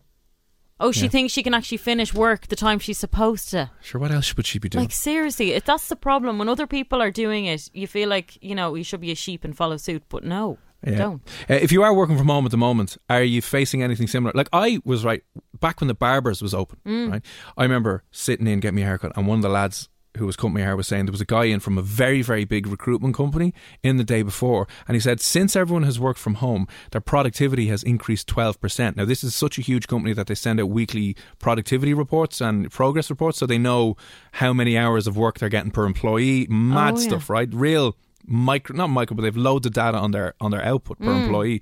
Oh, 0.80 0.92
she 0.92 1.04
Yeah. 1.04 1.10
thinks 1.10 1.34
she 1.34 1.44
can 1.44 1.54
actually 1.54 1.78
finish 1.78 2.14
work 2.14 2.48
the 2.48 2.56
time 2.56 2.80
she's 2.80 2.98
supposed 2.98 3.50
to. 3.50 3.70
Sure, 3.82 4.00
what 4.02 4.12
else 4.12 4.36
would 4.36 4.46
she 4.46 4.60
be 4.60 4.70
doing? 4.70 4.84
Like 4.84 4.92
seriously, 4.92 5.52
it, 5.52 5.66
that's 5.66 5.88
the 5.90 5.96
problem. 5.96 6.38
When 6.40 6.50
other 6.50 6.68
people 6.68 7.02
are 7.02 7.12
doing 7.12 7.46
it, 7.46 7.70
you 7.74 7.88
feel 7.88 8.10
like 8.10 8.38
you 8.42 8.56
know 8.56 8.76
you 8.76 8.84
should 8.84 9.02
be 9.02 9.12
a 9.12 9.16
sheep 9.16 9.44
and 9.44 9.56
follow 9.56 9.78
suit. 9.78 10.04
But 10.10 10.24
no, 10.24 10.58
Yeah. 10.86 10.98
don't. 10.98 11.22
Uh, 11.50 11.56
if 11.56 11.72
you 11.72 11.84
are 11.84 11.94
working 11.94 12.18
from 12.18 12.28
home 12.28 12.46
at 12.46 12.52
the 12.52 12.58
moment, 12.58 12.98
are 13.10 13.24
you 13.24 13.42
facing 13.42 13.84
anything 13.84 14.08
similar? 14.08 14.32
Like 14.36 14.50
I 14.54 14.80
was 14.86 15.04
right 15.04 15.24
back 15.60 15.82
when 15.82 15.88
the 15.90 15.94
barbers 15.96 16.42
was 16.42 16.54
open, 16.54 16.80
Mm. 16.86 17.12
right? 17.12 17.26
I 17.58 17.64
remember 17.64 18.04
sitting 18.12 18.48
in 18.48 18.60
getting 18.60 18.76
me 18.78 18.84
a 18.84 18.86
haircut, 18.86 19.12
and 19.18 19.28
one 19.28 19.40
of 19.40 19.44
the 19.44 19.50
lads 19.50 19.90
who 20.20 20.26
was 20.28 20.38
my 20.44 20.60
hair 20.62 20.76
was 20.78 20.88
saying 20.88 21.06
there 21.06 21.12
was 21.12 21.22
a 21.22 21.26
guy 21.26 21.46
in 21.46 21.60
from 21.60 21.78
a 21.78 21.82
very 21.82 22.22
very 22.22 22.46
big 22.46 22.68
recruitment 22.68 23.16
company 23.16 23.54
in 23.84 23.98
the 23.98 24.04
day 24.04 24.22
before, 24.22 24.68
and 24.88 24.96
he 24.96 25.00
said 25.02 25.20
since 25.20 25.56
everyone 25.56 25.84
has 25.84 26.00
worked 26.00 26.20
from 26.20 26.36
home, 26.36 26.68
their 26.92 27.02
productivity 27.02 27.68
has 27.68 27.84
increased 27.84 28.28
twelve 28.28 28.60
percent. 28.62 28.96
Now 28.98 29.06
this 29.06 29.24
is 29.24 29.36
such 29.36 29.58
a 29.58 29.62
huge 29.62 29.88
company 29.88 30.14
that 30.14 30.28
they 30.28 30.36
send 30.36 30.60
out 30.60 30.70
weekly 30.70 31.16
productivity 31.40 31.94
reports 31.94 32.42
and 32.42 32.72
progress 32.72 33.10
reports, 33.10 33.38
so 33.40 33.46
they 33.46 33.58
know 33.58 33.96
how 34.34 34.54
many 34.54 34.78
hours 34.78 35.08
of 35.08 35.18
work 35.18 35.40
they're 35.40 35.50
getting 35.50 35.72
per 35.72 35.86
employee. 35.86 36.46
Mad 36.50 36.94
Oh, 36.96 36.98
yeah. 37.00 37.08
stuff, 37.08 37.30
right? 37.30 37.50
Real 37.54 37.96
micro 38.26 38.76
not 38.76 38.88
micro 38.88 39.16
but 39.16 39.24
they've 39.24 39.36
loads 39.38 39.66
of 39.66 39.74
data 39.74 39.98
on 39.98 40.12
their 40.12 40.34
on 40.40 40.52
their 40.52 40.64
output 40.64 41.00
per 41.00 41.12
employee. 41.12 41.62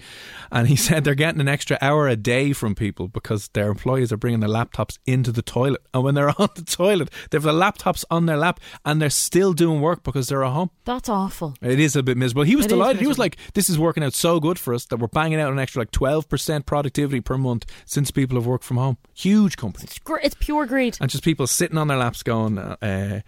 And 0.52 0.68
he 0.68 0.76
said 0.88 1.04
they're 1.04 1.16
getting 1.16 1.40
an 1.42 1.48
extra 1.48 1.78
hour 1.82 2.08
a 2.08 2.16
day 2.16 2.54
from 2.54 2.76
people 2.76 3.08
because 3.08 3.48
their 3.50 3.70
employees 3.70 4.12
are 4.12 4.18
bringing 4.18 4.40
their 4.42 4.50
laptops 4.50 4.98
into 5.06 5.32
the 5.32 5.42
toilet. 5.42 5.82
And 5.94 6.04
when 6.04 6.16
they're 6.16 6.30
on 6.42 6.50
the 6.56 6.64
toilet 6.64 7.10
they 7.32 7.36
have 7.38 7.44
the 7.44 7.52
laptops 7.54 8.04
on 8.12 8.26
their 8.26 8.38
lap 8.38 8.60
and 8.86 9.02
they're 9.02 9.10
still 9.10 9.54
doing 9.54 9.82
work 9.82 10.04
because 10.04 10.28
they're 10.28 10.44
at 10.44 10.52
home. 10.52 10.72
That's 10.86 11.10
awful. 11.10 11.54
it 11.62 11.80
is 11.80 11.96
a 11.96 12.04
bit 12.04 12.18
miserable. 12.18 12.44
He 12.44 12.56
was 12.56 12.66
It 12.66 12.70
delighted. 12.70 13.02
He 13.02 13.08
was 13.08 13.20
like 13.20 13.38
this 13.54 13.70
is 13.70 13.78
working 13.80 14.04
out 14.04 14.14
so 14.14 14.40
good 14.40 14.60
for 14.60 14.74
us 14.74 14.86
that 14.86 14.98
we're 14.98 15.08
banging 15.08 15.40
out 15.40 15.52
an 15.52 15.60
extra 15.60 15.82
like 15.82 15.92
12% 15.92 16.66
productivity 16.66 17.22
per 17.22 17.38
month 17.38 17.66
since 17.86 18.12
people 18.12 18.36
have 18.38 18.46
worked 18.46 18.64
from 18.64 18.78
home. 18.78 18.98
Huge 19.14 19.58
company. 19.58 19.86
It's, 19.86 20.00
gr- 20.00 20.20
it's 20.22 20.36
pure 20.40 20.66
greed. 20.66 20.98
and 21.00 21.10
just 21.10 21.24
people 21.24 21.48
sitting 21.48 21.78
on 21.78 21.88
their 21.88 21.98
laps 21.98 22.24
going 22.24 22.58
uh, 22.58 23.22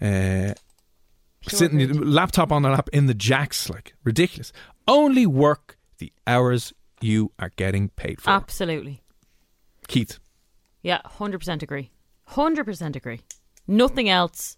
uh, 0.00 0.54
Pure 1.46 1.58
sitting 1.58 1.78
greed. 1.78 1.94
laptop 2.00 2.52
on 2.52 2.62
their 2.62 2.72
lap 2.72 2.88
in 2.92 3.06
the 3.06 3.14
jacks 3.14 3.70
like 3.70 3.94
ridiculous 4.04 4.52
only 4.88 5.26
work 5.26 5.78
the 5.98 6.12
hours 6.26 6.72
you 7.00 7.32
are 7.38 7.50
getting 7.56 7.88
paid 7.90 8.20
for 8.20 8.30
Absolutely. 8.30 9.02
keith 9.88 10.18
Yeah, 10.82 11.00
100% 11.18 11.62
agree. 11.62 11.90
100% 12.30 12.96
agree. 12.96 13.20
Nothing 13.66 14.08
else. 14.08 14.56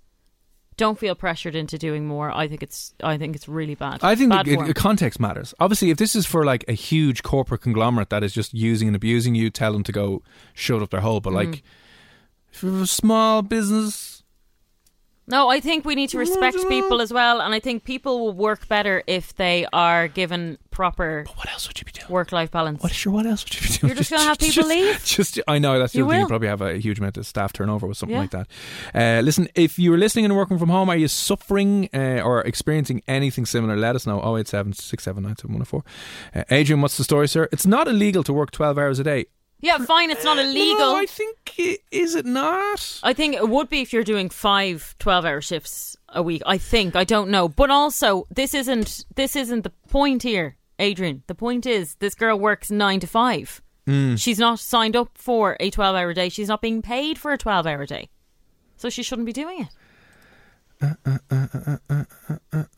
Don't 0.76 0.99
feel 0.99 1.14
pressured 1.14 1.57
into 1.57 1.76
doing 1.76 2.07
more. 2.07 2.30
I 2.30 2.47
think 2.47 2.62
it's 2.62 2.95
I 3.03 3.18
think 3.18 3.34
it's 3.34 3.49
really 3.49 3.74
bad. 3.74 3.99
I 4.03 4.14
think 4.14 4.30
bad 4.30 4.47
the, 4.47 4.74
context 4.74 5.18
matters. 5.18 5.53
Obviously, 5.59 5.91
if 5.91 5.99
this 5.99 6.14
is 6.14 6.24
for 6.24 6.45
like 6.45 6.64
a 6.68 6.72
huge 6.72 7.24
corporate 7.24 7.62
conglomerate 7.62 8.11
that 8.11 8.22
is 8.22 8.32
just 8.32 8.55
using 8.55 8.86
and 8.86 8.95
abusing 8.95 9.34
you, 9.34 9.51
tell 9.51 9.72
them 9.72 9.82
to 9.82 9.93
go 9.93 10.22
shut 10.55 10.80
up 10.80 10.91
their 10.91 11.01
hole. 11.01 11.20
Mm. 11.20 11.24
But 11.24 11.32
like, 11.32 11.62
if 12.53 12.62
you're 12.62 12.82
a 12.82 12.86
small 12.86 13.43
business, 13.43 14.17
No, 15.31 15.49
I 15.51 15.61
think 15.61 15.85
we 15.85 15.95
need 15.95 16.09
to 16.11 16.18
respect 16.18 16.57
people 16.68 17.01
as 17.03 17.12
well, 17.12 17.41
and 17.43 17.55
I 17.55 17.61
think 17.61 17.85
people 17.85 18.18
will 18.20 18.33
work 18.33 18.66
better 18.66 19.03
if 19.07 19.35
they 19.37 19.66
are 19.72 20.09
given 20.09 20.57
proper 20.70 21.24
But 21.26 21.37
what 21.37 21.51
else 21.53 21.68
would 21.68 21.79
you 21.79 21.85
be 21.85 21.93
doing? 21.93 22.07
work-life 22.09 22.51
balance. 22.51 22.83
What 22.83 22.93
sure? 22.93 23.12
What 23.12 23.26
else 23.26 23.45
would 23.45 23.55
you 23.55 23.61
be 23.68 23.74
doing? 23.74 23.89
You're 23.91 23.97
just 23.97 24.11
gonna 24.11 24.22
have 24.22 24.39
people 24.47 24.55
just, 24.55 24.68
leave? 24.68 25.05
Just, 25.05 25.41
I 25.47 25.59
know 25.59 25.79
that's 25.79 25.93
the 25.93 25.99
You 25.99 26.05
other 26.07 26.12
thing. 26.14 26.18
You 26.20 26.24
will. 26.24 26.29
probably 26.29 26.49
have 26.49 26.62
a 26.62 26.79
huge 26.79 26.99
amount 26.99 27.18
of 27.18 27.26
staff 27.26 27.53
turnover 27.53 27.87
with 27.87 27.99
something 27.99 28.14
Yeah. 28.16 28.20
like 28.22 28.31
that. 28.31 28.49
Uh, 28.95 29.20
listen, 29.22 29.49
if 29.55 29.79
you 29.79 29.91
were 29.91 29.99
listening 29.99 30.24
and 30.24 30.35
working 30.35 30.59
from 30.59 30.70
home, 30.70 30.89
are 30.89 30.97
you 30.97 31.09
suffering 31.09 31.91
uh, 31.93 32.22
or 32.24 32.41
experiencing 32.43 33.03
anything 33.07 33.45
similar? 33.45 33.76
Let 33.76 33.97
us 33.97 34.07
know. 34.07 34.18
087 34.39 34.72
679 34.72 35.83
uh, 36.35 36.45
Adrian, 36.51 36.81
what's 36.81 36.97
the 36.97 37.05
story, 37.05 37.29
sir? 37.29 37.49
It's 37.53 37.66
not 37.66 37.87
illegal 37.87 38.22
to 38.24 38.33
work 38.33 38.51
twelve 38.51 38.79
hours 38.79 38.99
a 38.99 39.05
day. 39.05 39.26
Yeah, 39.61 39.78
fine. 39.78 40.11
It's 40.11 40.24
not 40.24 40.38
uh, 40.38 40.42
illegal. 40.42 40.78
No, 40.78 40.96
I 40.96 41.06
think 41.06 41.36
i- 41.59 41.78
is 41.90 42.14
it 42.14 42.26
not? 42.26 43.00
I 43.02 43.12
think 43.12 43.34
it 43.34 43.48
would 43.48 43.68
be 43.68 43.80
if 43.80 43.92
you're 43.92 44.04
doing 44.04 44.30
five 44.30 44.94
12 44.98 45.24
hour 45.24 45.40
shifts 45.40 45.96
a 46.11 46.22
week. 46.22 46.42
I 46.46 46.59
think. 46.59 46.94
I 46.96 47.04
don't 47.04 47.30
know. 47.30 47.48
But 47.48 47.70
also, 47.70 48.26
this 48.34 48.54
isn't 48.54 49.04
this 49.14 49.34
isn't 49.36 49.62
the 49.62 49.72
point 49.88 50.22
here, 50.22 50.56
Adrian. 50.78 51.22
The 51.26 51.34
point 51.34 51.66
is 51.66 51.96
this 51.96 52.14
girl 52.14 52.38
works 52.38 52.70
9 52.70 53.00
to 53.00 53.06
5. 53.06 53.62
Hmm. 53.86 54.14
She's 54.16 54.38
not 54.38 54.59
signed 54.61 54.94
up 54.96 55.11
for 55.14 55.56
a 55.61 55.70
12 55.70 55.96
hour 55.96 56.12
day. 56.14 56.28
She's 56.28 56.48
not 56.48 56.61
being 56.62 56.82
paid 56.82 57.18
for 57.18 57.32
a 57.32 57.38
12 57.38 57.66
hour 57.66 57.86
day. 57.86 58.09
So 58.76 58.88
she 58.90 59.02
shouldn't 59.02 59.26
be 59.26 59.32
doing 59.32 59.62
it. 59.62 59.68
Uh, 60.80 60.94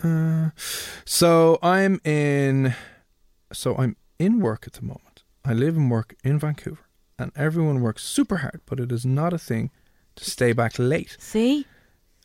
uh, 0.03 0.51
so 1.05 1.59
I'm 1.63 2.01
in. 2.05 2.75
So 3.53 3.77
I'm 3.77 3.97
in 4.19 4.41
work 4.41 4.65
at 4.67 4.73
the 4.75 4.83
moment. 4.83 5.10
I 5.51 5.53
live 5.53 5.77
and 5.77 5.91
work 5.91 6.15
in 6.23 6.39
Vancouver, 6.39 6.85
and 7.19 7.33
everyone 7.35 7.81
works 7.81 8.05
super 8.05 8.37
hard, 8.37 8.61
but 8.67 8.79
it 8.79 8.93
is 8.93 9.05
not 9.05 9.33
a 9.33 9.39
thing 9.39 9.73
to 10.15 10.25
stay 10.25 10.53
back 10.53 10.79
late. 10.79 11.17
See? 11.19 11.67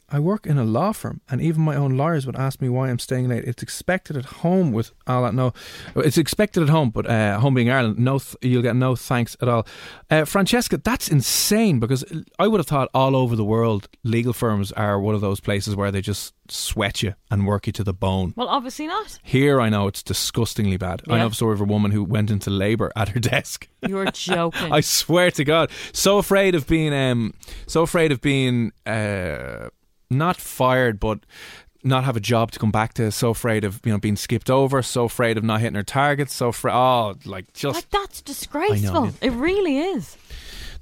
I 0.07 0.19
work 0.19 0.45
in 0.45 0.57
a 0.59 0.63
law 0.63 0.91
firm, 0.91 1.21
and 1.29 1.41
even 1.41 1.63
my 1.63 1.75
own 1.75 1.97
lawyers 1.97 2.27
would 2.27 2.35
ask 2.35 2.61
me 2.61 2.69
why 2.69 2.89
I'm 2.89 2.99
staying 2.99 3.27
late. 3.27 3.43
It's 3.45 3.63
expected 3.63 4.15
at 4.15 4.25
home 4.25 4.71
with 4.71 4.91
all 5.07 5.23
that. 5.23 5.33
No, 5.33 5.51
it's 5.95 6.17
expected 6.19 6.61
at 6.61 6.69
home, 6.69 6.91
but 6.91 7.09
uh, 7.09 7.39
home 7.39 7.55
being 7.55 7.71
Ireland, 7.71 7.97
no, 7.97 8.19
th- 8.19 8.35
you'll 8.41 8.61
get 8.61 8.75
no 8.75 8.95
thanks 8.95 9.35
at 9.41 9.47
all. 9.47 9.65
Uh, 10.11 10.23
Francesca, 10.25 10.77
that's 10.77 11.09
insane 11.09 11.79
because 11.79 12.05
I 12.37 12.47
would 12.47 12.59
have 12.59 12.67
thought 12.67 12.89
all 12.93 13.15
over 13.15 13.35
the 13.35 13.43
world 13.43 13.89
legal 14.03 14.31
firms 14.33 14.71
are 14.73 14.99
one 14.99 15.15
of 15.15 15.21
those 15.21 15.39
places 15.39 15.75
where 15.75 15.91
they 15.91 16.01
just 16.01 16.33
sweat 16.49 17.01
you 17.01 17.15
and 17.31 17.47
work 17.47 17.65
you 17.65 17.73
to 17.73 17.83
the 17.83 17.93
bone. 17.93 18.33
Well, 18.37 18.47
obviously 18.47 18.85
not. 18.85 19.17
Here, 19.23 19.59
I 19.59 19.69
know 19.69 19.87
it's 19.87 20.03
disgustingly 20.03 20.77
bad. 20.77 21.01
I 21.07 21.13
Yeah. 21.13 21.17
know 21.21 21.25
of 21.25 21.31
a 21.31 21.35
story 21.35 21.53
of 21.55 21.61
a 21.61 21.65
woman 21.65 21.89
who 21.89 22.03
went 22.03 22.29
into 22.29 22.51
labour 22.51 22.91
at 22.95 23.09
her 23.09 23.19
desk. 23.19 23.67
You're 23.87 24.05
joking. 24.11 24.71
I 24.71 24.81
swear 24.81 25.31
to 25.31 25.43
God, 25.43 25.71
so 25.93 26.19
afraid 26.19 26.53
of 26.53 26.67
being, 26.67 26.93
um, 26.93 27.33
so 27.65 27.81
afraid 27.81 28.11
of 28.11 28.21
being, 28.21 28.71
uh, 28.85 29.69
not 30.17 30.37
fired, 30.37 30.99
but 30.99 31.19
not 31.83 32.03
have 32.03 32.17
a 32.17 32.19
job 32.19 32.51
to 32.51 32.59
come 32.59 32.71
back 32.71 32.93
to. 32.95 33.11
So 33.11 33.29
afraid 33.29 33.63
of 33.63 33.79
you 33.85 33.91
know 33.91 33.99
being 33.99 34.15
skipped 34.15 34.49
over. 34.49 34.81
So 34.81 35.05
afraid 35.05 35.37
of 35.37 35.43
not 35.43 35.61
hitting 35.61 35.75
her 35.75 35.83
targets. 35.83 36.33
So 36.33 36.49
afraid. 36.49 36.73
Oh, 36.73 37.15
like 37.25 37.53
just 37.53 37.75
like, 37.75 37.89
that's 37.89 38.21
disgraceful. 38.21 39.05
yeah. 39.05 39.11
It 39.21 39.31
really 39.31 39.77
is. 39.77 40.17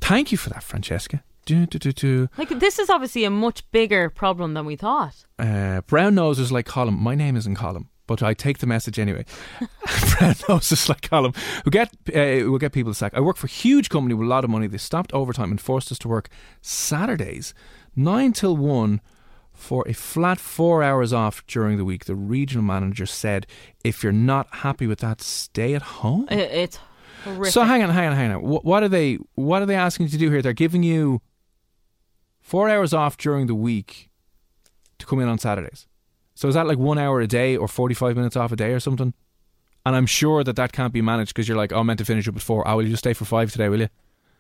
thank 0.02 0.32
you 0.32 0.38
for 0.38 0.50
that, 0.50 0.64
Francesca. 0.64 1.24
Do, 1.46 1.66
do, 1.66 1.78
do. 1.92 2.30
Like, 2.38 2.48
this 2.48 2.80
is 2.80 2.90
obviously 2.90 3.26
a 3.26 3.30
much 3.30 3.70
bigger 3.72 4.10
problem 4.10 4.54
than 4.54 4.66
we 4.66 4.78
thought. 4.78 5.26
Uh, 5.38 5.82
brown 5.82 6.16
nosers 6.16 6.52
like 6.52 6.66
Colin. 6.66 6.94
My 6.94 7.16
name 7.16 7.36
isn't 7.36 7.56
Colin, 7.56 7.90
but 8.08 8.24
I 8.24 8.34
take 8.34 8.60
the 8.60 8.66
message 8.66 8.98
anyway. 8.98 9.26
brown 9.60 10.36
nosers 10.48 10.88
like 10.88 11.02
Colin 11.02 11.34
who 11.66 11.70
get 11.70 11.90
uh, 12.16 12.50
will 12.50 12.60
get 12.60 12.72
people 12.72 12.94
sacked. 12.94 13.16
I 13.16 13.20
work 13.20 13.36
for 13.36 13.48
a 13.48 13.50
huge 13.50 13.90
company 13.90 14.14
with 14.14 14.26
a 14.26 14.30
lot 14.30 14.46
of 14.46 14.50
money. 14.50 14.68
They 14.68 14.78
stopped 14.78 15.12
overtime 15.14 15.52
and 15.52 15.60
forced 15.60 15.92
us 15.92 16.00
to 16.00 16.08
work 16.08 16.30
Saturdays, 16.62 17.54
nine 17.94 18.32
till 18.32 18.56
one, 18.56 19.02
for 19.64 19.88
a 19.88 19.94
flat 19.94 20.40
four 20.40 20.84
hours 20.84 21.14
off 21.14 21.46
during 21.48 21.78
the 21.78 21.86
week. 21.86 22.06
The 22.06 22.16
regional 22.16 22.64
manager 22.64 23.06
said, 23.06 23.48
"If 23.84 24.04
you're 24.04 24.12
not 24.12 24.48
happy 24.58 24.86
with 24.86 25.00
that, 25.00 25.22
stay 25.22 25.74
at 25.74 25.82
home." 25.82 26.28
It, 26.30 26.52
it's 26.52 26.80
horrific. 27.24 27.54
So 27.54 27.64
hang 27.64 27.82
on, 27.82 27.90
hang 27.90 28.10
on, 28.10 28.16
hang 28.16 28.32
on. 28.32 28.42
What, 28.42 28.66
what 28.66 28.84
are 28.84 28.90
they? 28.90 29.18
What 29.36 29.62
are 29.62 29.66
they 29.66 29.76
asking 29.76 30.08
you 30.08 30.12
to 30.12 30.18
do 30.18 30.30
here? 30.30 30.42
They're 30.42 30.54
giving 30.54 30.84
you 30.84 31.22
four 32.42 32.70
hours 32.70 32.94
off 32.94 33.18
during 33.18 33.48
the 33.48 33.56
week 33.56 34.10
to 35.00 35.06
come 35.06 35.20
in 35.20 35.28
on 35.28 35.40
Saturdays. 35.40 35.88
So 36.36 36.48
is 36.48 36.56
that 36.56 36.68
like 36.68 36.78
one 36.78 36.98
hour 36.98 37.22
a 37.22 37.28
day 37.28 37.56
or 37.56 37.68
forty-five 37.68 38.16
minutes 38.16 38.36
off 38.36 38.52
a 38.52 38.56
day 38.56 38.74
or 38.74 38.80
something? 38.80 39.14
And 39.86 39.96
I'm 39.96 40.06
sure 40.06 40.44
that 40.44 40.56
that 40.56 40.72
can't 40.72 40.94
be 40.94 41.02
managed 41.02 41.34
because 41.34 41.48
you're 41.48 41.58
like, 41.58 41.74
oh, 41.74 41.80
I'm 41.80 41.88
meant 41.88 42.00
to 42.00 42.06
finish 42.06 42.28
up 42.28 42.36
at 42.36 42.42
four. 42.42 42.68
Oh, 42.68 42.78
will 42.78 42.84
you 42.84 42.90
just 42.90 43.04
stay 43.04 43.14
for 43.14 43.26
five 43.26 43.52
today? 43.52 43.70
Will 43.70 43.82
you? 43.82 43.90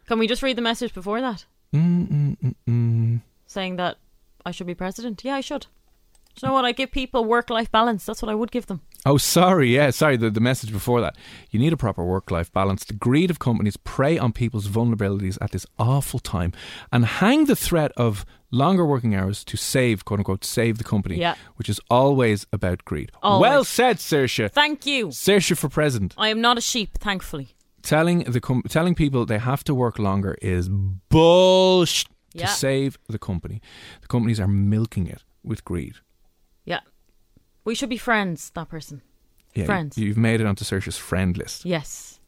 Can 0.07 0.19
we 0.19 0.27
just 0.27 0.41
read 0.43 0.57
the 0.57 0.61
message 0.61 0.93
before 0.93 1.19
that? 1.21 1.45
Mm, 1.73 2.07
mm, 2.07 2.37
mm, 2.39 2.55
mm. 2.67 3.21
Saying 3.45 3.75
that 3.77 3.97
I 4.45 4.51
should 4.51 4.67
be 4.67 4.75
president? 4.75 5.23
Yeah, 5.23 5.35
I 5.35 5.41
should. 5.41 5.67
Do 6.35 6.39
you 6.41 6.47
know 6.47 6.53
what? 6.53 6.65
I 6.65 6.71
give 6.71 6.91
people 6.91 7.25
work 7.25 7.51
life 7.51 7.71
balance. 7.71 8.05
That's 8.05 8.21
what 8.23 8.29
I 8.29 8.33
would 8.35 8.49
give 8.51 8.65
them. 8.65 8.81
Oh, 9.05 9.17
sorry. 9.17 9.69
Yeah, 9.75 9.91
sorry. 9.91 10.17
The, 10.17 10.31
the 10.31 10.39
message 10.39 10.71
before 10.71 10.99
that. 11.01 11.15
You 11.51 11.59
need 11.59 11.73
a 11.73 11.77
proper 11.77 12.03
work 12.03 12.31
life 12.31 12.51
balance. 12.51 12.83
The 12.85 12.93
greed 12.95 13.29
of 13.29 13.37
companies 13.37 13.77
prey 13.77 14.17
on 14.17 14.31
people's 14.33 14.67
vulnerabilities 14.67 15.37
at 15.41 15.51
this 15.51 15.67
awful 15.77 16.19
time 16.19 16.51
and 16.91 17.05
hang 17.05 17.45
the 17.45 17.55
threat 17.55 17.91
of 17.97 18.25
longer 18.49 18.83
working 18.83 19.13
hours 19.13 19.43
to 19.43 19.57
save, 19.57 20.05
quote 20.05 20.19
unquote, 20.21 20.43
save 20.43 20.79
the 20.79 20.83
company, 20.83 21.17
Yeah. 21.19 21.35
which 21.57 21.69
is 21.69 21.79
always 21.91 22.47
about 22.51 22.83
greed. 22.83 23.11
Always. 23.21 23.49
Well 23.49 23.63
said, 23.63 23.97
Saoirse. 23.97 24.51
Thank 24.51 24.87
you. 24.87 25.07
Saoirse 25.09 25.55
for 25.55 25.69
president. 25.69 26.15
I 26.17 26.29
am 26.29 26.41
not 26.41 26.57
a 26.57 26.61
sheep, 26.61 26.97
thankfully. 26.97 27.49
Telling 27.83 28.19
the 28.23 28.39
com- 28.39 28.63
telling 28.69 28.95
people 28.95 29.25
they 29.25 29.39
have 29.39 29.63
to 29.65 29.75
work 29.75 29.99
longer 29.99 30.37
is 30.41 30.69
bullshit 30.69 32.07
Yeah. 32.33 32.47
to 32.47 32.51
save 32.51 32.97
the 33.07 33.19
company. 33.19 33.61
The 34.01 34.07
companies 34.07 34.39
are 34.39 34.47
milking 34.47 35.07
it 35.07 35.23
with 35.43 35.63
greed. 35.63 35.95
Yeah. 36.65 36.79
We 37.63 37.75
should 37.75 37.89
be 37.89 37.97
friends, 37.97 38.51
that 38.55 38.69
person. 38.69 39.01
Yeah, 39.53 39.65
Friends. 39.65 39.97
You've 39.97 40.17
made 40.17 40.41
it 40.41 40.47
onto 40.47 40.65
Saoirse's 40.65 40.97
friend 40.97 41.37
list. 41.37 41.63
Yes. 41.63 42.19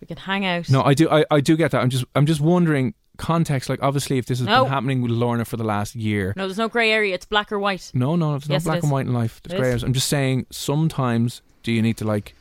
We 0.00 0.06
can 0.06 0.16
hang 0.16 0.46
out. 0.46 0.70
No, 0.70 0.82
I 0.82 0.94
do. 0.94 1.08
I, 1.10 1.24
I 1.30 1.40
do 1.40 1.56
get 1.56 1.70
that. 1.72 1.82
I'm 1.82 1.90
just. 1.90 2.04
I'm 2.14 2.24
just 2.26 2.40
wondering 2.40 2.94
context. 3.18 3.68
Like, 3.68 3.82
obviously, 3.82 4.16
if 4.18 4.26
this 4.26 4.38
has 4.38 4.46
No. 4.48 4.64
been 4.64 4.72
happening 4.72 5.02
with 5.02 5.10
Lorna 5.12 5.44
for 5.44 5.56
the 5.58 5.62
last 5.64 5.94
year. 5.94 6.32
No, 6.36 6.46
there's 6.48 6.56
no 6.58 6.68
grey 6.68 6.90
area. 6.90 7.14
It's 7.14 7.26
black 7.26 7.52
or 7.52 7.58
white. 7.58 7.90
No, 7.94 8.16
no, 8.16 8.30
there's 8.30 8.48
no 8.48 8.54
Yes, 8.54 8.64
black 8.64 8.82
and 8.82 8.90
white 8.90 9.06
in 9.06 9.12
life. 9.12 9.40
There's 9.44 9.60
grey 9.60 9.68
areas. 9.68 9.82
I'm 9.84 9.92
just 9.92 10.08
saying. 10.08 10.46
Sometimes, 10.50 11.42
do 11.62 11.70
you 11.70 11.82
need 11.82 11.98
to 11.98 12.06
like, 12.06 12.34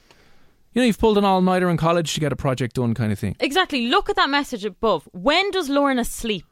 you 0.74 0.82
know, 0.82 0.86
you've 0.86 0.98
pulled 0.98 1.18
an 1.18 1.26
all 1.26 1.42
nighter 1.42 1.70
in 1.70 1.76
college 1.78 2.14
to 2.14 2.20
get 2.22 2.32
a 2.32 2.36
project 2.38 2.76
done, 2.78 2.94
kind 2.96 3.12
of 3.12 3.20
thing. 3.20 3.36
Exactly. 3.42 3.88
Look 3.90 4.10
at 4.10 4.16
that 4.16 4.30
message 4.30 4.64
above. 4.66 5.08
When 5.12 5.52
does 5.52 5.70
Lorna 5.70 6.06
sleep? 6.06 6.46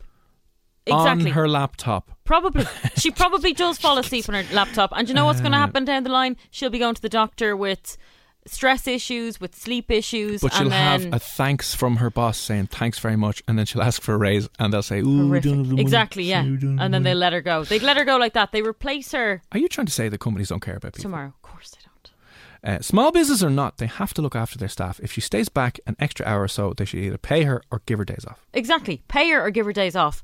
Exactly. 0.92 1.30
On 1.32 1.36
her 1.36 1.48
laptop. 1.48 2.12
Probably. 2.26 2.66
She 2.98 3.12
probably 3.22 3.54
does 3.54 3.78
fall 3.78 3.98
asleep 3.98 4.28
on 4.30 4.36
her 4.36 4.54
laptop. 4.54 4.92
And 4.96 5.08
you 5.08 5.16
know 5.16 5.26
what's 5.26 5.40
going 5.42 5.52
to 5.54 5.58
Uh, 5.58 5.62
happen 5.62 5.86
down 5.86 6.04
the 6.04 6.10
line? 6.12 6.38
She'll 6.52 6.70
be 6.70 6.80
going 6.80 6.96
to 6.96 7.02
the 7.02 7.10
doctor 7.10 7.56
with 7.56 7.98
stress 8.46 8.88
issues, 8.88 9.40
with 9.40 9.56
sleep 9.56 9.92
issues, 9.92 10.42
But 10.42 10.54
she'll 10.54 10.70
have 10.70 11.06
a 11.14 11.20
thanks 11.20 11.74
from 11.76 11.98
her 11.98 12.10
boss 12.10 12.38
saying 12.38 12.68
thanks 12.68 12.98
very 13.00 13.16
much, 13.16 13.44
and 13.48 13.58
then 13.60 13.66
she'll 13.66 13.82
ask 13.82 14.02
for 14.02 14.14
a 14.16 14.18
raise, 14.18 14.48
and 14.58 14.74
they'll 14.74 14.82
say, 14.82 15.00
"Ooh, 15.02 15.04
we 15.10 15.18
horrific. 15.28 15.44
don't 15.52 15.58
have 15.60 15.68
the 15.68 15.74
money. 15.74 15.82
Exactly, 15.82 16.24
yeah. 16.24 16.44
We 16.44 16.58
don't 16.58 16.78
have 16.78 16.86
And 16.86 16.94
then 16.94 17.04
they 17.04 17.12
money." 17.12 17.20
let 17.20 17.34
her 17.34 17.42
go. 17.42 17.64
They'd 17.64 17.84
let 17.84 17.98
her 17.98 18.06
go 18.06 18.18
like 18.18 18.34
that. 18.34 18.52
They 18.52 18.62
replace 18.62 19.12
her 19.12 19.42
Are 19.52 19.60
you 19.60 19.68
trying 19.68 19.88
to 19.88 19.94
say 19.94 20.10
that 20.10 20.18
companies 20.20 20.50
don't 20.50 20.62
care 20.62 20.76
about 20.78 20.94
people? 20.94 21.04
tomorrow. 21.04 21.28
Of 21.28 21.42
course 21.42 21.70
they 21.72 21.78
don't. 21.84 22.76
Uh, 22.78 22.82
small 22.82 23.12
business 23.12 23.42
or 23.44 23.50
not, 23.50 23.78
they 23.78 23.86
have 23.88 24.14
to 24.16 24.22
look 24.22 24.36
after 24.36 24.58
their 24.58 24.68
staff. 24.70 25.00
If 25.04 25.12
she 25.14 25.22
stays 25.22 25.48
back 25.50 25.80
an 25.86 25.96
extra 26.00 26.26
hour 26.26 26.44
or 26.44 26.48
so, 26.48 26.74
they 26.76 26.86
should 26.86 27.00
either 27.02 27.18
pay 27.18 27.44
her 27.44 27.62
or 27.72 27.82
give 27.86 28.00
her 28.00 28.06
days 28.06 28.26
off. 28.28 28.46
Exactly. 28.54 29.02
Pay 29.08 29.30
her 29.30 29.42
or 29.46 29.50
give 29.52 29.66
her 29.66 29.74
days 29.74 29.96
off. 29.96 30.24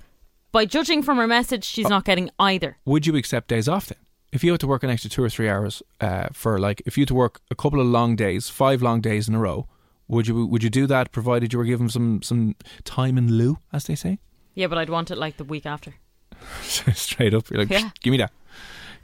By 0.56 0.64
judging 0.66 1.04
from 1.04 1.18
her 1.18 1.28
message, 1.28 1.66
Oh. 1.66 1.72
she's 1.74 1.90
not 1.90 2.06
getting 2.06 2.30
either. 2.40 2.78
Would 2.86 3.06
you 3.06 3.18
accept 3.18 3.50
days 3.50 3.68
off 3.68 3.88
then? 3.88 3.98
If 4.32 4.42
you 4.42 4.52
had 4.52 4.62
to 4.62 4.68
work 4.68 4.84
an 4.84 4.90
extra 4.90 5.10
two 5.10 5.22
or 5.22 5.30
three 5.30 5.50
hours 5.50 5.84
uh, 6.00 6.28
for 6.32 6.58
like, 6.60 6.82
if 6.86 6.98
you 6.98 7.02
had 7.02 7.10
to 7.10 7.14
work 7.16 7.42
a 7.52 7.56
couple 7.56 7.82
of 7.82 7.88
long 7.88 8.16
days, 8.16 8.48
five 8.50 8.82
long 8.82 9.02
days 9.02 9.28
in 9.28 9.36
a 9.36 9.40
row, 9.40 9.68
would 10.08 10.28
you 10.28 10.46
would 10.46 10.64
you 10.64 10.70
do 10.70 10.88
that? 10.88 11.12
Provided 11.12 11.52
you 11.52 11.60
were 11.60 11.66
given 11.66 11.90
some 11.90 12.22
some 12.22 12.56
time 12.86 13.18
in 13.18 13.34
lieu, 13.38 13.58
as 13.74 13.84
they 13.84 13.96
say, 13.96 14.20
Yeah, 14.54 14.68
but 14.68 14.78
I'd 14.78 14.90
want 14.90 15.12
it 15.12 15.18
like 15.18 15.36
the 15.38 15.44
week 15.44 15.66
after. 15.66 15.96
straight 16.62 17.34
up. 17.34 17.50
You're 17.50 17.60
like, 17.60 17.70
Yeah. 17.72 17.90
give 18.02 18.12
me 18.12 18.18
that, 18.18 18.32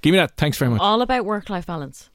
give 0.01 0.11
me 0.13 0.19
that. 0.19 0.37
Thanks 0.37 0.57
very 0.57 0.71
much. 0.71 0.79
All 0.79 1.01
about 1.01 1.25
work 1.25 1.49
life 1.49 1.65
balance. 1.65 2.09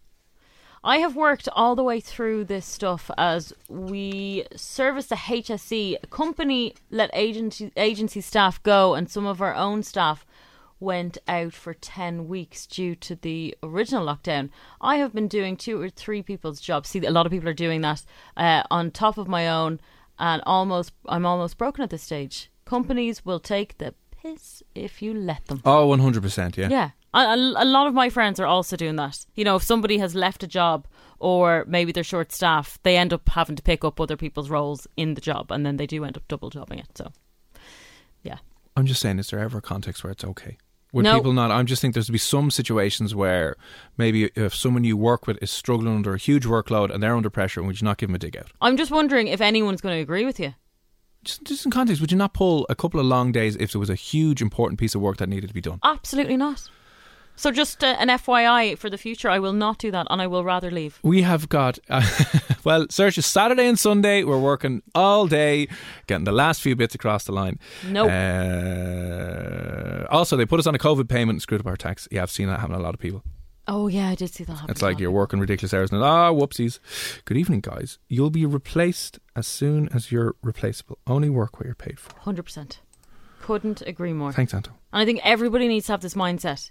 I 0.87 0.99
have 0.99 1.17
worked 1.17 1.49
all 1.53 1.75
the 1.75 1.83
way 1.83 1.99
through 1.99 2.45
this 2.45 2.65
stuff 2.65 3.11
as 3.19 3.53
we 3.69 4.47
service 4.55 5.07
the 5.07 5.17
HSC. 5.17 5.97
A 6.01 6.07
company 6.07 6.75
let 6.93 7.11
agency 7.13 7.73
agency 7.77 8.21
staff 8.21 8.63
go, 8.63 8.95
and 8.95 9.11
some 9.11 9.27
of 9.27 9.43
our 9.43 9.53
own 9.53 9.83
staff 9.83 10.25
went 10.79 11.19
out 11.27 11.53
for 11.55 11.75
10 11.75 12.29
weeks 12.29 12.69
due 12.69 12.95
to 12.95 13.17
the 13.17 13.57
original 13.65 14.07
lockdown. 14.07 14.51
I 14.81 14.97
have 14.99 15.13
been 15.13 15.27
doing 15.27 15.57
two 15.57 15.81
or 15.81 15.89
three 15.89 16.23
people's 16.23 16.61
jobs. 16.61 16.91
See, 16.91 17.05
a 17.05 17.11
lot 17.11 17.27
of 17.27 17.33
people 17.33 17.49
are 17.49 17.55
doing 17.55 17.81
that 17.81 18.05
uh, 18.37 18.63
on 18.71 18.93
top 18.93 19.19
of 19.19 19.27
my 19.27 19.49
own, 19.49 19.81
and 20.21 20.41
almost 20.47 20.93
I'm 21.09 21.27
almost 21.27 21.59
broken 21.59 21.83
at 21.83 21.91
this 21.91 22.05
stage. 22.05 22.49
Companies 22.65 23.25
will 23.25 23.41
take 23.41 23.79
the 23.79 23.93
piss 24.13 24.63
if 24.73 25.03
you 25.03 25.13
let 25.13 25.47
them. 25.47 25.63
Oh, 25.65 25.81
Oh, 25.81 25.87
one 25.89 25.99
hundred 25.99 26.23
percent. 26.23 26.57
Yeah. 26.57 26.69
Yeah. 26.69 26.91
A, 27.25 27.65
lot 27.65 27.87
of 27.87 27.95
my 27.95 28.11
friends 28.11 28.39
are 28.39 28.47
also 28.47 28.77
doing 28.77 28.97
that. 28.97 29.25
You 29.35 29.45
know, 29.45 29.57
if 29.57 29.63
somebody 29.63 29.99
has 29.99 30.15
left 30.15 30.43
a 30.43 30.47
job 30.47 30.87
or 31.19 31.65
maybe 31.67 31.91
they're 31.91 32.05
short 32.05 32.31
staff, 32.31 32.79
they 32.83 32.97
end 32.97 33.13
up 33.13 33.29
having 33.31 33.57
to 33.57 33.63
pick 33.63 33.85
up 33.85 34.01
other 34.01 34.17
people's 34.17 34.51
roles 34.51 34.87
in 34.97 35.15
the 35.15 35.21
job 35.21 35.51
and 35.51 35.65
then 35.65 35.79
they 35.79 35.87
do 35.87 36.05
end 36.05 36.17
up 36.17 36.29
double 36.29 36.51
jobbing 36.51 36.79
it. 36.79 36.89
So, 36.95 37.13
yeah. 38.23 38.39
I'm 38.77 38.85
just 38.85 39.01
saying, 39.01 39.19
is 39.19 39.31
there 39.31 39.41
ever 39.41 39.59
a 39.59 39.63
context 39.63 40.05
where 40.05 40.11
it's 40.11 40.25
okay? 40.25 40.59
Would 40.93 41.05
No. 41.05 41.15
people 41.17 41.33
not? 41.33 41.51
I'm 41.51 41.67
just 41.67 41.83
think 41.83 41.95
there's 41.95 42.07
to 42.07 42.13
be 42.13 42.19
some 42.19 42.51
situations 42.51 43.15
where 43.15 43.57
maybe 43.97 44.31
if 44.35 44.55
someone 44.55 44.85
you 44.85 44.97
work 44.97 45.27
with 45.27 45.43
is 45.43 45.51
struggling 45.51 45.95
under 45.95 46.15
a 46.15 46.19
huge 46.19 46.45
workload 46.45 46.93
and 46.93 47.03
they're 47.03 47.17
under 47.17 47.31
pressure, 47.31 47.63
would 47.63 47.81
you 47.81 47.85
not 47.85 47.99
give 47.99 48.09
them 48.09 48.15
a 48.15 48.19
dig 48.19 48.37
out? 48.37 48.53
I'm 48.61 48.77
just 48.77 48.91
wondering 48.91 49.29
if 49.29 49.41
anyone's 49.41 49.81
going 49.81 49.97
to 49.97 50.03
agree 50.03 50.25
with 50.25 50.39
you. 50.39 50.55
Just, 51.25 51.45
just 51.45 51.65
in 51.65 51.71
context, 51.73 52.01
would 52.01 52.13
you 52.13 52.19
not 52.19 52.35
pull 52.35 52.67
a 52.71 52.77
couple 52.77 53.01
of 53.01 53.07
long 53.07 53.33
days 53.33 53.57
if 53.57 53.73
there 53.73 53.81
was 53.81 53.91
a 53.91 53.95
huge 53.95 54.41
important 54.41 54.79
piece 54.79 54.95
of 54.95 55.01
work 55.01 55.17
that 55.17 55.29
needed 55.29 55.49
to 55.49 55.55
be 55.55 55.61
done? 55.61 55.81
Absolutely 55.83 56.37
not. 56.37 56.69
So, 57.37 57.51
just 57.51 57.85
uh, 57.85 57.97
an 57.99 58.09
FYI 58.09 58.79
for 58.79 58.89
the 58.89 58.97
future, 58.97 59.29
I 59.29 59.39
will 59.39 59.53
not 59.53 59.79
do 59.79 59.91
that 59.91 60.07
and 60.09 60.23
I 60.23 60.27
will 60.27 60.43
rather 60.43 60.71
leave. 60.71 60.99
We 61.03 61.21
have 61.23 61.51
got, 61.51 61.79
uh, 61.91 62.03
well, 62.65 62.87
search 62.89 63.19
is 63.19 63.27
Saturday 63.27 63.67
and 63.67 63.79
Sunday. 63.79 64.25
We're 64.25 64.41
working 64.41 64.83
all 64.95 65.27
day, 65.27 65.69
getting 66.07 66.25
the 66.25 66.33
last 66.33 66.63
few 66.63 66.75
bits 66.75 66.95
across 66.95 67.25
the 67.25 67.33
line. 67.33 67.59
Nope. 67.87 68.11
Uh, 68.11 70.07
also, 70.11 70.37
they 70.37 70.47
put 70.47 70.59
us 70.61 70.67
on 70.67 70.75
a 70.75 70.79
COVID 70.79 71.09
payment 71.09 71.37
and 71.37 71.43
screwed 71.43 71.61
up 71.61 71.67
our 71.67 71.77
tax. 71.77 72.09
Yeah, 72.11 72.23
I've 72.23 72.31
seen 72.31 72.49
that 72.49 72.61
happen 72.61 72.75
to 72.75 72.81
a 72.81 72.83
lot 72.83 72.95
of 72.95 73.01
people. 73.01 73.23
Oh, 73.69 73.89
yeah, 73.89 74.09
I 74.09 74.15
did 74.15 74.33
see 74.33 74.45
that 74.45 74.53
happen. 74.53 74.71
It's 74.71 74.81
like 74.81 74.99
you're 74.99 75.11
working 75.11 75.41
ridiculous 75.41 75.75
hours 75.75 75.91
and 75.91 76.03
ah, 76.03 76.31
whoopsies. 76.33 76.79
Good 77.25 77.37
evening, 77.37 77.61
guys. 77.61 77.99
You'll 78.09 78.31
be 78.31 78.47
replaced 78.47 79.19
as 79.35 79.47
soon 79.47 79.89
as 79.93 80.13
you're 80.13 80.37
replaceable. 80.43 80.99
Only 81.07 81.29
work 81.29 81.59
what 81.59 81.67
you're 81.67 81.75
paid 81.75 81.99
for. 81.99 82.13
100%. 82.21 82.79
Couldn't 83.43 83.83
agree 83.83 84.13
more. 84.13 84.33
Thanks, 84.33 84.55
Anto. 84.55 84.71
And 84.93 85.03
I 85.03 85.05
think 85.05 85.21
everybody 85.25 85.69
needs 85.69 85.87
to 85.87 85.93
have 85.93 86.01
this 86.01 86.15
mindset. 86.15 86.71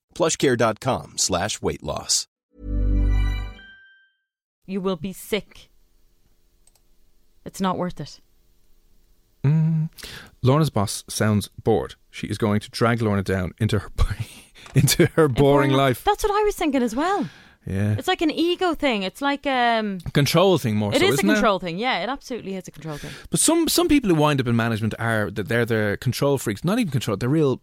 plushcare.com 0.13 1.13
slash 1.17 1.61
weight 1.61 1.83
loss. 1.83 2.27
You 4.65 4.79
will 4.81 4.95
be 4.95 5.13
sick. 5.13 5.69
It's 7.45 7.59
not 7.59 7.77
worth 7.77 7.99
it. 7.99 8.19
Lorna's 10.43 10.69
boss 10.69 11.03
sounds 11.07 11.49
bored. 11.63 11.95
She 12.09 12.27
is 12.27 12.37
going 12.37 12.59
to 12.61 12.69
drag 12.71 13.01
Lorna 13.01 13.23
down 13.23 13.53
into 13.59 13.79
her 13.79 13.89
into 14.75 15.07
her 15.15 15.27
boring 15.27 15.71
life. 15.71 16.03
That's 16.03 16.23
what 16.23 16.31
I 16.31 16.43
was 16.43 16.55
thinking 16.55 16.81
as 16.83 16.95
well. 16.95 17.27
Yeah, 17.65 17.93
It's 17.95 18.07
like 18.07 18.21
an 18.23 18.31
ego 18.31 18.73
thing. 18.73 19.03
It's 19.03 19.21
like 19.21 19.45
um 19.45 19.99
control 20.13 20.57
thing 20.57 20.75
more. 20.77 20.93
it 20.93 20.99
so, 20.99 21.05
is 21.05 21.11
a 21.11 21.13
isn't 21.13 21.29
it? 21.29 21.33
control 21.33 21.59
thing. 21.59 21.77
Yeah, 21.77 21.99
it 22.03 22.09
absolutely 22.09 22.55
is 22.55 22.67
a 22.67 22.71
control 22.71 22.97
thing. 22.97 23.11
But 23.29 23.39
some 23.39 23.67
some 23.67 23.87
people 23.87 24.09
who 24.09 24.15
wind 24.15 24.41
up 24.41 24.47
in 24.47 24.55
management 24.55 24.95
are 24.97 25.29
that 25.29 25.47
they're 25.47 25.65
the 25.65 25.97
control 26.01 26.37
freaks. 26.39 26.63
Not 26.63 26.79
even 26.79 26.91
control. 26.91 27.17
They're 27.17 27.29
real. 27.29 27.61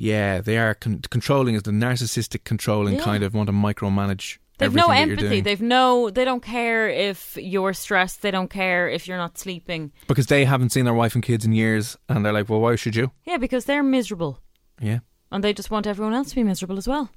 Yeah, 0.00 0.40
they 0.40 0.56
are 0.58 0.74
con- 0.74 1.02
controlling 1.10 1.56
is 1.56 1.64
the 1.64 1.72
narcissistic 1.72 2.44
controlling 2.44 2.94
Yeah. 2.94 3.02
kind 3.02 3.24
of 3.24 3.34
want 3.34 3.48
to 3.48 3.52
micromanage. 3.52 4.38
They've 4.58 4.72
no 4.74 4.90
empathy. 4.90 5.40
They've 5.40 5.60
no 5.60 6.08
they 6.10 6.24
don't 6.24 6.42
care 6.42 6.88
if 6.88 7.36
you're 7.36 7.72
stressed. 7.74 8.22
They 8.22 8.30
don't 8.30 8.48
care 8.50 8.88
if 8.88 9.06
you're 9.08 9.16
not 9.16 9.38
sleeping. 9.38 9.92
because 10.06 10.26
they 10.26 10.44
haven't 10.44 10.70
seen 10.70 10.84
their 10.84 10.94
wife 10.94 11.14
and 11.16 11.24
kids 11.24 11.44
in 11.44 11.52
years, 11.52 11.96
and 12.08 12.24
they're 12.24 12.32
like, 12.32 12.48
"Well, 12.48 12.60
why 12.60 12.76
should 12.76 12.96
you?" 12.96 13.10
Yeah, 13.26 13.38
because 13.38 13.64
they're 13.64 13.82
miserable. 13.82 14.38
Yeah, 14.80 15.00
and 15.32 15.42
they 15.42 15.52
just 15.52 15.70
want 15.70 15.86
everyone 15.86 16.14
else 16.14 16.30
to 16.30 16.36
be 16.36 16.44
miserable 16.44 16.78
as 16.78 16.86
well. 16.88 17.10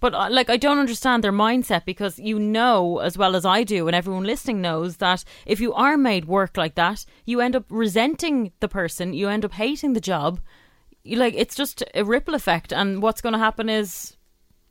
But 0.00 0.14
uh, 0.14 0.28
like, 0.30 0.50
I 0.50 0.56
don't 0.58 0.78
understand 0.78 1.22
their 1.24 1.32
mindset 1.32 1.84
because 1.84 2.18
you 2.18 2.38
know 2.38 2.98
as 2.98 3.16
well 3.18 3.36
as 3.36 3.44
I 3.46 3.64
do, 3.64 3.86
and 3.86 3.94
everyone 3.96 4.24
listening 4.24 4.60
knows 4.62 4.96
that 4.98 5.24
if 5.46 5.60
you 5.60 5.72
are 5.74 5.96
made 5.96 6.24
work 6.26 6.56
like 6.56 6.74
that, 6.74 7.04
you 7.24 7.40
end 7.40 7.56
up 7.56 7.64
resenting 7.70 8.52
the 8.60 8.68
person, 8.68 9.12
you 9.14 9.28
end 9.28 9.44
up 9.44 9.52
hating 9.52 9.92
the 9.94 10.00
job. 10.12 10.40
You 11.04 11.18
like 11.18 11.34
it's 11.36 11.54
just 11.54 11.84
a 11.94 12.04
ripple 12.04 12.34
effect, 12.34 12.72
and 12.72 13.02
what's 13.02 13.20
going 13.20 13.34
to 13.34 13.38
happen 13.38 13.68
is 13.68 14.16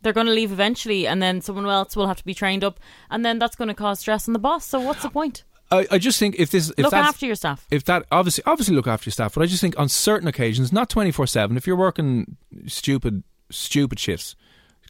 they're 0.02 0.14
going 0.14 0.28
to 0.28 0.34
leave 0.34 0.52
eventually, 0.52 1.08
and 1.08 1.22
then 1.22 1.42
someone 1.42 1.66
else 1.66 1.96
will 1.96 2.08
have 2.08 2.18
to 2.18 2.26
be 2.26 2.34
trained 2.34 2.64
up, 2.64 2.80
and 3.10 3.24
then 3.26 3.40
that's 3.40 3.56
going 3.56 3.70
to 3.70 3.74
cause 3.74 4.00
stress 4.00 4.28
on 4.28 4.34
the 4.34 4.40
boss. 4.40 4.66
So 4.66 4.80
what's 4.80 5.04
the 5.04 5.10
point? 5.10 5.44
I, 5.72 5.88
I 5.92 5.98
just 5.98 6.20
think 6.20 6.36
if 6.38 6.52
this 6.52 6.70
if 6.72 6.80
Look 6.80 6.94
after 6.94 7.26
your 7.26 7.36
staff. 7.36 7.66
if 7.72 7.86
that 7.86 8.06
obviously 8.12 8.44
obviously 8.46 8.76
look 8.76 8.88
after 8.88 9.08
your 9.08 9.14
staff, 9.14 9.34
but 9.34 9.42
I 9.42 9.46
just 9.46 9.62
think 9.62 9.80
on 9.80 9.90
certain 9.90 10.28
occasions, 10.28 10.74
not 10.74 10.90
twenty 10.90 11.12
four 11.12 11.26
seven, 11.26 11.56
if 11.56 11.66
you're 11.66 11.76
working 11.76 12.38
stupid 12.68 13.24
stupid 13.50 14.00
shifts, 14.00 14.36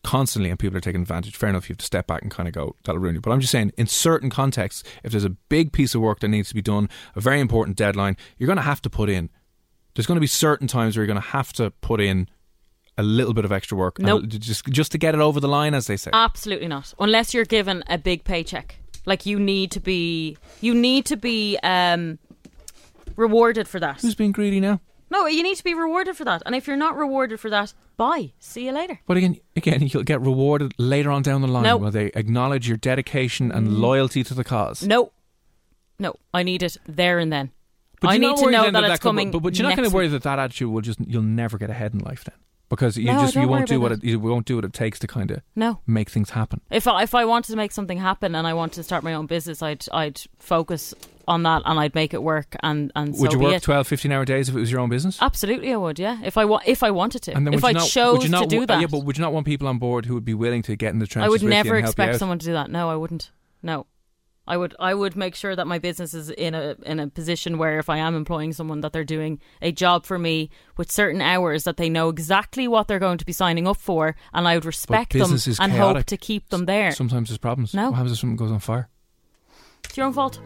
constantly 0.04 0.50
and 0.50 0.60
people 0.60 0.78
are 0.78 0.82
taking 0.82 1.02
advantage, 1.02 1.36
fair 1.36 1.50
enough, 1.50 1.70
you 1.70 1.74
have 1.74 1.80
to 1.80 1.86
step 1.86 2.08
back 2.08 2.22
and 2.22 2.32
kind 2.32 2.48
of 2.48 2.54
go, 2.54 2.76
that'll 2.84 3.00
ruin 3.00 3.16
you. 3.16 3.22
But 3.22 3.32
I'm 3.32 3.40
just 3.40 3.52
saying, 3.52 3.72
in 3.78 3.88
certain 3.88 4.30
contexts, 4.30 4.84
if 5.04 5.12
there's 5.12 5.26
a 5.26 5.30
big 5.30 5.72
piece 5.72 5.96
of 5.96 6.02
work 6.02 6.20
that 6.20 6.28
needs 6.28 6.50
to 6.50 6.56
be 6.56 6.62
done, 6.62 6.90
a 7.16 7.22
very 7.22 7.40
important 7.40 7.78
deadline, 7.78 8.18
you're 8.38 8.48
going 8.48 8.58
to 8.58 8.64
have 8.64 8.82
to 8.84 8.90
put 8.90 9.10
in. 9.10 9.30
There's 9.96 10.06
going 10.08 10.16
to 10.18 10.22
be 10.22 10.28
certain 10.28 10.68
times 10.68 10.96
where 10.96 11.04
you're 11.04 11.08
going 11.14 11.22
to 11.22 11.28
have 11.30 11.54
to 11.54 11.72
put 11.82 12.02
in 12.02 12.28
a 12.98 13.04
little 13.04 13.34
bit 13.34 13.46
of 13.46 13.52
extra 13.52 13.78
work, 13.78 14.00
Nope. 14.00 14.28
just 14.28 14.66
just 14.68 14.92
to 14.92 14.98
get 14.98 15.16
it 15.16 15.22
over 15.22 15.40
the 15.40 15.48
line, 15.48 15.74
as 15.74 15.88
they 15.88 15.98
say. 15.98 16.12
Absolutely 16.14 16.68
not. 16.68 16.94
Unless 17.00 17.34
you're 17.34 17.46
given 17.46 17.84
a 17.88 17.98
big 17.98 18.24
paycheck. 18.24 18.78
Like 19.06 19.26
you 19.26 19.40
need 19.40 19.72
to 19.72 19.80
be 19.80 20.38
you 20.62 20.74
need 20.74 21.06
to 21.08 21.18
be 21.18 21.58
um 21.64 22.20
rewarded 23.16 23.68
for 23.68 23.80
that. 23.80 24.02
Who's 24.02 24.16
being 24.16 24.32
greedy 24.32 24.60
now? 24.60 24.80
No, 25.10 25.28
you 25.28 25.44
need 25.44 25.58
to 25.58 25.64
be 25.64 25.74
rewarded 25.74 26.16
for 26.16 26.26
that. 26.26 26.42
And 26.46 26.56
if 26.56 26.66
you're 26.68 26.78
not 26.78 26.96
rewarded 26.98 27.40
for 27.40 27.50
that, 27.52 27.74
bye. 27.98 28.32
See 28.40 28.66
you 28.66 28.72
later. 28.72 29.00
But 29.06 29.18
again, 29.18 29.38
again, 29.56 29.82
you'll 29.94 30.04
get 30.04 30.22
rewarded 30.22 30.74
later 30.78 31.12
on 31.12 31.22
down 31.22 31.42
the 31.42 31.48
line 31.48 31.64
Nope. 31.64 31.82
where 31.82 31.92
they 31.92 32.06
acknowledge 32.16 32.68
your 32.68 32.78
dedication 32.78 33.52
and 33.52 33.78
loyalty 33.78 34.24
to 34.24 34.34
the 34.34 34.44
cause. 34.44 34.82
No. 34.86 35.12
No. 36.00 36.16
I 36.34 36.42
need 36.44 36.64
it 36.64 36.78
there 36.88 37.20
and 37.20 37.32
then. 37.32 37.52
But 38.04 38.10
I 38.12 38.18
need 38.18 38.38
to 38.38 38.52
know 38.52 38.64
that, 38.64 38.72
that 38.74 38.84
it's 38.92 39.00
coming. 39.00 39.32
But, 39.32 39.40
but 39.40 39.58
you're 39.58 39.68
not 39.68 39.76
going 39.76 39.90
to 39.90 39.96
worry 39.96 40.08
that 40.10 40.24
that 40.24 40.40
attitude 40.40 40.70
will 40.72 40.82
just 40.82 41.00
you'll 41.06 41.24
never 41.24 41.58
get 41.58 41.70
ahead 41.70 41.94
in 41.94 42.00
life 42.00 42.24
then 42.24 42.36
because 42.70 42.98
you 42.98 43.06
No, 43.06 43.22
just 43.22 43.36
you 43.36 43.48
won't 43.48 43.68
do 43.68 43.80
what 43.80 43.92
it, 43.92 44.04
you 44.04 44.20
won't 44.20 44.46
do 44.46 44.56
what 44.56 44.66
it 44.66 44.74
takes 44.74 45.00
to 45.00 45.08
kind 45.08 45.30
of 45.32 45.42
No. 45.56 45.80
make 45.88 46.10
things 46.10 46.32
happen. 46.32 46.62
If 46.72 46.88
I, 46.88 47.04
if 47.04 47.14
I 47.16 47.26
wanted 47.26 47.52
to 47.52 47.58
make 47.58 47.72
something 47.72 47.98
happen 48.00 48.36
and 48.36 48.46
I 48.48 48.54
wanted 48.54 48.76
to 48.76 48.84
start 48.84 49.04
my 49.04 49.14
own 49.14 49.26
business, 49.28 49.62
I'd 49.62 49.86
I'd 49.92 50.22
focus 50.40 50.94
on 51.28 51.44
that 51.44 51.62
and 51.66 51.80
I'd 51.80 51.96
make 51.96 52.14
it 52.14 52.22
work 52.22 52.56
and 52.64 52.92
and 52.96 53.12
would 53.18 53.32
so 53.32 53.34
you 53.34 53.40
be 53.40 53.46
work 53.46 53.56
it. 53.56 53.64
12, 53.64 53.88
15 53.88 54.12
hour 54.12 54.26
days 54.26 54.50
if 54.50 54.56
it 54.56 54.60
was 54.60 54.72
your 54.72 54.82
own 54.82 54.90
business? 54.90 55.18
Absolutely, 55.22 55.72
I 55.72 55.78
would. 55.78 55.98
Yeah, 56.00 56.20
if 56.24 56.38
I 56.38 56.46
wa- 56.46 56.60
if 56.66 56.84
I 56.84 56.92
wanted 56.92 57.22
to, 57.24 57.36
And 57.36 57.46
then 57.48 57.54
if 57.54 57.64
I 57.64 57.72
not, 57.72 57.88
chose 57.88 58.14
would 58.18 58.24
you 58.24 58.30
not, 58.30 58.42
to 58.42 58.48
do 58.48 58.66
that, 58.66 58.82
yeah, 58.82 58.88
but 58.88 59.06
would 59.06 59.18
you 59.18 59.22
not 59.22 59.32
want 59.34 59.46
people 59.46 59.68
on 59.68 59.78
board 59.78 60.06
who 60.06 60.16
would 60.16 60.26
be 60.26 60.34
willing 60.34 60.62
to 60.64 60.76
get 60.76 60.92
in 60.94 61.00
the 61.00 61.08
trenches? 61.08 61.28
I 61.28 61.30
would 61.30 61.44
never 61.44 61.78
expect 61.78 62.18
someone 62.20 62.40
to 62.40 62.46
do 62.46 62.54
that. 62.54 62.70
No, 62.72 62.90
I 62.90 62.96
wouldn't. 62.96 63.32
No, 63.62 63.86
I 64.46 64.58
would. 64.58 64.76
I 64.80 64.94
would 64.94 65.16
make 65.16 65.36
sure 65.36 65.56
that 65.56 65.68
my 65.68 65.80
business 65.80 66.14
is 66.14 66.30
in 66.30 66.54
a 66.54 66.76
in 66.86 67.00
a 67.00 67.08
position 67.08 67.58
where 67.58 67.80
if 67.80 67.90
I 67.90 67.98
am 67.98 68.16
employing 68.16 68.52
someone, 68.52 68.82
that 68.82 68.92
they're 68.92 69.06
doing 69.06 69.40
a 69.62 69.72
job 69.72 70.06
for 70.06 70.20
me 70.20 70.50
with 70.76 70.92
certain 70.92 71.22
hours 71.22 71.64
that 71.64 71.78
they 71.78 71.90
know 71.90 72.10
exactly 72.10 72.68
what 72.68 72.88
they're 72.88 73.00
going 73.00 73.20
to 73.20 73.26
be 73.26 73.32
signing 73.32 73.68
up 73.68 73.78
for, 73.78 74.16
and 74.34 74.48
I 74.48 74.56
would 74.56 74.66
respect 74.66 75.14
them 75.14 75.38
and 75.60 75.72
hope 75.72 76.04
to 76.06 76.18
keep 76.18 76.50
them 76.50 76.66
there. 76.66 76.92
Sometimes 76.92 77.30
there's 77.30 77.38
problems. 77.38 77.74
No. 77.74 77.90
What 77.90 77.96
happens 77.96 78.14
if 78.14 78.20
something 78.20 78.36
goes 78.36 78.52
on 78.52 78.60
fire? 78.60 78.90
It's 79.86 79.96
your 79.96 80.08
own 80.08 80.14
fault. 80.14 80.40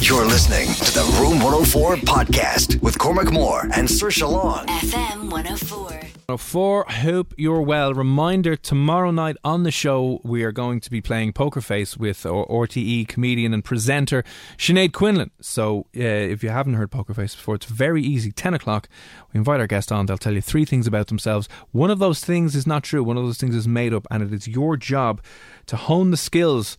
You're 0.00 0.24
listening 0.24 0.68
to 0.74 0.92
the 0.94 1.18
Room 1.20 1.40
104 1.42 1.96
podcast 1.96 2.80
with 2.80 2.98
Cormac 2.98 3.32
Moore 3.32 3.62
and 3.74 3.86
Saoirse 3.88 4.22
Long. 4.30 4.64
FM 4.66 5.30
104. 5.30 6.00
Oh, 6.30 6.36
For 6.36 6.84
hope 6.84 7.34
you're 7.36 7.60
well. 7.62 7.92
Reminder: 7.92 8.54
tomorrow 8.56 9.10
night 9.10 9.36
on 9.44 9.64
the 9.64 9.70
show, 9.70 10.20
we 10.24 10.44
are 10.44 10.52
going 10.52 10.80
to 10.80 10.90
be 10.90 11.00
playing 11.00 11.32
Poker 11.32 11.60
Face 11.60 11.96
with 11.96 12.24
our 12.24 12.46
RTE 12.46 13.08
comedian 13.08 13.52
and 13.52 13.64
presenter 13.64 14.22
Sinead 14.56 14.92
Quinlan. 14.92 15.30
So, 15.40 15.86
uh, 15.96 16.00
if 16.02 16.42
you 16.42 16.50
haven't 16.50 16.74
heard 16.74 16.90
Poker 16.90 17.12
Face 17.12 17.34
before, 17.34 17.56
it's 17.56 17.66
very 17.66 18.02
easy. 18.02 18.30
Ten 18.30 18.54
o'clock, 18.54 18.88
we 19.32 19.38
invite 19.38 19.60
our 19.60 19.66
guest 19.66 19.90
on. 19.90 20.06
They'll 20.06 20.16
tell 20.18 20.34
you 20.34 20.40
three 20.42 20.64
things 20.64 20.86
about 20.86 21.08
themselves. 21.08 21.48
One 21.72 21.90
of 21.90 21.98
those 21.98 22.20
things 22.20 22.54
is 22.54 22.66
not 22.66 22.82
true. 22.84 23.02
One 23.02 23.16
of 23.16 23.24
those 23.24 23.38
things 23.38 23.54
is 23.54 23.66
made 23.66 23.92
up, 23.92 24.06
and 24.10 24.22
it 24.22 24.32
is 24.32 24.46
your 24.46 24.76
job 24.76 25.20
to 25.66 25.76
hone 25.76 26.10
the 26.12 26.16
skills 26.16 26.78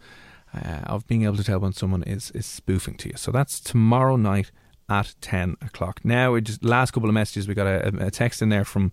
uh, 0.53 0.81
of 0.85 1.07
being 1.07 1.23
able 1.23 1.37
to 1.37 1.43
tell 1.43 1.59
when 1.59 1.73
someone 1.73 2.03
is 2.03 2.31
is 2.31 2.45
spoofing 2.45 2.95
to 2.97 3.09
you. 3.09 3.15
So 3.17 3.31
that's 3.31 3.59
tomorrow 3.59 4.15
night 4.15 4.51
at 4.89 5.15
ten 5.21 5.55
o'clock. 5.61 6.01
Now, 6.03 6.33
we 6.33 6.41
just 6.41 6.63
last 6.63 6.91
couple 6.91 7.09
of 7.09 7.13
messages. 7.13 7.47
We 7.47 7.53
got 7.53 7.67
a, 7.67 8.05
a 8.07 8.11
text 8.11 8.41
in 8.41 8.49
there 8.49 8.65
from 8.65 8.91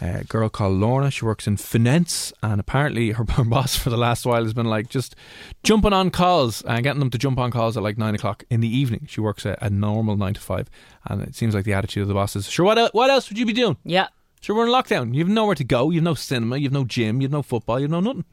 a 0.00 0.24
girl 0.24 0.48
called 0.48 0.74
Lorna. 0.74 1.10
She 1.10 1.24
works 1.24 1.46
in 1.46 1.56
finance, 1.56 2.32
and 2.42 2.60
apparently 2.60 3.12
her, 3.12 3.24
her 3.30 3.44
boss 3.56 3.76
for 3.76 3.88
the 3.88 3.96
last 3.96 4.26
while 4.26 4.42
has 4.42 4.52
been 4.52 4.66
like 4.66 4.88
just 4.88 5.14
jumping 5.62 5.92
on 5.92 6.10
calls 6.10 6.62
and 6.62 6.82
getting 6.82 6.98
them 7.00 7.10
to 7.10 7.18
jump 7.18 7.38
on 7.38 7.50
calls 7.50 7.76
at 7.76 7.82
like 7.82 7.96
nine 7.98 8.14
o'clock 8.14 8.44
in 8.50 8.60
the 8.60 8.68
evening. 8.68 9.06
She 9.08 9.20
works 9.20 9.46
a, 9.46 9.56
a 9.62 9.70
normal 9.70 10.16
nine 10.16 10.34
to 10.34 10.40
five, 10.40 10.68
and 11.06 11.22
it 11.22 11.34
seems 11.34 11.54
like 11.54 11.64
the 11.64 11.72
attitude 11.72 12.02
of 12.02 12.08
the 12.08 12.14
boss 12.14 12.36
is, 12.36 12.50
"Sure, 12.50 12.66
what 12.66 12.78
el- 12.78 12.90
what 12.92 13.10
else 13.10 13.28
would 13.30 13.38
you 13.38 13.46
be 13.46 13.52
doing? 13.52 13.76
Yeah. 13.84 14.08
Sure, 14.40 14.56
we're 14.56 14.66
in 14.66 14.72
lockdown. 14.72 15.14
You've 15.14 15.28
nowhere 15.28 15.54
to 15.54 15.62
go. 15.64 15.90
You've 15.90 16.02
no 16.02 16.14
cinema. 16.14 16.56
You've 16.56 16.72
no 16.72 16.84
gym. 16.84 17.20
You've 17.20 17.30
no 17.30 17.42
football. 17.42 17.78
You've 17.78 17.92
no 17.92 18.00
nothing. 18.00 18.24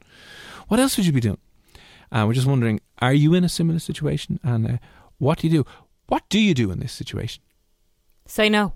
What 0.68 0.80
else 0.80 0.96
would 0.96 1.06
you 1.06 1.12
be 1.12 1.20
doing?" 1.20 1.38
And 2.12 2.26
we're 2.26 2.34
just 2.34 2.46
wondering, 2.46 2.80
are 2.98 3.12
you 3.14 3.34
in 3.34 3.44
a 3.44 3.48
similar 3.48 3.78
situation? 3.78 4.40
And 4.42 4.66
uh, 4.66 4.76
what 5.18 5.38
do 5.38 5.48
you 5.48 5.62
do? 5.62 5.70
What 6.06 6.28
do 6.28 6.40
you 6.40 6.54
do 6.54 6.70
in 6.70 6.80
this 6.80 6.92
situation? 6.92 7.42
Say 8.26 8.48
no. 8.48 8.74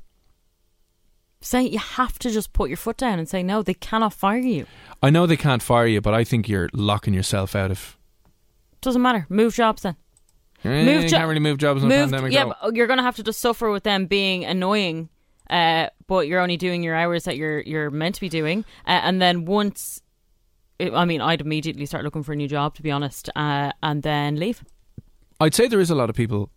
Say 1.41 1.63
you 1.65 1.79
have 1.79 2.19
to 2.21 2.31
just 2.31 2.53
put 2.53 2.71
your 2.71 2.77
foot 2.79 2.97
down 2.97 3.19
and 3.19 3.29
say 3.29 3.43
no. 3.43 3.63
They 3.63 3.75
cannot 3.75 4.15
fire 4.15 4.39
you. 4.39 4.67
I 5.03 5.11
know 5.11 5.27
they 5.27 5.37
can't 5.37 5.63
fire 5.63 5.87
you, 5.87 6.01
but 6.01 6.15
I 6.15 6.25
think 6.25 6.49
you're 6.49 6.71
locking 6.73 7.13
yourself 7.13 7.55
out 7.55 7.71
of. 7.71 7.99
Doesn't 8.81 9.03
matter. 9.03 9.27
Move 9.29 9.55
jobs 9.55 9.83
then. 9.83 9.97
Eh, 10.65 10.85
Move 10.85 11.03
you 11.03 11.09
jo- 11.11 11.17
can't 11.19 11.29
really 11.29 11.41
move 11.41 11.59
jobs 11.59 11.83
in 11.83 11.89
the 11.91 11.95
Moved- 11.95 12.13
pandemic. 12.13 12.33
yeah, 12.33 12.45
though. 12.45 12.55
but 12.63 12.77
you're 12.77 12.87
going 12.87 12.97
to 12.97 13.03
have 13.03 13.17
to 13.17 13.23
just 13.23 13.41
suffer 13.41 13.71
with 13.71 13.83
them 13.83 14.07
being 14.07 14.45
annoying. 14.47 15.11
Uh, 15.51 15.89
but 16.07 16.27
you're 16.27 16.41
only 16.41 16.57
doing 16.57 16.83
your 16.83 16.95
hours 16.95 17.25
that 17.25 17.37
you're 17.37 17.61
you're 17.61 17.91
meant 17.91 18.15
to 18.15 18.21
be 18.23 18.31
doing, 18.31 18.65
uh, 18.87 19.01
and 19.05 19.21
then 19.21 19.45
once, 19.45 20.01
I 20.81 21.05
mean, 21.05 21.21
I'd 21.21 21.41
immediately 21.41 21.87
start 21.87 22.05
looking 22.05 22.23
for 22.23 22.33
a 22.33 22.37
new 22.37 22.49
job 22.49 22.75
to 22.77 22.83
be 22.83 22.91
honest, 22.91 23.31
uh, 23.37 23.73
and 23.83 24.03
then 24.03 24.37
leave. 24.37 24.65
I'd 25.41 25.55
say 25.55 25.69
there 25.69 25.81
is 25.81 25.91
a 25.91 25.95
lot 25.95 26.11
of 26.11 26.17
people 26.17 26.51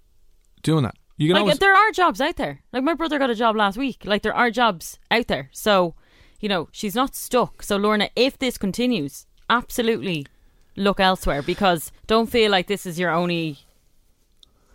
doing 0.64 0.84
that. 0.84 0.96
You 1.18 1.30
can 1.30 1.34
like 1.34 1.42
always, 1.42 1.60
there 1.60 1.76
are 1.76 1.92
jobs 1.92 2.22
out 2.22 2.36
there. 2.36 2.62
Like 2.72 2.84
my 2.84 2.94
brother 2.94 3.18
got 3.18 3.30
a 3.30 3.36
job 3.36 3.56
last 3.56 3.78
week. 3.78 4.04
Like 4.06 4.22
there 4.22 4.36
are 4.36 4.52
jobs 4.52 5.00
out 5.10 5.28
there. 5.28 5.50
So, 5.52 5.96
you 6.40 6.48
know, 6.48 6.70
she's 6.72 6.94
not 6.94 7.16
stuck. 7.16 7.64
So 7.64 7.76
Lorna, 7.78 8.10
if 8.16 8.38
this 8.38 8.58
continues, 8.58 9.26
absolutely 9.50 10.28
look 10.76 11.00
elsewhere 11.00 11.42
because 11.42 11.92
don't 12.06 12.30
feel 12.30 12.52
like 12.52 12.68
this 12.68 12.86
is 12.86 13.00
your 13.00 13.12
only 13.12 13.60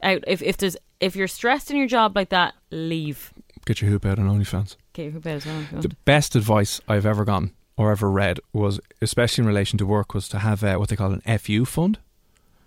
out. 0.03 0.24
If 0.26 0.43
if 0.43 0.57
there's 0.57 0.76
if 1.01 1.14
you're 1.14 1.28
stressed 1.28 1.70
in 1.70 1.76
your 1.76 1.86
job 1.86 2.16
like 2.16 2.30
that, 2.30 2.55
leave. 2.70 3.32
get 3.64 3.80
your 3.80 3.90
hoop 3.90 4.05
out 4.05 4.18
on 4.18 4.28
OnlyFans. 4.28 4.76
Okay, 4.95 5.11
who 5.11 5.20
better 5.20 5.49
well 5.49 5.61
if 5.61 5.72
you 5.72 5.80
The 5.80 5.97
best 6.05 6.34
advice 6.34 6.80
I've 6.88 7.07
ever 7.07 7.24
gotten 7.24 7.53
or 7.76 7.90
ever 7.92 8.10
read 8.10 8.38
was, 8.52 8.80
especially 9.00 9.42
in 9.42 9.48
relation 9.48 9.78
to 9.78 9.86
work, 9.86 10.14
was 10.14 10.28
to 10.28 10.38
have 10.40 10.62
uh, 10.64 10.76
what 10.76 10.88
they 10.88 10.96
call 10.96 11.12
an 11.12 11.38
FU 11.38 11.64
fund. 11.64 11.98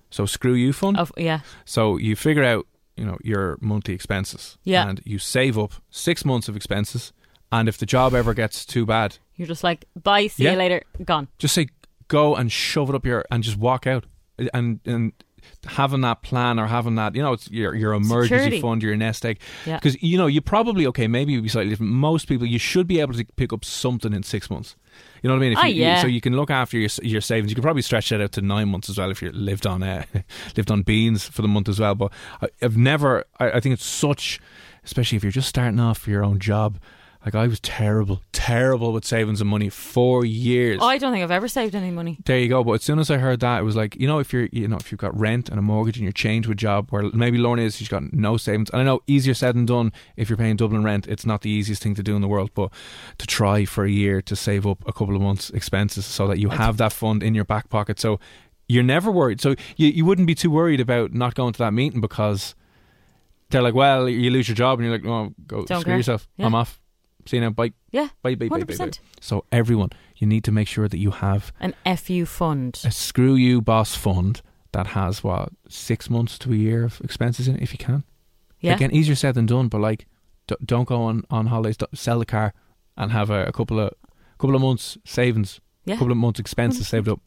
So 0.10 0.26
screw 0.26 0.54
you 0.54 0.72
fund. 0.74 0.98
Of, 0.98 1.12
yeah, 1.18 1.40
So 1.66 1.98
you 1.98 2.16
figure 2.16 2.44
out, 2.44 2.66
you 2.96 3.06
know, 3.06 3.18
your 3.24 3.58
monthly 3.62 3.94
expenses. 3.94 4.58
Yeah. 4.64 4.88
And 4.88 5.02
you 5.04 5.20
save 5.20 5.58
up 5.58 5.74
six 5.90 6.24
months 6.24 6.48
of 6.48 6.56
expenses. 6.56 7.12
And 7.52 7.68
if 7.70 7.78
the 7.78 7.86
job 7.86 8.14
ever 8.14 8.34
gets 8.34 8.66
too 8.66 8.86
bad, 8.86 9.18
you're 9.36 9.48
just 9.48 9.64
like 9.64 9.86
bye. 10.02 10.28
See 10.28 10.44
Yeah. 10.46 10.52
you 10.52 10.58
later. 10.58 10.82
Gone. 11.04 11.28
just 11.38 11.54
say 11.54 11.68
go 12.08 12.36
and 12.36 12.52
shove 12.52 12.90
it 12.90 12.96
up 12.96 13.06
your 13.06 13.26
and 13.30 13.44
just 13.44 13.58
walk 13.58 13.86
out. 13.88 14.06
And 14.54 14.80
and 14.86 15.12
having 15.66 16.02
that 16.02 16.22
plan 16.22 16.60
or 16.60 16.68
having 16.68 16.96
that, 16.96 17.16
you 17.16 17.22
know, 17.22 17.34
it's 17.34 17.50
your 17.50 17.76
your 17.76 17.94
emergency 17.94 18.36
Security. 18.36 18.62
fund, 18.62 18.84
your 18.84 18.96
nest 18.96 19.26
egg. 19.26 19.40
Yeah. 19.66 19.78
Because 19.78 20.02
you 20.02 20.18
know, 20.18 20.28
you 20.28 20.42
probably 20.42 20.86
okay, 20.88 21.08
maybe 21.08 21.34
you'd 21.34 21.44
be 21.44 21.50
slightly 21.50 21.70
different. 21.70 21.92
Most 21.92 22.28
people, 22.28 22.46
you 22.46 22.60
should 22.60 22.88
be 22.88 23.00
able 23.00 23.14
to 23.14 23.26
pick 23.36 23.54
up 23.54 23.66
something 23.66 24.14
in 24.14 24.24
six 24.24 24.50
months. 24.50 24.76
You 25.22 25.30
know 25.30 25.36
what 25.36 25.40
I 25.40 25.50
mean? 25.50 25.58
If 25.58 25.64
you, 25.64 25.82
yeah. 25.82 26.02
So 26.02 26.08
you 26.08 26.22
can 26.22 26.36
look 26.36 26.52
after 26.52 26.78
your 26.78 26.90
your 27.02 27.22
savings. 27.22 27.52
You 27.52 27.56
could 27.56 27.64
probably 27.64 27.82
stretch 27.82 28.10
that 28.10 28.22
out 28.22 28.32
to 28.34 28.42
nine 28.42 28.70
months 28.70 28.90
as 28.90 28.98
well 28.98 29.12
if 29.12 29.22
you 29.22 29.32
lived 29.32 29.66
on 29.66 29.84
uh, 29.84 30.06
lived 30.58 30.72
on 30.72 30.84
beans 30.84 31.26
for 31.28 31.42
the 31.42 31.48
month 31.48 31.70
as 31.70 31.80
well. 31.80 31.96
But 31.96 32.12
I, 32.42 32.48
I've 32.62 32.78
never. 32.78 33.26
I, 33.40 33.52
I 33.52 33.60
think 33.60 33.74
it's 33.74 33.86
such, 33.86 34.40
especially 34.84 35.16
if 35.18 35.24
you're 35.24 35.32
just 35.32 35.50
starting 35.50 35.80
off 35.80 35.98
for 36.00 36.10
your 36.10 36.24
own 36.24 36.40
job. 36.40 36.80
Like 37.26 37.34
I 37.34 37.48
was 37.48 37.60
terrible, 37.60 38.22
terrible 38.34 38.94
with 38.94 39.04
savings 39.04 39.42
and 39.42 39.50
money 39.50 39.68
for 39.68 40.24
years. 40.24 40.80
I 40.80 41.00
don't 41.00 41.12
think 41.12 41.24
I've 41.24 41.32
ever 41.32 41.48
saved 41.48 41.74
any 41.74 41.90
money. 41.90 42.20
There 42.24 42.38
you 42.38 42.48
go. 42.48 42.64
But 42.64 42.74
as 42.74 42.84
soon 42.84 43.00
as 43.00 43.10
I 43.10 43.18
heard 43.18 43.40
that, 43.40 43.62
it 43.62 43.64
was 43.64 43.76
like, 43.76 43.96
you 43.96 44.06
know, 44.06 44.20
if 44.20 44.32
you're, 44.32 44.48
you 44.52 44.68
know, 44.68 44.78
if 44.78 44.92
you've 44.92 45.02
got 45.02 45.20
rent 45.20 45.50
and 45.50 45.58
a 45.58 45.62
mortgage 45.64 45.98
and 45.98 46.04
you're 46.04 46.12
chained 46.12 46.44
to 46.46 46.52
a 46.52 46.56
job 46.56 46.92
where 46.92 47.02
maybe 47.14 47.40
Lorna 47.40 47.64
is, 47.64 47.78
she's 47.78 47.88
got 47.88 48.14
no 48.14 48.38
savings. 48.38 48.70
And 48.70 48.80
I 48.80 48.84
know 48.84 49.02
easier 49.08 49.34
said 49.34 49.56
than 49.56 49.66
done. 49.66 49.92
If 50.16 50.30
you're 50.30 50.38
paying 50.38 50.56
Dublin 50.56 50.84
rent, 50.84 51.08
it's 51.08 51.26
not 51.26 51.42
the 51.42 51.50
easiest 51.50 51.82
thing 51.82 51.96
to 51.96 52.04
do 52.04 52.16
in 52.16 52.22
the 52.22 52.28
world. 52.28 52.52
But 52.54 52.72
to 53.18 53.26
try 53.26 53.66
for 53.66 53.86
a 53.86 53.90
year 53.90 54.22
to 54.22 54.36
save 54.36 54.68
up 54.68 54.88
a 54.88 54.94
couple 54.94 55.16
of 55.16 55.22
months' 55.24 55.50
expenses 55.50 56.06
so 56.06 56.28
that 56.28 56.38
you 56.38 56.50
have 56.50 56.78
that 56.78 56.94
fund 56.94 57.24
in 57.24 57.34
your 57.34 57.46
back 57.46 57.70
pocket, 57.70 58.00
so 58.00 58.20
you're 58.68 58.84
never 58.84 59.10
worried. 59.10 59.42
So 59.42 59.56
you 59.78 59.88
you 59.88 60.06
wouldn't 60.06 60.28
be 60.28 60.36
too 60.36 60.52
worried 60.52 60.80
about 60.80 61.12
not 61.14 61.34
going 61.34 61.54
to 61.54 61.60
that 61.60 61.74
meeting 61.74 62.02
because 62.02 62.54
they're 63.50 63.64
like, 63.64 63.74
well, 63.74 64.08
you 64.08 64.30
lose 64.30 64.48
your 64.48 64.56
job, 64.56 64.80
and 64.80 64.88
you're 64.88 64.98
like, 64.98 65.08
oh, 65.08 65.34
go 65.48 65.66
Don't 65.66 65.82
screw 65.82 65.92
care. 65.92 65.98
yourself. 65.98 66.28
Yeah. 66.38 66.46
I'm 66.46 66.54
off. 66.56 66.80
See 67.26 67.38
you 67.38 67.42
now. 67.42 67.50
Bye. 67.50 67.74
Yeah, 67.92 68.10
Bye. 68.22 68.36
Bye. 68.36 68.48
Bye. 68.50 68.60
Bye. 68.60 68.66
bye. 68.66 68.74
100%. 68.74 69.00
So 69.20 69.46
everyone, 69.52 69.90
you 70.18 70.28
need 70.28 70.44
to 70.44 70.52
make 70.52 70.68
sure 70.68 70.88
that 70.88 70.98
you 70.98 71.12
have 71.12 71.52
An 71.60 71.74
FU 71.98 72.26
fund. 72.26 72.80
a 72.86 72.92
screw 72.92 73.36
you 73.36 73.62
boss 73.62 73.96
fund 73.96 74.42
that 74.74 74.88
has 74.88 75.24
what 75.24 75.50
six 75.70 76.10
months 76.10 76.38
to 76.40 76.52
a 76.54 76.56
year 76.56 76.84
of 76.84 77.02
expenses 77.02 77.48
in 77.48 77.56
it 77.56 77.62
if 77.64 77.72
you 77.72 77.78
can. 77.80 78.04
Yeah. 78.60 78.76
Again, 78.76 78.92
easier 78.92 79.16
said 79.16 79.36
than 79.36 79.46
done, 79.46 79.68
but 79.70 79.80
like, 79.82 80.06
d- 80.48 80.56
don't 80.64 80.88
go 80.88 81.02
on 81.04 81.24
on 81.30 81.48
holidays. 81.48 81.78
Sell 81.94 82.20
the 82.20 82.26
car 82.26 82.54
and 82.98 83.12
have 83.12 83.30
a, 83.30 83.46
a 83.46 83.52
couple 83.52 83.80
of 83.80 83.92
couple 84.38 84.56
of 84.56 84.62
months 84.62 84.98
savings, 85.06 85.60
Yeah. 85.86 85.96
a 85.96 85.98
couple 85.98 86.12
of 86.12 86.18
months 86.18 86.40
expenses 86.40 86.88
saved 86.88 87.08
up, 87.08 87.22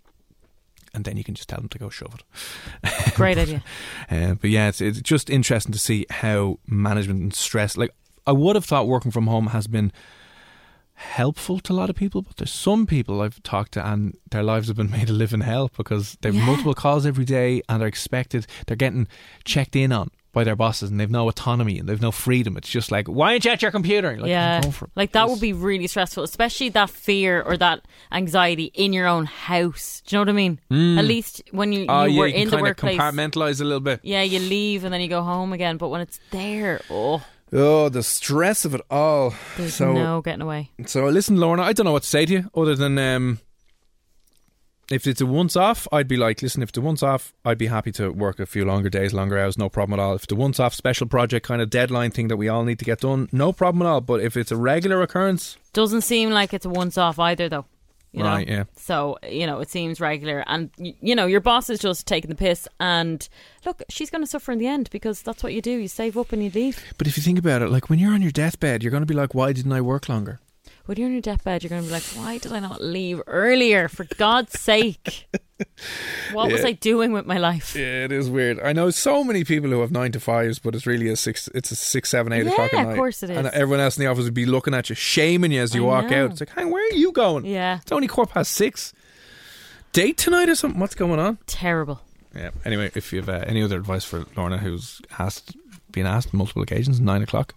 and 0.95 1.05
then 1.05 1.17
you 1.17 1.25
can 1.25 1.35
just 1.35 1.49
tell 1.49 1.59
them 1.59 1.69
to 1.71 1.79
go 1.79 1.89
shove 1.91 2.15
it. 2.15 3.15
Great 3.15 3.39
idea. 3.39 3.63
Uh, 4.11 4.35
but 4.35 4.49
yeah, 4.51 4.69
it's 4.69 4.81
it's 4.81 5.01
just 5.03 5.29
interesting 5.31 5.73
to 5.73 5.79
see 5.79 6.07
how 6.11 6.59
management 6.67 7.21
and 7.23 7.35
stress. 7.35 7.77
Like 7.77 7.95
I 8.29 8.33
would 8.33 8.55
have 8.57 8.65
thought, 8.65 8.87
working 8.87 9.11
from 9.11 9.27
home 9.27 9.49
has 9.49 9.67
been 9.67 9.91
helpful 10.95 11.61
to 11.61 11.73
a 11.73 11.75
lot 11.75 11.89
of 11.91 11.97
people, 11.97 12.23
but 12.23 12.37
there's 12.37 12.51
some 12.53 12.85
people 12.87 13.21
I've 13.23 13.41
talked 13.43 13.73
to 13.73 13.87
and 13.87 14.17
their 14.31 14.43
lives 14.43 14.67
have 14.69 14.77
been 14.77 14.91
made 14.99 15.07
to 15.07 15.13
live 15.13 15.33
in 15.33 15.41
hell 15.43 15.71
because 15.77 16.17
they've 16.21 16.35
Yeah. 16.35 16.45
multiple 16.45 16.75
calls 16.75 17.07
every 17.07 17.25
day 17.25 17.63
and 17.69 17.81
they're 17.81 17.89
expected, 17.89 18.47
they're 18.67 18.77
getting 18.77 19.07
checked 19.45 19.77
in 19.77 19.93
on 19.93 20.11
by 20.33 20.43
their 20.45 20.57
bosses 20.57 20.91
and 20.91 20.99
they've 21.01 21.11
no 21.11 21.29
autonomy 21.29 21.79
and 21.79 21.89
they've 21.89 22.03
no 22.03 22.11
freedom. 22.11 22.57
It's 22.57 22.69
just 22.69 22.91
like, 22.91 23.07
why 23.07 23.33
aren't 23.33 23.45
you 23.45 23.51
at 23.53 23.63
your 23.63 23.71
computer? 23.71 24.17
Like, 24.19 24.29
yeah, 24.29 24.61
go 24.61 24.71
for 24.73 24.85
it. 24.87 24.91
like 24.97 25.13
that 25.13 25.29
would 25.31 25.41
be 25.41 25.53
really 25.53 25.87
stressful, 25.87 26.23
especially 26.25 26.69
that 26.71 26.91
fear 26.91 27.41
or 27.43 27.57
that 27.57 27.87
anxiety 28.13 28.71
in 28.75 28.93
your 28.93 29.07
own 29.07 29.25
house. 29.25 30.03
Do 30.05 30.17
you 30.17 30.19
know 30.19 30.23
what 30.23 30.29
I 30.31 30.33
mean? 30.33 30.61
Hmm. 30.69 30.99
At 30.99 31.05
least 31.07 31.43
when 31.53 31.73
you, 31.73 31.87
oh, 31.89 32.05
you 32.05 32.11
Oh, 32.11 32.15
yeah, 32.15 32.19
were 32.21 32.27
you 32.27 32.35
in 32.43 32.51
the 32.51 32.59
workplace, 32.59 32.99
compartmentalize 33.01 33.61
a 33.61 33.65
little 33.65 33.81
bit. 33.81 34.01
yeah, 34.03 34.23
you 34.23 34.41
leave 34.41 34.83
and 34.85 34.93
then 34.93 35.01
you 35.01 35.09
go 35.09 35.23
home 35.23 35.53
again. 35.53 35.77
But 35.77 35.89
when 35.91 36.01
it's 36.03 36.21
there, 36.33 36.81
oh, 36.91 37.25
Oh, 37.53 37.89
the 37.89 38.03
stress 38.03 38.65
of 38.65 38.75
it 38.75 38.81
all. 38.91 39.35
there's 39.57 39.75
so, 39.75 39.93
no 39.93 40.21
getting 40.21 40.43
away. 40.43 40.71
so 40.87 41.07
listen, 41.07 41.37
Lorna, 41.37 41.63
I 41.63 41.73
don't 41.73 41.85
know 41.87 41.93
what 41.93 42.03
to 42.03 42.09
say 42.09 42.27
to 42.27 42.33
you 42.33 42.51
other 42.55 42.75
than 42.75 42.99
um, 42.99 43.39
if 44.91 45.07
it's 45.07 45.21
a 45.21 45.27
once 45.27 45.57
off, 45.57 45.87
I'd 45.93 46.09
be 46.09 46.17
like, 46.17 46.41
listen, 46.43 46.63
if 46.63 46.71
it's 46.71 46.79
a 46.79 46.83
once 46.83 47.03
off, 47.03 47.33
I'd 47.45 47.59
be 47.59 47.67
happy 47.67 47.93
to 47.93 48.11
work 48.11 48.41
a 48.41 48.47
few 48.47 48.65
longer 48.65 48.89
days, 48.89 49.13
longer 49.13 49.39
hours, 49.39 49.59
no 49.59 49.69
problem 49.69 49.99
at 49.99 50.03
all. 50.03 50.15
If 50.15 50.25
it's 50.25 50.33
a 50.33 50.37
once 50.37 50.59
off 50.59 50.75
special 50.75 51.07
project 51.07 51.47
kind 51.47 51.61
of 51.61 51.71
deadline 51.71 52.11
thing 52.11 52.29
that 52.29 52.37
we 52.37 52.49
all 52.49 52.65
need 52.65 52.79
to 52.79 52.85
get 52.85 53.01
done, 53.01 53.29
no 53.33 53.53
problem 53.53 53.87
at 53.87 53.91
all. 53.91 54.01
But 54.01 54.21
if 54.21 54.37
it's 54.37 54.51
a 54.51 54.57
regular 54.57 55.03
occurrence, 55.03 55.57
Doesn't 55.73 56.03
seem 56.03 56.31
like 56.31 56.55
it's 56.55 56.67
a 56.67 56.71
once 56.71 56.97
off 56.97 57.19
either, 57.19 57.49
though. 57.49 57.67
You 58.13 58.23
know? 58.23 58.31
Right, 58.31 58.49
yeah. 58.49 58.65
So 58.77 59.19
you 59.29 59.47
know, 59.47 59.61
it 59.61 59.71
seems 59.71 60.01
regular, 60.01 60.43
and 60.47 60.71
y- 60.79 60.95
you 61.01 61.15
know, 61.15 61.27
your 61.27 61.41
boss 61.41 61.69
is 61.71 61.79
just 61.79 62.07
taking 62.07 62.31
the 62.31 62.35
piss. 62.35 62.67
And 62.81 63.29
look, 63.67 63.83
she's 63.89 64.11
going 64.11 64.23
to 64.23 64.27
suffer 64.27 64.51
in 64.53 64.59
the 64.59 64.67
end 64.67 64.89
because 64.91 65.23
that's 65.23 65.43
what 65.43 65.53
you 65.53 65.61
do. 65.61 65.73
You 65.73 65.89
save 65.89 66.17
up 66.17 66.33
and 66.33 66.43
you 66.43 66.51
leave. 66.51 66.83
but 66.97 67.07
if 67.07 67.17
you 67.17 67.23
think 67.23 67.39
about 67.39 67.63
it, 67.63 67.69
like 67.71 67.91
when 67.91 67.99
you're 67.99 68.15
on 68.15 68.23
your 68.23 68.31
deathbed, 68.33 68.83
you're 68.83 68.91
going 68.91 69.03
to 69.03 69.07
be 69.07 69.15
like, 69.15 69.35
why 69.35 69.53
didn't 69.53 69.73
I 69.73 69.81
work 69.81 70.09
longer? 70.09 70.41
When 70.87 70.97
you're 70.97 71.07
on 71.07 71.13
your 71.13 71.21
deathbed, 71.21 71.63
you're 71.63 71.69
going 71.69 71.83
to 71.83 71.89
be 71.89 71.93
like, 71.93 72.03
"Why 72.15 72.39
did 72.39 72.51
I 72.51 72.61
not 72.61 72.81
leave 72.81 73.21
earlier? 73.27 73.89
For 73.89 74.05
God's 74.17 74.59
sake! 74.59 75.29
What 76.33 76.53
was 76.53 76.65
I 76.65 76.73
doing 76.73 77.13
with 77.13 77.27
my 77.27 77.39
life?" 77.39 77.75
Yeah, 77.75 78.05
it 78.05 78.13
is 78.13 78.29
weird. 78.31 78.61
I 78.61 78.73
know 78.73 78.91
so 78.91 79.25
many 79.25 79.45
people 79.45 79.71
who 79.71 79.81
have 79.81 79.91
nine 79.91 80.13
to 80.13 80.21
fives, 80.21 80.59
but 80.59 80.75
it's 80.75 80.87
really 80.87 81.09
a 81.09 81.17
six. 81.17 81.49
It's 81.55 81.71
a 81.71 81.77
six, 81.77 82.11
seven, 82.11 82.33
eight 82.33 82.45
Yeah, 82.47 82.53
o'clock 82.53 82.75
at 82.75 82.81
of 82.83 82.89
night. 82.89 82.97
course 82.97 83.23
it 83.23 83.31
And 83.31 83.47
is. 83.47 83.53
everyone 83.53 83.81
else 83.81 83.97
in 83.97 84.05
the 84.05 84.11
office 84.11 84.25
would 84.25 84.35
be 84.35 84.47
looking 84.47 84.75
at 84.75 84.89
you, 84.91 84.95
shaming 84.95 85.53
you 85.53 85.61
as 85.63 85.75
you 85.75 85.85
I 85.85 85.87
walk 86.03 86.11
know. 86.11 86.25
out. 86.25 86.31
It's 86.33 86.41
like, 86.41 86.51
hang, 86.51 86.71
where 86.71 86.85
are 86.87 86.95
you 86.97 87.13
going? 87.13 87.45
Yeah, 87.47 87.79
It's 87.83 87.93
only 87.93 88.07
quarter 88.09 88.33
past 88.33 88.53
six. 88.53 88.93
Date 89.93 90.19
tonight 90.19 90.49
or 90.49 90.55
something? 90.55 90.81
What's 90.81 90.95
going 90.95 91.19
on? 91.19 91.39
terrible. 91.47 92.01
Yeah. 92.37 92.51
Anyway, 92.65 92.91
if 92.95 93.13
you 93.13 93.21
have 93.21 93.29
uh, 93.29 93.45
any 93.47 93.63
other 93.63 93.79
advice 93.79 94.05
for 94.05 94.27
Lorna, 94.37 94.59
who's 94.59 95.01
asked, 95.19 95.57
been 95.91 96.07
asked 96.07 96.35
multiple 96.35 96.63
occasions, 96.63 97.01
nine 97.01 97.23
o'clock, 97.23 97.55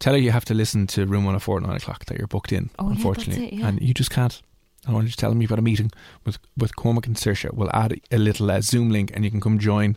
tell 0.00 0.12
her 0.12 0.18
you 0.18 0.32
have 0.32 0.44
to 0.46 0.54
listen 0.54 0.86
to 0.88 1.06
Room 1.06 1.24
One 1.24 1.34
Hundred 1.34 1.44
Four 1.44 1.56
at 1.58 1.62
nine 1.62 1.76
o'clock. 1.76 2.04
That 2.06 2.18
you're 2.18 2.26
booked 2.26 2.52
in. 2.52 2.68
Oh, 2.80 2.86
yeah, 2.88 2.96
unfortunately, 2.96 3.46
it, 3.46 3.52
yeah. 3.54 3.68
and 3.68 3.80
you 3.80 3.94
just 3.94 4.10
can't. 4.10 4.42
I 4.86 4.92
want 4.92 5.06
you 5.06 5.10
to 5.10 5.16
tell 5.16 5.30
them 5.30 5.40
you've 5.40 5.50
got 5.50 5.58
a 5.58 5.62
meeting 5.62 5.90
with 6.24 6.38
with 6.56 6.76
Cormac 6.76 7.06
and 7.06 7.16
Saoirse. 7.16 7.52
We'll 7.52 7.70
add 7.72 8.00
a 8.10 8.18
little 8.18 8.50
uh, 8.50 8.60
Zoom 8.60 8.90
link, 8.90 9.10
and 9.14 9.24
you 9.24 9.30
can 9.30 9.40
come 9.40 9.58
join 9.58 9.96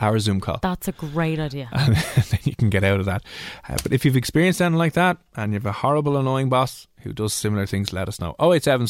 our 0.00 0.18
Zoom 0.18 0.40
call. 0.40 0.58
That's 0.62 0.88
a 0.88 0.92
great 0.92 1.38
idea. 1.38 1.68
and 1.72 1.94
then 1.94 2.40
you 2.44 2.56
can 2.56 2.70
get 2.70 2.84
out 2.84 3.00
of 3.00 3.06
that. 3.06 3.22
Uh, 3.68 3.76
but 3.82 3.92
if 3.92 4.04
you've 4.04 4.16
experienced 4.16 4.60
anything 4.60 4.78
like 4.78 4.94
that 4.94 5.18
and 5.36 5.52
you 5.52 5.58
have 5.58 5.66
a 5.66 5.72
horrible, 5.72 6.16
annoying 6.16 6.48
boss 6.48 6.88
who 7.02 7.12
does 7.12 7.32
similar 7.32 7.66
things, 7.66 7.92
let 7.92 8.08
us 8.08 8.20
know. 8.20 8.34
087 8.40 8.86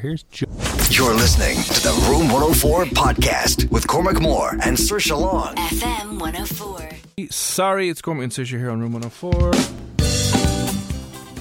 Here's 0.00 0.22
Joe. 0.24 0.46
You're 0.90 1.14
listening 1.14 1.56
to 1.62 1.82
the 1.82 2.06
Room 2.08 2.28
104 2.30 2.84
podcast 2.86 3.70
with 3.70 3.86
Cormac 3.86 4.20
Moore 4.20 4.50
and 4.62 4.76
Saoirse 4.76 5.18
Long. 5.18 5.54
FM 5.56 6.20
104. 6.20 7.28
Sorry, 7.30 7.88
it's 7.88 8.02
Cormac 8.02 8.24
and 8.24 8.32
Saoirse 8.32 8.58
here 8.58 8.70
on 8.70 8.80
Room 8.80 8.92
104. 8.92 9.91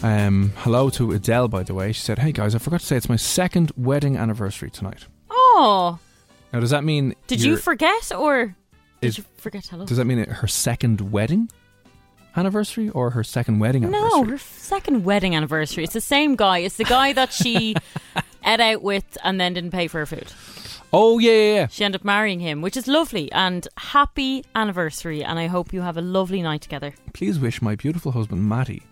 Um, 0.03 0.51
hello 0.57 0.89
to 0.91 1.11
Adele, 1.11 1.47
by 1.47 1.63
the 1.63 1.73
way. 1.75 1.91
She 1.91 2.01
said, 2.01 2.17
Hey 2.19 2.31
guys, 2.31 2.55
I 2.55 2.57
forgot 2.57 2.79
to 2.79 2.85
say 2.85 2.95
it's 2.97 3.09
my 3.09 3.15
second 3.17 3.71
wedding 3.77 4.17
anniversary 4.17 4.71
tonight. 4.71 5.05
Oh, 5.29 5.99
Now, 6.51 6.59
does 6.59 6.71
that 6.71 6.83
mean. 6.83 7.15
did 7.27 7.41
you 7.41 7.51
you're- 7.51 7.61
forget 7.61 8.11
or 8.11 8.55
did 9.01 9.07
Is- 9.07 9.17
you 9.19 9.25
forget? 9.37 9.65
Hello. 9.67 9.85
Does 9.85 9.97
that 9.97 10.05
mean 10.05 10.17
her 10.27 10.47
second 10.47 11.11
wedding 11.11 11.49
anniversary 12.35 12.89
or 12.89 13.11
her 13.11 13.23
second 13.23 13.59
wedding 13.59 13.83
No, 13.89 13.89
anniversary? 13.89 14.31
her 14.31 14.37
second 14.39 15.03
wedding 15.03 15.35
anniversary. 15.35 15.83
It's 15.83 15.93
the 15.93 16.01
same 16.01 16.35
guy. 16.35 16.59
It's 16.59 16.77
the 16.77 16.83
guy 16.85 17.13
that 17.13 17.31
she 17.31 17.75
ate 18.45 18.59
out 18.59 18.81
with 18.81 19.17
and 19.23 19.39
then 19.39 19.53
didn't 19.53 19.71
pay 19.71 19.87
for 19.87 19.99
her 19.99 20.05
food. 20.07 20.31
Oh, 20.93 21.19
yeah, 21.19 21.31
yeah, 21.31 21.53
yeah. 21.53 21.67
She 21.67 21.85
ended 21.85 22.01
up 22.01 22.05
marrying 22.05 22.39
him, 22.39 22.61
which 22.61 22.75
is 22.75 22.87
lovely. 22.87 23.31
And 23.31 23.65
happy 23.77 24.43
anniversary. 24.55 25.23
And 25.23 25.37
I 25.39 25.47
hope 25.47 25.71
you 25.73 25.81
have 25.81 25.95
a 25.95 26.01
lovely 26.01 26.41
night 26.41 26.61
together. 26.61 26.93
please 27.13 27.39
wish 27.39 27.61
my 27.61 27.75
beautiful 27.75 28.11
husband 28.13 28.49
Matty, 28.49 28.83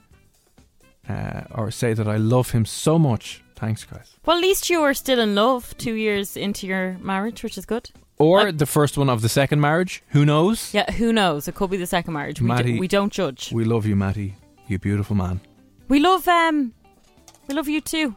uh, 1.10 1.42
or 1.56 1.72
say 1.72 1.94
that 1.94 2.08
I 2.08 2.18
love 2.18 2.52
him 2.52 2.66
so 2.66 2.98
much. 3.00 3.42
Thanks, 3.56 3.84
guys. 3.84 4.16
Well, 4.26 4.38
at 4.38 4.42
least 4.42 4.70
you 4.70 4.82
are 4.82 4.94
still 4.94 5.20
in 5.20 5.36
love 5.36 5.76
two 5.78 5.94
years 5.96 6.38
into 6.38 6.66
your 6.68 6.98
marriage, 7.02 7.44
which 7.44 7.58
is 7.58 7.66
good. 7.66 7.90
Or 8.18 8.48
Uh, 8.48 8.52
the 8.52 8.66
first 8.66 8.98
one 8.98 9.10
of 9.10 9.22
the 9.22 9.30
second 9.30 9.60
marriage. 9.62 10.02
Who 10.10 10.24
knows? 10.26 10.74
Yeah, 10.74 10.90
who 10.92 11.12
knows? 11.12 11.48
It 11.48 11.56
could 11.56 11.70
be 11.70 11.78
the 11.78 11.86
second 11.88 12.14
marriage. 12.14 12.42
We, 12.42 12.48
Matty- 12.48 12.74
d- 12.74 12.80
we 12.80 12.88
don't 12.88 13.12
judge. 13.12 13.52
We 13.54 13.64
love 13.66 13.86
you, 13.86 13.96
Matty. 13.96 14.36
You 14.68 14.78
beautiful 14.80 15.16
man. 15.16 15.40
We 15.88 16.00
love 16.00 16.28
um, 16.28 16.74
we 17.48 17.56
love 17.56 17.68
you 17.68 17.82
too. 17.82 18.16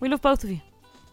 We 0.00 0.08
love 0.08 0.20
both 0.22 0.44
of 0.44 0.50
you. 0.50 0.60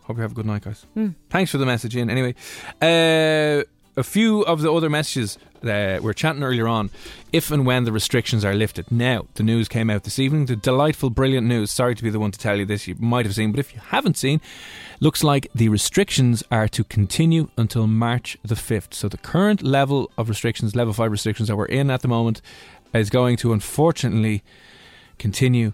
Hope 0.03 0.17
you 0.17 0.21
have 0.21 0.31
a 0.31 0.35
good 0.35 0.45
night, 0.45 0.63
guys. 0.63 0.85
Hmm. 0.93 1.09
Thanks 1.29 1.51
for 1.51 1.57
the 1.59 1.65
message 1.65 1.95
in. 1.95 2.09
Anyway, 2.09 2.35
uh, 2.81 3.63
a 3.97 4.03
few 4.03 4.43
of 4.45 4.61
the 4.61 4.71
other 4.73 4.89
messages 4.89 5.37
uh, 5.65 5.97
we 5.99 6.05
were 6.05 6.13
chatting 6.13 6.43
earlier 6.43 6.67
on. 6.67 6.89
If 7.33 7.51
and 7.51 7.65
when 7.65 7.83
the 7.83 7.91
restrictions 7.91 8.45
are 8.45 8.53
lifted. 8.53 8.91
Now, 8.91 9.27
the 9.35 9.43
news 9.43 9.67
came 9.67 9.89
out 9.89 10.03
this 10.03 10.19
evening. 10.19 10.45
The 10.45 10.55
delightful, 10.55 11.09
brilliant 11.09 11.47
news. 11.47 11.71
Sorry 11.71 11.95
to 11.95 12.03
be 12.03 12.09
the 12.09 12.19
one 12.19 12.31
to 12.31 12.39
tell 12.39 12.57
you 12.57 12.65
this. 12.65 12.87
You 12.87 12.95
might 12.99 13.25
have 13.25 13.35
seen, 13.35 13.51
but 13.51 13.59
if 13.59 13.73
you 13.73 13.81
haven't 13.81 14.17
seen, 14.17 14.41
looks 14.99 15.23
like 15.23 15.49
the 15.53 15.69
restrictions 15.69 16.43
are 16.51 16.67
to 16.69 16.83
continue 16.83 17.49
until 17.57 17.87
March 17.87 18.37
the 18.43 18.55
5th. 18.55 18.93
So 18.93 19.09
the 19.09 19.17
current 19.17 19.61
level 19.61 20.11
of 20.17 20.29
restrictions, 20.29 20.75
level 20.75 20.93
5 20.93 21.11
restrictions 21.11 21.49
that 21.49 21.55
we're 21.55 21.65
in 21.65 21.89
at 21.89 22.01
the 22.01 22.07
moment, 22.07 22.41
is 22.93 23.09
going 23.09 23.37
to 23.37 23.51
unfortunately 23.51 24.43
continue 25.17 25.73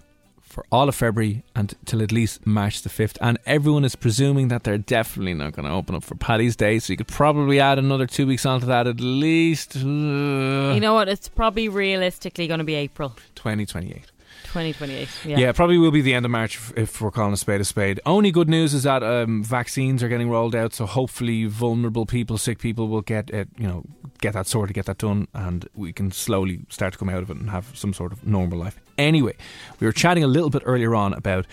for 0.52 0.66
all 0.72 0.90
of 0.90 0.96
February 0.96 1.44
and 1.56 1.74
till 1.86 2.02
at 2.04 2.12
least 2.12 2.46
March 2.46 2.82
the 2.82 2.90
5th. 2.90 3.18
And 3.22 3.40
everyone 3.46 3.86
is 3.86 3.96
presuming 3.96 4.50
that 4.50 4.64
they're 4.64 4.78
definitely 4.78 5.34
not 5.34 5.54
going 5.54 5.68
to 5.68 5.74
open 5.74 5.96
up 5.96 6.04
for 6.04 6.16
Paddy's 6.16 6.56
Day. 6.56 6.80
So 6.80 6.94
you 6.94 6.98
could 6.98 7.08
probably 7.08 7.60
add 7.60 7.80
another 7.80 8.06
two 8.06 8.28
weeks 8.28 8.46
onto 8.46 8.66
that 8.68 8.88
at 8.88 9.00
least. 9.00 9.78
uh, 9.78 9.80
you 9.80 10.80
know 10.80 10.94
what? 10.94 11.08
It's 11.08 11.30
probably 11.30 11.70
realistically 11.70 12.48
going 12.48 12.60
to 12.60 12.64
be 12.64 12.76
April 12.76 13.16
2028. 13.36 14.04
2028. 14.52 15.10
Yeah. 15.26 15.38
Yeah. 15.38 15.52
probably 15.54 15.78
will 15.78 15.92
be 15.92 16.02
the 16.02 16.14
end 16.14 16.26
of 16.26 16.32
March 16.32 16.60
if, 16.76 17.00
we're 17.00 17.10
calling 17.10 17.34
a 17.34 17.38
spade 17.38 17.62
a 17.62 17.66
spade. 17.66 18.02
Only 18.06 18.32
good 18.32 18.50
news 18.50 18.74
is 18.74 18.84
that 18.84 19.02
um, 19.02 19.44
vaccines 19.44 20.04
are 20.04 20.10
getting 20.10 20.30
rolled 20.30 20.56
out, 20.56 20.74
so 20.74 20.86
hopefully 20.86 21.46
vulnerable 21.46 22.06
people, 22.06 22.38
sick 22.38 22.60
people, 22.60 22.90
will 22.90 23.02
get 23.02 23.30
it. 23.30 23.48
You 23.58 23.68
know, 23.68 23.84
get 24.20 24.34
that 24.34 24.48
sorted, 24.48 24.74
get 24.74 24.86
that 24.86 24.98
done, 24.98 25.28
and 25.34 25.70
we 25.74 25.94
can 25.94 26.12
slowly 26.12 26.62
start 26.70 26.94
to 26.94 27.00
come 27.00 27.10
out 27.10 27.24
of 27.24 27.30
it 27.30 27.38
and 27.38 27.50
have 27.50 27.72
some 27.76 27.94
sort 27.94 28.12
of 28.12 28.28
normal 28.28 28.60
life. 28.60 28.78
Anyway, 28.98 29.36
we 29.80 29.88
were 29.88 29.94
chatting 29.94 30.24
a 30.24 30.28
little 30.28 30.50
bit 30.50 30.64
earlier 30.66 30.94
on 30.94 31.14
about 31.14 31.48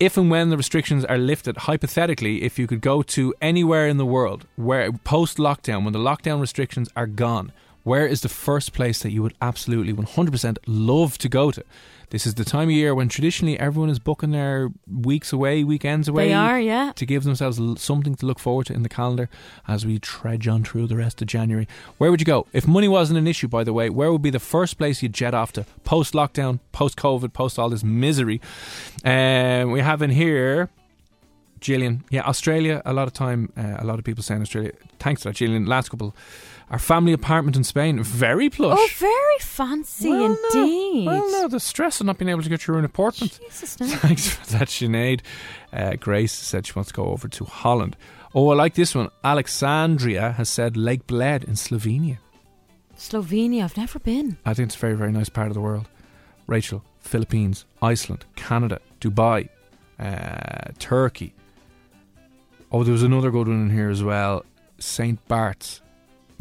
if 0.00 0.16
and 0.16 0.28
when 0.28 0.50
the 0.50 0.56
restrictions 0.56 1.04
are 1.04 1.16
lifted, 1.16 1.56
hypothetically, 1.56 2.42
if 2.42 2.58
you 2.58 2.66
could 2.66 2.80
go 2.80 3.02
to 3.02 3.32
anywhere 3.40 3.86
in 3.86 3.98
the 3.98 4.04
world 4.04 4.46
where 4.56 4.90
post 4.90 5.36
lockdown, 5.36 5.84
when 5.84 5.92
the 5.92 6.00
lockdown 6.00 6.40
restrictions 6.40 6.88
are 6.96 7.06
gone, 7.06 7.52
where 7.82 8.06
is 8.06 8.20
the 8.20 8.28
first 8.28 8.72
place 8.72 9.02
that 9.02 9.10
you 9.10 9.22
would 9.22 9.34
absolutely 9.40 9.92
100% 9.92 10.58
love 10.66 11.18
to 11.18 11.28
go 11.28 11.50
to? 11.50 11.64
This 12.10 12.26
is 12.26 12.34
the 12.34 12.44
time 12.44 12.68
of 12.68 12.74
year 12.74 12.94
when 12.94 13.08
traditionally 13.08 13.58
everyone 13.58 13.88
is 13.88 13.98
booking 13.98 14.32
their 14.32 14.68
weeks 14.86 15.32
away, 15.32 15.64
weekends 15.64 16.08
away. 16.08 16.28
They 16.28 16.34
are, 16.34 16.60
yeah. 16.60 16.92
To 16.96 17.06
give 17.06 17.24
themselves 17.24 17.58
something 17.80 18.14
to 18.16 18.26
look 18.26 18.38
forward 18.38 18.66
to 18.66 18.74
in 18.74 18.82
the 18.82 18.90
calendar 18.90 19.30
as 19.66 19.86
we 19.86 19.98
trudge 19.98 20.46
on 20.46 20.62
through 20.62 20.88
the 20.88 20.96
rest 20.96 21.22
of 21.22 21.28
January. 21.28 21.66
Where 21.96 22.10
would 22.10 22.20
you 22.20 22.26
go? 22.26 22.46
If 22.52 22.68
money 22.68 22.86
wasn't 22.86 23.18
an 23.18 23.26
issue, 23.26 23.48
by 23.48 23.64
the 23.64 23.72
way, 23.72 23.88
where 23.88 24.12
would 24.12 24.20
be 24.20 24.28
the 24.28 24.38
first 24.38 24.76
place 24.76 25.02
you'd 25.02 25.14
jet 25.14 25.32
off 25.32 25.52
to 25.54 25.64
post 25.84 26.12
lockdown, 26.12 26.60
post 26.72 26.98
COVID, 26.98 27.32
post 27.32 27.58
all 27.58 27.70
this 27.70 27.82
misery? 27.82 28.42
Um, 29.06 29.70
we 29.70 29.80
have 29.80 30.02
in 30.02 30.10
here 30.10 30.68
Gillian. 31.62 32.04
Yeah, 32.10 32.24
Australia. 32.24 32.82
A 32.84 32.92
lot 32.92 33.06
of 33.06 33.14
time, 33.14 33.50
uh, 33.56 33.76
a 33.78 33.84
lot 33.84 33.98
of 33.98 34.04
people 34.04 34.22
saying 34.22 34.42
Australia. 34.42 34.72
Thanks 34.98 35.22
to 35.22 35.28
that, 35.28 35.36
Gillian. 35.36 35.64
Last 35.64 35.88
couple, 35.88 36.14
our 36.72 36.78
family 36.78 37.12
apartment 37.12 37.54
in 37.56 37.62
Spain, 37.64 38.02
very 38.02 38.48
plush. 38.50 38.78
Oh, 38.80 38.88
very 38.96 39.38
fancy 39.40 40.08
Well, 40.08 40.28
no. 40.30 40.36
indeed. 40.62 41.06
Well, 41.06 41.30
no, 41.30 41.48
the 41.48 41.60
stress 41.60 42.00
of 42.00 42.06
not 42.06 42.18
being 42.18 42.30
able 42.30 42.42
to 42.42 42.48
get 42.48 42.66
your 42.66 42.76
own 42.78 42.84
apartment. 42.84 43.38
Jesus, 43.46 43.78
no. 43.78 43.86
Thanks 43.98 44.28
for 44.28 44.46
that, 44.58 44.68
Sinead. 44.68 45.20
Uh, 45.72 45.94
Grace 45.96 46.32
said 46.32 46.66
she 46.66 46.72
wants 46.74 46.88
to 46.90 46.94
go 46.96 47.04
over 47.06 47.28
to 47.28 47.44
Holland. 47.44 47.96
Oh, 48.34 48.48
I 48.48 48.54
like 48.54 48.74
this 48.74 48.94
one. 48.94 49.10
Alexandria 49.22 50.32
has 50.32 50.48
said 50.48 50.76
Lake 50.76 51.06
Bled 51.06 51.44
in 51.44 51.54
Slovenia. 51.54 52.18
Slovenia. 52.96 53.64
I've 53.64 53.76
never 53.76 53.98
been. 53.98 54.38
I 54.46 54.54
think 54.54 54.68
it's 54.68 54.76
a 54.76 54.78
very, 54.78 54.94
very 54.94 55.12
nice 55.12 55.28
part 55.28 55.48
of 55.48 55.54
the 55.54 55.60
world. 55.60 55.88
Rachel, 56.46 56.82
Philippines, 57.00 57.66
Iceland, 57.82 58.24
Canada, 58.36 58.80
Dubai, 59.00 59.48
uh, 59.98 60.70
Turkey. 60.78 61.34
Oh, 62.70 62.82
there 62.84 62.92
was 62.92 63.02
another 63.02 63.30
good 63.30 63.48
one 63.48 63.60
in 63.64 63.70
here 63.70 63.90
as 63.90 64.02
well. 64.02 64.44
St. 64.78 65.18
Bart's. 65.28 65.82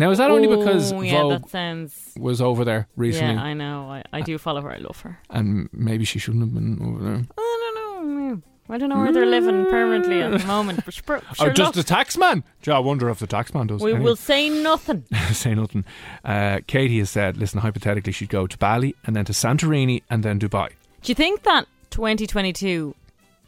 Now, 0.01 0.09
is 0.09 0.17
that 0.17 0.31
only 0.31 0.47
because 0.47 0.91
Oh, 0.91 1.01
yeah, 1.01 1.21
Vogue 1.21 1.41
that 1.43 1.49
sounds. 1.51 2.13
was 2.17 2.41
over 2.41 2.65
there 2.65 2.87
recently, 2.95 3.35
Yeah, 3.35 3.43
I 3.43 3.53
know. 3.53 3.89
I, 3.89 4.03
I 4.11 4.21
do 4.21 4.37
follow 4.39 4.61
her. 4.61 4.71
I 4.71 4.77
love 4.77 4.99
her. 5.01 5.19
and 5.29 5.69
maybe 5.71 6.05
she 6.05 6.17
shouldn't 6.19 6.43
have 6.43 6.53
been 6.53 6.79
over 6.83 7.03
there? 7.03 7.21
I 7.37 7.71
don't 7.75 7.75
know. 7.75 8.41
I 8.73 8.77
don't 8.77 8.89
know 8.89 8.97
where 8.99 9.11
they're 9.11 9.25
living 9.25 9.65
permanently 9.65 10.21
at 10.21 10.31
the 10.39 10.45
moment. 10.55 10.83
But 10.85 10.93
sure, 10.95 11.17
or 11.17 11.21
sure 11.35 11.49
Oh, 11.49 11.53
just 11.53 11.75
look, 11.75 11.85
the 11.85 11.93
taxman? 11.93 12.41
Gee, 12.63 12.71
I 12.71 12.79
wonder 12.79 13.09
if 13.09 13.19
the 13.19 13.27
taxman 13.27 13.67
does. 13.67 13.81
we 13.81 13.91
Anyway. 13.91 14.05
will 14.05 14.15
say 14.15 14.49
nothing. 14.49 15.03
say 15.33 15.53
nothing. 15.53 15.83
Uh, 16.25 16.59
Katie 16.67 16.99
has 16.99 17.09
said, 17.11 17.37
listen, 17.37 17.59
hypothetically, 17.59 18.11
she'd 18.13 18.29
go 18.29 18.47
to 18.47 18.57
Bali 18.57 18.95
and 19.05 19.15
then 19.15 19.25
to 19.25 19.33
Santorini 19.33 20.01
and 20.09 20.23
then 20.23 20.39
Dubai. 20.39 20.69
Do 21.03 21.11
you 21.11 21.15
think 21.15 21.43
that 21.43 21.65
2022 21.91 22.95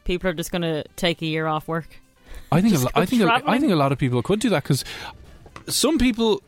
people 0.03 0.29
are 0.29 0.33
just 0.33 0.51
going 0.51 0.61
to 0.63 0.83
take 0.97 1.21
a 1.21 1.25
year 1.25 1.47
off 1.47 1.67
work? 1.67 1.87
I 2.51 2.61
think, 2.61 2.73
a, 2.73 2.77
Just 2.77 2.83
lo- 2.85 2.91
go 2.93 3.01
I 3.01 3.05
think, 3.05 3.21
a, 3.21 3.25
I 3.25 3.27
travelling? 3.39 3.61
think 3.61 3.73
a 3.73 3.75
lot 3.77 3.91
of 3.91 3.97
people 3.97 4.21
could 4.21 4.39
do 4.39 4.49
that 4.49 4.63
because 4.63 4.83
some 5.67 5.97
people 5.97 6.41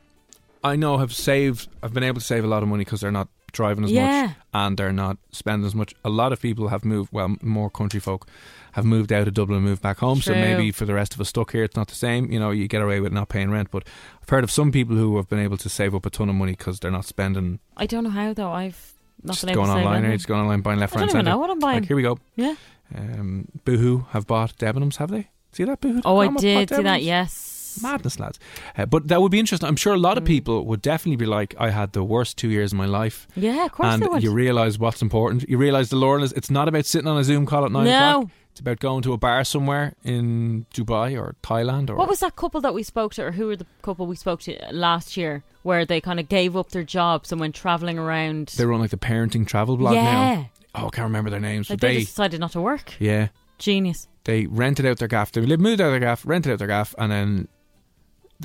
I 0.64 0.76
know 0.76 0.98
have 0.98 1.14
saved, 1.14 1.68
have 1.84 1.94
been 1.94 2.04
able 2.04 2.20
to 2.20 2.26
save 2.26 2.44
a 2.44 2.48
lot 2.48 2.64
of 2.64 2.70
money 2.70 2.84
because 2.84 3.02
they're 3.02 3.12
not 3.12 3.28
driving 3.52 3.86
as 3.86 3.92
Yeah. 3.92 4.24
much 4.28 4.36
and 4.54 4.78
they're 4.78 4.92
not 4.92 5.18
spending 5.32 5.66
as 5.66 5.76
much. 5.76 5.94
A 6.04 6.10
lot 6.10 6.34
of 6.34 6.42
people 6.42 6.68
have 6.70 6.84
moved, 6.84 7.14
well, 7.14 7.36
more 7.42 7.70
country 7.70 8.00
folk 8.00 8.28
have 8.74 8.84
moved 8.84 9.14
out 9.14 9.28
of 9.28 9.34
Dublin 9.34 9.58
and 9.60 9.66
moved 9.66 9.82
back 9.82 10.00
home. 10.00 10.22
So 10.22 10.34
maybe 10.34 10.72
for 10.72 10.86
the 10.86 10.94
rest 10.94 11.14
of 11.14 11.22
us 11.22 11.30
stuck 11.30 11.52
here, 11.54 11.64
it's 11.64 11.78
not 11.78 11.88
the 11.88 11.96
same. 11.96 12.30
You 12.32 12.40
know, 12.40 12.52
you 12.52 12.68
get 12.68 12.82
away 12.82 13.00
with 13.00 13.14
not 13.14 13.30
paying 13.30 13.50
rent. 13.52 13.70
But 13.72 13.84
I've 14.22 14.28
heard 14.28 14.44
of 14.44 14.52
some 14.52 14.72
people 14.74 14.98
who 14.98 15.16
have 15.18 15.30
been 15.30 15.40
able 15.40 15.56
to 15.58 15.70
save 15.70 15.96
up 15.96 16.06
a 16.06 16.10
ton 16.10 16.28
of 16.28 16.36
money 16.36 16.52
because 16.54 16.80
they're 16.82 16.92
not 16.92 17.06
spending 17.06 17.60
I 17.78 17.86
don't 17.86 18.04
know 18.04 18.10
how 18.10 18.34
though. 18.34 18.52
I've 18.52 18.94
not 19.24 19.34
just 19.34 19.46
been 19.46 19.52
able 19.52 19.66
going 19.66 19.78
online, 19.86 20.12
just 20.12 20.28
going 20.28 20.42
online, 20.42 20.62
buying 20.62 20.80
left, 20.80 20.94
I 20.96 21.00
right, 21.00 21.06
don't 21.08 21.16
even 21.16 21.26
know 21.26 21.38
what 21.38 21.50
I'm 21.50 21.60
buying. 21.60 21.80
Like, 21.80 21.88
here 21.88 21.96
we 21.96 22.04
go. 22.04 22.20
Yeah. 22.36 22.56
Um, 22.94 23.48
Boohoo 23.64 24.06
have 24.10 24.28
bought 24.28 24.58
Debenhams, 24.58 24.98
have 24.98 25.10
they? 25.10 25.30
See 25.54 25.64
that 25.64 25.80
Boohoo? 25.80 26.02
Oh, 26.04 26.18
I 26.18 26.28
did 26.28 26.70
see 26.70 26.84
that. 26.84 27.02
Yes. 27.02 27.55
Madness, 27.82 28.20
lads. 28.20 28.40
Uh, 28.78 28.86
but 28.86 29.08
that 29.08 29.22
would 29.22 29.32
be 29.32 29.40
interesting. 29.40 29.68
I'm 29.68 29.76
sure 29.76 29.94
a 29.94 29.98
lot 29.98 30.18
of 30.18 30.24
Mm. 30.24 30.28
people 30.28 30.66
would 30.66 30.82
definitely 30.82 31.18
be 31.18 31.26
like, 31.26 31.56
I 31.60 31.70
had 31.70 31.94
the 31.94 32.04
worst 32.04 32.38
two 32.38 32.50
years 32.50 32.72
of 32.74 32.78
my 32.78 32.86
life. 32.86 33.28
Yeah, 33.36 33.66
of 33.66 33.72
course 33.72 33.94
and 33.94 34.04
they 34.04 34.08
would. 34.08 34.24
you 34.24 34.32
realise 34.32 34.78
what's 34.80 35.02
important. 35.02 35.48
You 35.50 35.58
realise 35.58 35.90
the 35.90 35.96
Lord 35.98 36.24
is, 36.24 36.32
it's 36.34 36.50
not 36.52 36.68
about 36.68 36.86
sitting 36.86 37.08
on 37.08 37.18
a 37.18 37.24
Zoom 37.24 37.46
call 37.46 37.66
at 37.66 37.72
nine 37.72 37.86
No. 37.86 37.92
o'clock. 38.22 38.32
It's 38.52 38.62
about 38.62 38.80
going 38.80 39.02
to 39.04 39.12
a 39.12 39.18
bar 39.18 39.44
somewhere 39.44 39.96
in 40.06 40.66
Dubai 40.74 41.20
or 41.20 41.36
Thailand 41.44 41.90
or 41.90 41.96
What 41.98 42.08
was 42.08 42.22
that 42.22 42.38
couple 42.38 42.62
that 42.62 42.74
we 42.74 42.84
spoke 42.84 43.14
to, 43.16 43.24
or 43.26 43.32
who 43.34 43.48
were 43.48 43.58
the 43.58 43.66
couple 43.82 44.08
we 44.08 44.16
spoke 44.16 44.40
to 44.44 44.58
last 44.72 45.18
year, 45.18 45.44
where 45.64 45.84
they 45.86 46.00
kind 46.00 46.22
of 46.22 46.30
gave 46.30 46.56
up 46.56 46.70
their 46.70 46.86
jobs 46.86 47.34
and 47.34 47.42
went 47.42 47.54
traveling 47.54 48.00
around? 48.00 48.54
They 48.56 48.66
were 48.66 48.72
on 48.72 48.80
like 48.80 48.92
the 48.92 48.98
parenting 48.98 49.46
travel 49.46 49.76
blog 49.76 49.96
yeah, 49.96 50.04
now. 50.04 50.50
Oh, 50.74 50.88
I 50.88 50.90
can't 50.90 51.04
remember 51.04 51.30
their 51.30 51.42
names. 51.42 51.70
like 51.70 51.82
but 51.82 51.88
they, 51.88 51.94
they, 51.96 52.00
just 52.02 52.14
decided 52.14 52.40
not 52.40 52.54
to 52.54 52.62
work. 52.62 52.94
yeah, 52.98 53.28
Genius. 53.58 54.08
they 54.24 54.46
rented 54.46 54.86
out 54.86 55.00
their 55.00 55.10
gaff. 55.10 55.34
They 55.34 55.42
moved 55.42 55.82
out 55.82 55.88
of 55.88 55.92
their 55.92 56.00
gaff, 56.00 56.26
rented 56.26 56.54
out 56.54 56.60
their 56.60 56.68
gaff, 56.70 56.96
and 56.98 57.12
then 57.12 57.50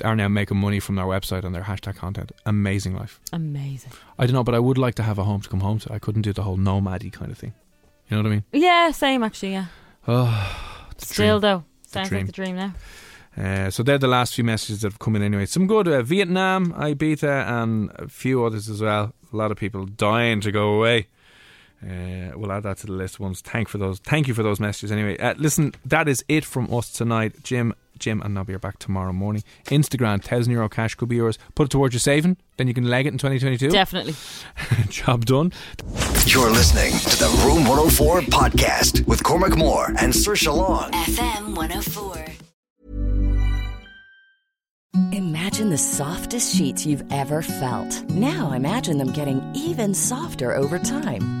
are 0.03 0.15
now 0.15 0.27
making 0.27 0.57
money 0.57 0.79
from 0.79 0.95
their 0.95 1.05
website 1.05 1.43
and 1.43 1.53
their 1.55 1.63
hashtag 1.63 1.95
content. 1.95 2.31
Amazing 2.45 2.95
life. 2.95 3.19
Amazing. 3.33 3.91
I 4.19 4.25
don't 4.25 4.33
know, 4.33 4.43
but 4.43 4.55
I 4.55 4.59
would 4.59 4.77
like 4.77 4.95
to 4.95 5.03
have 5.03 5.17
a 5.17 5.23
home 5.23 5.41
to 5.41 5.49
come 5.49 5.59
home 5.61 5.79
to. 5.79 5.93
I 5.93 5.99
couldn't 5.99 6.21
do 6.23 6.33
the 6.33 6.43
whole 6.43 6.57
nomady 6.57 7.11
kind 7.11 7.31
of 7.31 7.37
thing. 7.37 7.53
You 8.09 8.17
know 8.17 8.23
what 8.23 8.27
I 8.31 8.33
mean? 8.35 8.43
Yeah, 8.51 8.91
same 8.91 9.23
actually. 9.23 9.53
Yeah. 9.53 9.65
Oh, 10.07 10.57
Still 10.97 11.39
dream. 11.39 11.41
though, 11.41 11.63
sounds 11.87 12.11
like 12.11 12.25
the 12.25 12.31
dream 12.31 12.55
now. 12.55 12.73
Uh, 13.37 13.69
so 13.69 13.81
they're 13.83 13.97
the 13.97 14.07
last 14.07 14.35
few 14.35 14.43
messages 14.43 14.81
that 14.81 14.91
have 14.91 14.99
come 14.99 15.15
in 15.15 15.21
anyway. 15.21 15.45
Some 15.45 15.65
good 15.65 15.87
uh, 15.87 16.01
Vietnam, 16.01 16.73
Ibiza, 16.73 17.47
and 17.47 17.89
a 17.95 18.07
few 18.09 18.43
others 18.43 18.67
as 18.69 18.81
well. 18.81 19.13
A 19.31 19.35
lot 19.35 19.51
of 19.51 19.57
people 19.57 19.85
dying 19.85 20.41
to 20.41 20.51
go 20.51 20.73
away. 20.73 21.07
Uh, 21.83 22.37
we'll 22.37 22.51
add 22.51 22.63
that 22.63 22.77
to 22.77 22.87
the 22.87 22.93
list 22.93 23.19
once. 23.19 23.41
Thank 23.41 23.67
for 23.67 23.77
those. 23.77 23.99
Thank 23.99 24.27
you 24.27 24.33
for 24.33 24.43
those 24.43 24.59
messages. 24.59 24.91
Anyway, 24.91 25.17
uh, 25.17 25.33
listen, 25.37 25.73
that 25.85 26.07
is 26.07 26.23
it 26.27 26.45
from 26.45 26.71
us 26.73 26.91
tonight. 26.91 27.43
Jim, 27.43 27.73
Jim, 27.97 28.21
and 28.21 28.33
Nobby 28.35 28.53
are 28.53 28.59
back 28.59 28.77
tomorrow 28.77 29.11
morning. 29.13 29.43
Instagram, 29.65 30.21
thousand 30.23 30.51
euro 30.51 30.69
cash 30.69 30.93
could 30.95 31.09
be 31.09 31.15
yours. 31.15 31.39
Put 31.55 31.65
it 31.65 31.69
towards 31.69 31.93
your 31.93 31.99
saving, 31.99 32.37
then 32.57 32.67
you 32.67 32.73
can 32.73 32.87
leg 32.87 33.07
it 33.07 33.13
in 33.13 33.17
2022. 33.17 33.69
Definitely. 33.71 34.13
Job 34.89 35.25
done. 35.25 35.51
You're 36.25 36.51
listening 36.51 36.91
to 36.99 37.17
the 37.17 37.43
Room 37.45 37.67
104 37.67 38.21
podcast 38.21 39.07
with 39.07 39.23
Cormac 39.23 39.57
Moore 39.57 39.87
and 39.99 40.13
Saoirse 40.13 40.55
Long. 40.55 40.91
FM 40.91 41.55
104. 41.55 42.25
Imagine 45.13 45.69
the 45.69 45.77
softest 45.77 46.55
sheets 46.55 46.85
you've 46.85 47.03
ever 47.11 47.41
felt. 47.41 48.03
Now 48.09 48.51
imagine 48.51 48.97
them 48.97 49.11
getting 49.13 49.41
even 49.55 49.93
softer 49.93 50.53
over 50.55 50.77
time. 50.77 51.40